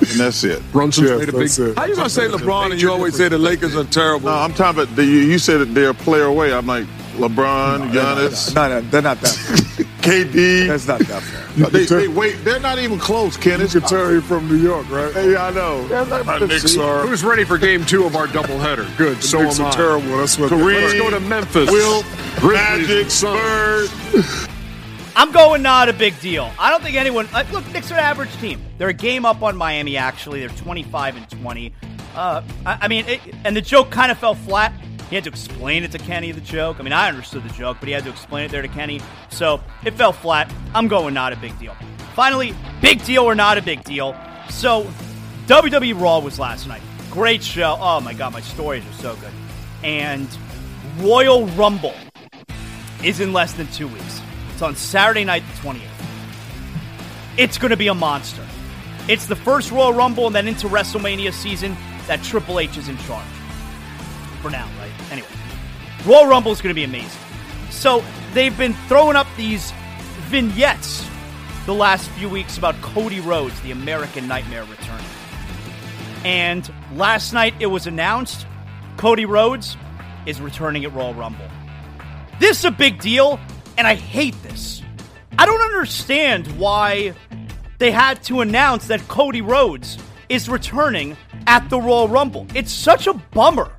and 0.00 0.08
that's 0.20 0.44
it. 0.44 0.62
Brunson's 0.72 1.10
Yes, 1.10 1.18
made 1.20 1.28
a 1.28 1.32
big. 1.32 1.50
it. 1.70 1.78
How 1.78 1.84
you 1.86 1.94
gonna 1.96 2.08
say 2.10 2.28
LeBron 2.28 2.72
and 2.72 2.80
you 2.82 2.90
always 2.90 3.16
say 3.16 3.28
the 3.28 3.38
Lakers 3.38 3.76
are 3.76 3.84
terrible? 3.84 4.26
No, 4.30 4.36
I'm 4.36 4.52
talking 4.54 4.82
about 4.82 4.96
the, 4.96 5.04
you, 5.04 5.18
you 5.18 5.38
said 5.38 5.58
that 5.58 5.74
they're 5.74 5.90
a 5.90 5.94
player 5.94 6.24
away. 6.24 6.52
I'm 6.52 6.66
like 6.66 6.86
LeBron, 7.16 7.92
Giannis, 7.92 8.54
no, 8.54 8.68
no, 8.68 8.80
they're 8.82 9.02
not 9.02 9.20
that. 9.20 9.61
KD. 10.02 10.66
That's 10.66 10.86
not 10.86 11.00
that 11.00 11.22
fair. 11.22 11.70
they, 11.70 11.84
they, 11.84 12.08
wait, 12.08 12.32
they're 12.44 12.60
not 12.60 12.78
even 12.78 12.98
close, 12.98 13.36
Kenneth. 13.36 13.72
Terry 13.88 14.20
from 14.20 14.48
New 14.48 14.56
York, 14.56 14.88
right? 14.90 15.14
Yeah, 15.14 15.46
I 15.46 15.50
know. 15.50 16.24
My 16.24 16.38
Knicks 16.38 16.76
are. 16.76 17.06
Who's 17.06 17.24
ready 17.24 17.44
for 17.44 17.56
Game 17.58 17.84
Two 17.84 18.04
of 18.04 18.16
our 18.16 18.26
doubleheader? 18.26 18.96
Good. 18.98 19.22
so 19.22 19.42
Knicks 19.42 19.58
am 19.60 19.66
are 19.66 19.68
I. 19.68 19.72
terrible. 19.72 20.16
That's 20.18 20.38
what. 20.38 20.50
Kareem, 20.50 20.82
Let's 20.82 20.94
go 20.94 21.10
to 21.10 21.20
Memphis. 21.20 21.70
Will, 21.70 22.02
Grizzlies 22.36 22.88
Magic, 22.88 23.02
and 23.02 23.12
Spurs. 23.12 24.48
I'm 25.16 25.30
going 25.30 25.62
not 25.62 25.88
a 25.88 25.92
big 25.92 26.18
deal. 26.20 26.50
I 26.58 26.70
don't 26.70 26.82
think 26.82 26.96
anyone. 26.96 27.28
Look, 27.52 27.70
Knicks 27.72 27.90
are 27.90 27.94
an 27.94 28.00
average 28.00 28.34
team. 28.38 28.60
They're 28.78 28.88
a 28.88 28.94
game 28.94 29.24
up 29.26 29.42
on 29.42 29.56
Miami. 29.56 29.96
Actually, 29.96 30.40
they're 30.40 30.48
25 30.48 31.16
and 31.16 31.30
20. 31.30 31.72
Uh, 32.14 32.42
I, 32.66 32.78
I 32.82 32.88
mean, 32.88 33.06
it, 33.06 33.20
and 33.44 33.54
the 33.54 33.60
joke 33.60 33.90
kind 33.90 34.10
of 34.10 34.18
fell 34.18 34.34
flat. 34.34 34.72
He 35.12 35.16
had 35.16 35.24
to 35.24 35.30
explain 35.30 35.84
it 35.84 35.92
to 35.92 35.98
Kenny. 35.98 36.32
The 36.32 36.40
joke. 36.40 36.80
I 36.80 36.82
mean, 36.82 36.94
I 36.94 37.06
understood 37.06 37.44
the 37.44 37.52
joke, 37.52 37.76
but 37.80 37.86
he 37.86 37.92
had 37.92 38.02
to 38.04 38.08
explain 38.08 38.46
it 38.46 38.50
there 38.50 38.62
to 38.62 38.68
Kenny. 38.68 38.98
So 39.28 39.60
it 39.84 39.92
fell 39.92 40.14
flat. 40.14 40.50
I'm 40.74 40.88
going 40.88 41.12
not 41.12 41.34
a 41.34 41.36
big 41.36 41.58
deal. 41.58 41.76
Finally, 42.14 42.54
big 42.80 43.04
deal 43.04 43.24
or 43.24 43.34
not 43.34 43.58
a 43.58 43.62
big 43.62 43.84
deal. 43.84 44.16
So 44.48 44.84
WWE 45.48 46.00
Raw 46.00 46.20
was 46.20 46.38
last 46.38 46.66
night. 46.66 46.80
Great 47.10 47.42
show. 47.42 47.76
Oh 47.78 48.00
my 48.00 48.14
god, 48.14 48.32
my 48.32 48.40
stories 48.40 48.86
are 48.86 48.92
so 48.94 49.14
good. 49.16 49.32
And 49.82 50.26
Royal 50.96 51.44
Rumble 51.48 51.94
is 53.04 53.20
in 53.20 53.34
less 53.34 53.52
than 53.52 53.66
two 53.66 53.88
weeks. 53.88 54.22
It's 54.54 54.62
on 54.62 54.74
Saturday 54.76 55.24
night, 55.24 55.42
the 55.56 55.68
28th. 55.68 55.82
It's 57.36 57.58
going 57.58 57.72
to 57.72 57.76
be 57.76 57.88
a 57.88 57.94
monster. 57.94 58.46
It's 59.08 59.26
the 59.26 59.36
first 59.36 59.72
Royal 59.72 59.92
Rumble 59.92 60.28
and 60.28 60.34
then 60.34 60.48
into 60.48 60.68
WrestleMania 60.68 61.34
season 61.34 61.76
that 62.06 62.22
Triple 62.22 62.60
H 62.60 62.78
is 62.78 62.88
in 62.88 62.96
charge. 62.96 63.26
For 64.42 64.50
now, 64.50 64.68
right? 64.80 64.90
Anyway, 65.12 65.28
Royal 66.04 66.26
Rumble 66.26 66.52
is 66.52 66.60
going 66.60 66.74
to 66.74 66.78
be 66.78 66.84
amazing. 66.84 67.20
So 67.70 68.04
they've 68.34 68.56
been 68.58 68.74
throwing 68.88 69.16
up 69.16 69.28
these 69.36 69.72
vignettes 70.28 71.08
the 71.64 71.74
last 71.74 72.10
few 72.10 72.28
weeks 72.28 72.58
about 72.58 72.74
Cody 72.82 73.20
Rhodes, 73.20 73.58
the 73.60 73.70
American 73.70 74.26
Nightmare, 74.26 74.64
returning. 74.64 75.06
And 76.24 76.68
last 76.94 77.32
night 77.32 77.54
it 77.60 77.66
was 77.66 77.86
announced 77.86 78.46
Cody 78.96 79.26
Rhodes 79.26 79.76
is 80.26 80.40
returning 80.40 80.84
at 80.84 80.92
Royal 80.92 81.14
Rumble. 81.14 81.48
This 82.40 82.58
is 82.58 82.64
a 82.64 82.70
big 82.72 83.00
deal, 83.00 83.38
and 83.78 83.86
I 83.86 83.94
hate 83.94 84.40
this. 84.42 84.82
I 85.38 85.46
don't 85.46 85.60
understand 85.60 86.48
why 86.58 87.14
they 87.78 87.92
had 87.92 88.22
to 88.24 88.40
announce 88.40 88.88
that 88.88 89.06
Cody 89.08 89.40
Rhodes 89.40 89.98
is 90.28 90.48
returning 90.48 91.16
at 91.46 91.68
the 91.70 91.80
Royal 91.80 92.08
Rumble. 92.08 92.46
It's 92.54 92.72
such 92.72 93.06
a 93.06 93.14
bummer. 93.14 93.70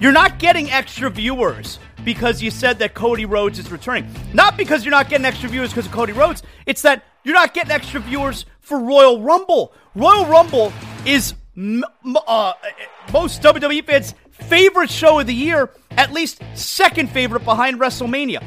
You're 0.00 0.12
not 0.12 0.38
getting 0.38 0.70
extra 0.70 1.10
viewers 1.10 1.80
because 2.04 2.40
you 2.40 2.52
said 2.52 2.78
that 2.78 2.94
Cody 2.94 3.24
Rhodes 3.24 3.58
is 3.58 3.72
returning. 3.72 4.08
Not 4.32 4.56
because 4.56 4.84
you're 4.84 4.92
not 4.92 5.08
getting 5.08 5.26
extra 5.26 5.48
viewers 5.48 5.70
because 5.70 5.86
of 5.86 5.92
Cody 5.92 6.12
Rhodes. 6.12 6.44
It's 6.66 6.82
that 6.82 7.04
you're 7.24 7.34
not 7.34 7.52
getting 7.52 7.72
extra 7.72 7.98
viewers 8.00 8.46
for 8.60 8.78
Royal 8.78 9.20
Rumble. 9.20 9.72
Royal 9.96 10.26
Rumble 10.26 10.72
is 11.04 11.34
m- 11.56 11.82
uh, 12.28 12.52
most 13.12 13.42
WWE 13.42 13.84
fans' 13.84 14.14
favorite 14.30 14.90
show 14.90 15.18
of 15.18 15.26
the 15.26 15.34
year, 15.34 15.70
at 15.90 16.12
least 16.12 16.42
second 16.54 17.10
favorite 17.10 17.44
behind 17.44 17.80
WrestleMania. 17.80 18.42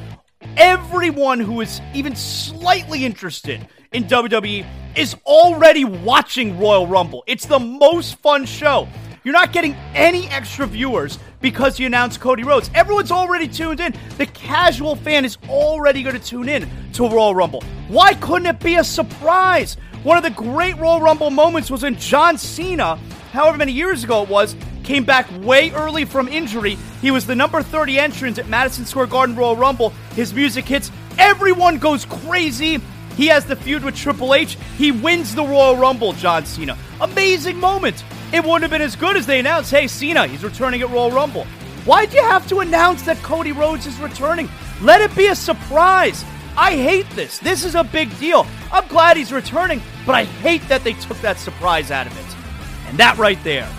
Everyone 0.56 1.40
who 1.40 1.60
is 1.60 1.82
even 1.94 2.16
slightly 2.16 3.06
interested 3.06 3.68
in 3.92 4.06
WWE 4.06 4.66
is 4.96 5.16
already 5.26 5.84
watching 5.84 6.58
Royal 6.58 6.88
Rumble. 6.88 7.26
It's 7.28 7.46
the 7.46 7.60
most 7.60 8.16
fun 8.20 8.46
show. 8.46 8.88
You're 9.24 9.34
not 9.34 9.54
getting 9.54 9.76
any 9.94 10.28
extra 10.30 10.66
viewers 10.66 11.20
because 11.42 11.78
he 11.78 11.86
announced 11.86 12.20
Cody 12.20 12.44
Rhodes. 12.44 12.70
Everyone's 12.74 13.12
already 13.12 13.48
tuned 13.48 13.80
in. 13.80 13.94
The 14.18 14.26
casual 14.28 14.96
fan 14.96 15.26
is 15.26 15.38
already 15.50 16.04
going 16.04 16.18
to 16.18 16.24
tune 16.24 16.48
in 16.48 16.70
to 16.94 17.10
Royal 17.10 17.36
Rumble. 17.36 17.64
Why 17.88 18.14
couldn't 18.16 18.48
it 18.48 18.60
be 18.60 18.76
a 18.76 18.84
surprise? 18.84 19.78
One 20.04 20.18
of 20.18 20.24
the 20.24 20.30
great 20.30 20.78
Royal 20.78 21.02
Rumble 21.02 21.30
moments 21.30 21.70
was 21.70 21.84
when 21.84 21.96
John 21.98 22.38
Cena, 22.38 22.98
however 23.32 23.58
many 23.58 23.72
years 23.72 24.04
ago 24.04 24.24
it 24.24 24.30
was, 24.30 24.56
came 24.84 25.04
back 25.04 25.28
way 25.42 25.72
early 25.72 26.06
from 26.06 26.28
injury. 26.28 26.78
He 27.02 27.12
was 27.12 27.26
the 27.26 27.36
number 27.36 27.62
30 27.62 28.00
entrant 28.00 28.40
at 28.40 28.48
Madison 28.48 28.86
Square 28.86 29.08
Garden 29.08 29.36
Royal 29.36 29.56
Rumble. 29.56 29.90
His 30.16 30.34
music 30.34 30.66
hits. 30.66 30.92
Everyone 31.18 31.78
goes 31.78 32.06
crazy. 32.06 32.80
He 33.18 33.28
has 33.28 33.46
the 33.46 33.56
feud 33.56 33.84
with 33.84 33.96
Triple 33.96 34.34
H. 34.34 34.58
He 34.78 34.92
wins 34.92 35.36
the 35.36 35.44
Royal 35.44 35.76
Rumble, 35.76 36.14
John 36.14 36.46
Cena. 36.46 36.78
Amazing 37.00 37.58
moment. 37.58 38.04
It 38.34 38.44
wouldn't 38.44 38.62
have 38.62 38.72
been 38.72 38.82
as 38.82 38.96
good 38.96 39.18
as 39.18 39.26
they 39.26 39.40
announced, 39.40 39.72
hey, 39.72 39.88
Cena, 39.88 40.28
he's 40.28 40.44
returning 40.44 40.82
at 40.82 40.90
Royal 40.90 41.12
Rumble. 41.12 41.46
Why'd 41.86 42.14
you 42.14 42.22
have 42.24 42.48
to 42.50 42.60
announce 42.60 43.02
that 43.04 43.18
Cody 43.18 43.52
Rhodes 43.52 43.88
is 43.88 44.00
returning? 44.00 44.50
Let 44.82 45.02
it 45.02 45.16
be 45.16 45.28
a 45.28 45.36
surprise. 45.36 46.24
I 46.56 46.76
hate 46.76 47.10
this. 47.12 47.40
This 47.40 47.64
is 47.66 47.76
a 47.76 47.84
big 47.84 48.18
deal. 48.20 48.46
I'm 48.72 48.88
glad 48.88 49.18
he's 49.18 49.32
returning, 49.32 49.82
but 50.06 50.16
I 50.16 50.26
hate 50.26 50.68
that 50.68 50.84
they 50.84 50.94
took 50.94 51.18
that 51.22 51.38
surprise 51.38 51.92
out 51.92 52.08
of 52.08 52.18
it. 52.18 52.88
And 52.88 52.98
that 52.98 53.18
right 53.18 53.42
there 53.44 53.70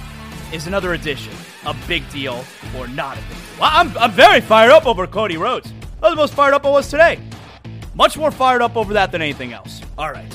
is 0.52 0.66
another 0.66 0.94
edition 0.94 1.32
a 1.64 1.74
Big 1.86 2.08
Deal 2.10 2.44
or 2.76 2.88
Not 2.88 3.16
a 3.16 3.20
Big 3.20 3.28
Deal. 3.28 3.38
I'm, 3.60 3.96
I'm 3.96 4.10
very 4.10 4.40
fired 4.40 4.72
up 4.72 4.86
over 4.86 5.06
Cody 5.06 5.36
Rhodes. 5.36 5.72
I 6.02 6.06
was 6.06 6.12
the 6.12 6.16
most 6.16 6.34
fired 6.34 6.54
up 6.54 6.66
I 6.66 6.70
was 6.70 6.88
today. 6.88 7.20
Much 7.94 8.16
more 8.16 8.30
fired 8.30 8.62
up 8.62 8.76
over 8.76 8.94
that 8.94 9.12
than 9.12 9.22
anything 9.22 9.52
else. 9.52 9.82
All 9.98 10.10
right. 10.10 10.32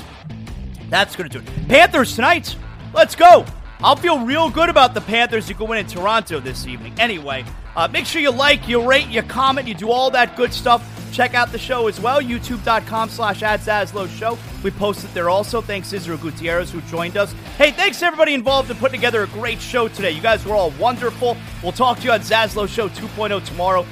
That's 0.89 1.15
going 1.15 1.29
to 1.29 1.39
do 1.39 1.43
it. 1.43 1.67
Panthers 1.67 2.15
tonight. 2.15 2.55
Let's 2.93 3.15
go. 3.15 3.45
I'll 3.79 3.95
feel 3.95 4.25
real 4.25 4.49
good 4.49 4.69
about 4.69 4.93
the 4.93 5.01
Panthers 5.01 5.47
who 5.47 5.53
go 5.53 5.65
win 5.65 5.79
in 5.79 5.87
Toronto 5.87 6.39
this 6.39 6.65
evening. 6.65 6.93
Anyway, 6.99 7.45
uh, 7.75 7.87
make 7.87 8.05
sure 8.05 8.21
you 8.21 8.31
like, 8.31 8.67
you 8.67 8.87
rate, 8.87 9.07
you 9.07 9.21
comment, 9.21 9.67
you 9.67 9.75
do 9.75 9.91
all 9.91 10.09
that 10.11 10.35
good 10.35 10.51
stuff. 10.51 10.83
Check 11.11 11.35
out 11.35 11.51
the 11.51 11.59
show 11.59 11.87
as 11.87 11.99
well, 11.99 12.21
youtube.com 12.21 13.09
slash 13.09 13.43
at 13.43 13.61
Zaslow 13.61 14.09
Show. 14.09 14.37
We 14.63 14.71
posted 14.71 15.11
there 15.11 15.29
also. 15.29 15.61
Thanks 15.61 15.93
Israel 15.93 16.17
Gutierrez 16.17 16.71
who 16.71 16.81
joined 16.81 17.17
us. 17.17 17.33
Hey, 17.57 17.71
thanks 17.71 18.01
everybody 18.01 18.33
involved 18.33 18.69
in 18.69 18.77
putting 18.77 18.99
together 18.99 19.23
a 19.23 19.27
great 19.27 19.61
show 19.61 19.87
today. 19.87 20.11
You 20.11 20.21
guys 20.21 20.45
were 20.45 20.55
all 20.55 20.71
wonderful. 20.71 21.37
We'll 21.63 21.71
talk 21.71 21.99
to 21.99 22.03
you 22.03 22.11
on 22.11 22.21
Zaslow 22.21 22.67
Show 22.67 22.89
2.0 22.89 23.45
tomorrow. 23.45 23.85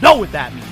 Know 0.00 0.16
what 0.16 0.32
that 0.32 0.54
means. 0.54 0.71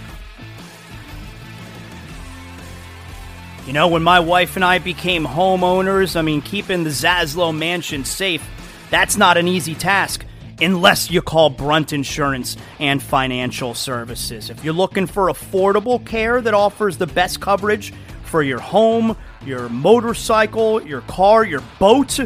You 3.71 3.75
know, 3.75 3.87
when 3.87 4.03
my 4.03 4.19
wife 4.19 4.57
and 4.57 4.65
I 4.65 4.79
became 4.79 5.25
homeowners, 5.25 6.17
I 6.17 6.23
mean, 6.23 6.41
keeping 6.41 6.83
the 6.83 6.89
Zaslow 6.89 7.57
mansion 7.57 8.03
safe, 8.03 8.45
that's 8.89 9.15
not 9.15 9.37
an 9.37 9.47
easy 9.47 9.75
task 9.75 10.25
unless 10.59 11.09
you 11.09 11.21
call 11.21 11.49
Brunt 11.49 11.93
Insurance 11.93 12.57
and 12.81 13.01
Financial 13.01 13.73
Services. 13.73 14.49
If 14.49 14.61
you're 14.65 14.73
looking 14.73 15.07
for 15.07 15.27
affordable 15.27 16.05
care 16.05 16.41
that 16.41 16.53
offers 16.53 16.97
the 16.97 17.07
best 17.07 17.39
coverage 17.39 17.93
for 18.23 18.43
your 18.43 18.59
home, 18.59 19.15
your 19.45 19.69
motorcycle, 19.69 20.85
your 20.85 20.99
car, 21.03 21.45
your 21.45 21.63
boat, 21.79 22.19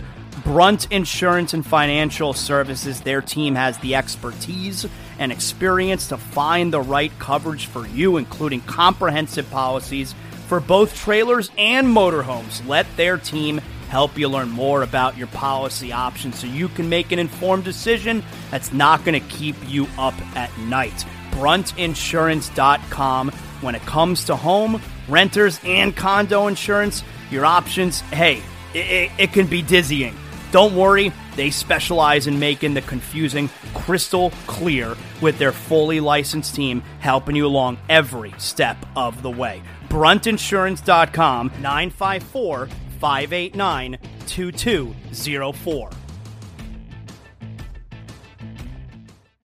Brunt 0.43 0.91
Insurance 0.91 1.53
and 1.53 1.63
Financial 1.63 2.33
Services, 2.33 3.01
their 3.01 3.21
team 3.21 3.53
has 3.53 3.77
the 3.77 3.93
expertise 3.93 4.87
and 5.19 5.31
experience 5.31 6.07
to 6.07 6.17
find 6.17 6.73
the 6.73 6.81
right 6.81 7.11
coverage 7.19 7.67
for 7.67 7.85
you, 7.85 8.17
including 8.17 8.61
comprehensive 8.61 9.47
policies 9.51 10.15
for 10.47 10.59
both 10.59 10.95
trailers 10.95 11.51
and 11.57 11.87
motorhomes. 11.87 12.65
Let 12.67 12.85
their 12.97 13.17
team 13.17 13.61
help 13.89 14.17
you 14.17 14.27
learn 14.27 14.49
more 14.49 14.83
about 14.83 15.17
your 15.17 15.27
policy 15.27 15.91
options 15.91 16.39
so 16.39 16.47
you 16.47 16.67
can 16.69 16.89
make 16.89 17.11
an 17.11 17.19
informed 17.19 17.63
decision 17.63 18.23
that's 18.51 18.73
not 18.73 19.03
going 19.05 19.19
to 19.19 19.27
keep 19.27 19.55
you 19.67 19.87
up 19.97 20.13
at 20.35 20.55
night. 20.59 21.05
Bruntinsurance.com. 21.31 23.31
When 23.61 23.75
it 23.75 23.81
comes 23.83 24.25
to 24.25 24.35
home, 24.35 24.81
renters, 25.07 25.59
and 25.63 25.95
condo 25.95 26.47
insurance, 26.47 27.03
your 27.31 27.45
options, 27.45 28.01
hey, 28.01 28.43
it, 28.73 28.77
it, 28.77 29.11
it 29.17 29.33
can 29.33 29.47
be 29.47 29.61
dizzying. 29.61 30.15
Don't 30.51 30.75
worry, 30.75 31.13
they 31.35 31.49
specialize 31.49 32.27
in 32.27 32.39
making 32.39 32.73
the 32.73 32.81
confusing 32.81 33.49
crystal 33.73 34.31
clear 34.47 34.95
with 35.21 35.37
their 35.37 35.51
fully 35.51 35.99
licensed 35.99 36.55
team 36.55 36.81
helping 36.99 37.35
you 37.35 37.45
along 37.45 37.77
every 37.89 38.33
step 38.37 38.77
of 38.95 39.21
the 39.21 39.31
way. 39.31 39.61
Bruntinsurance.com 39.89 41.51
954 41.61 42.67
589 42.99 43.97
2204. 44.25 45.89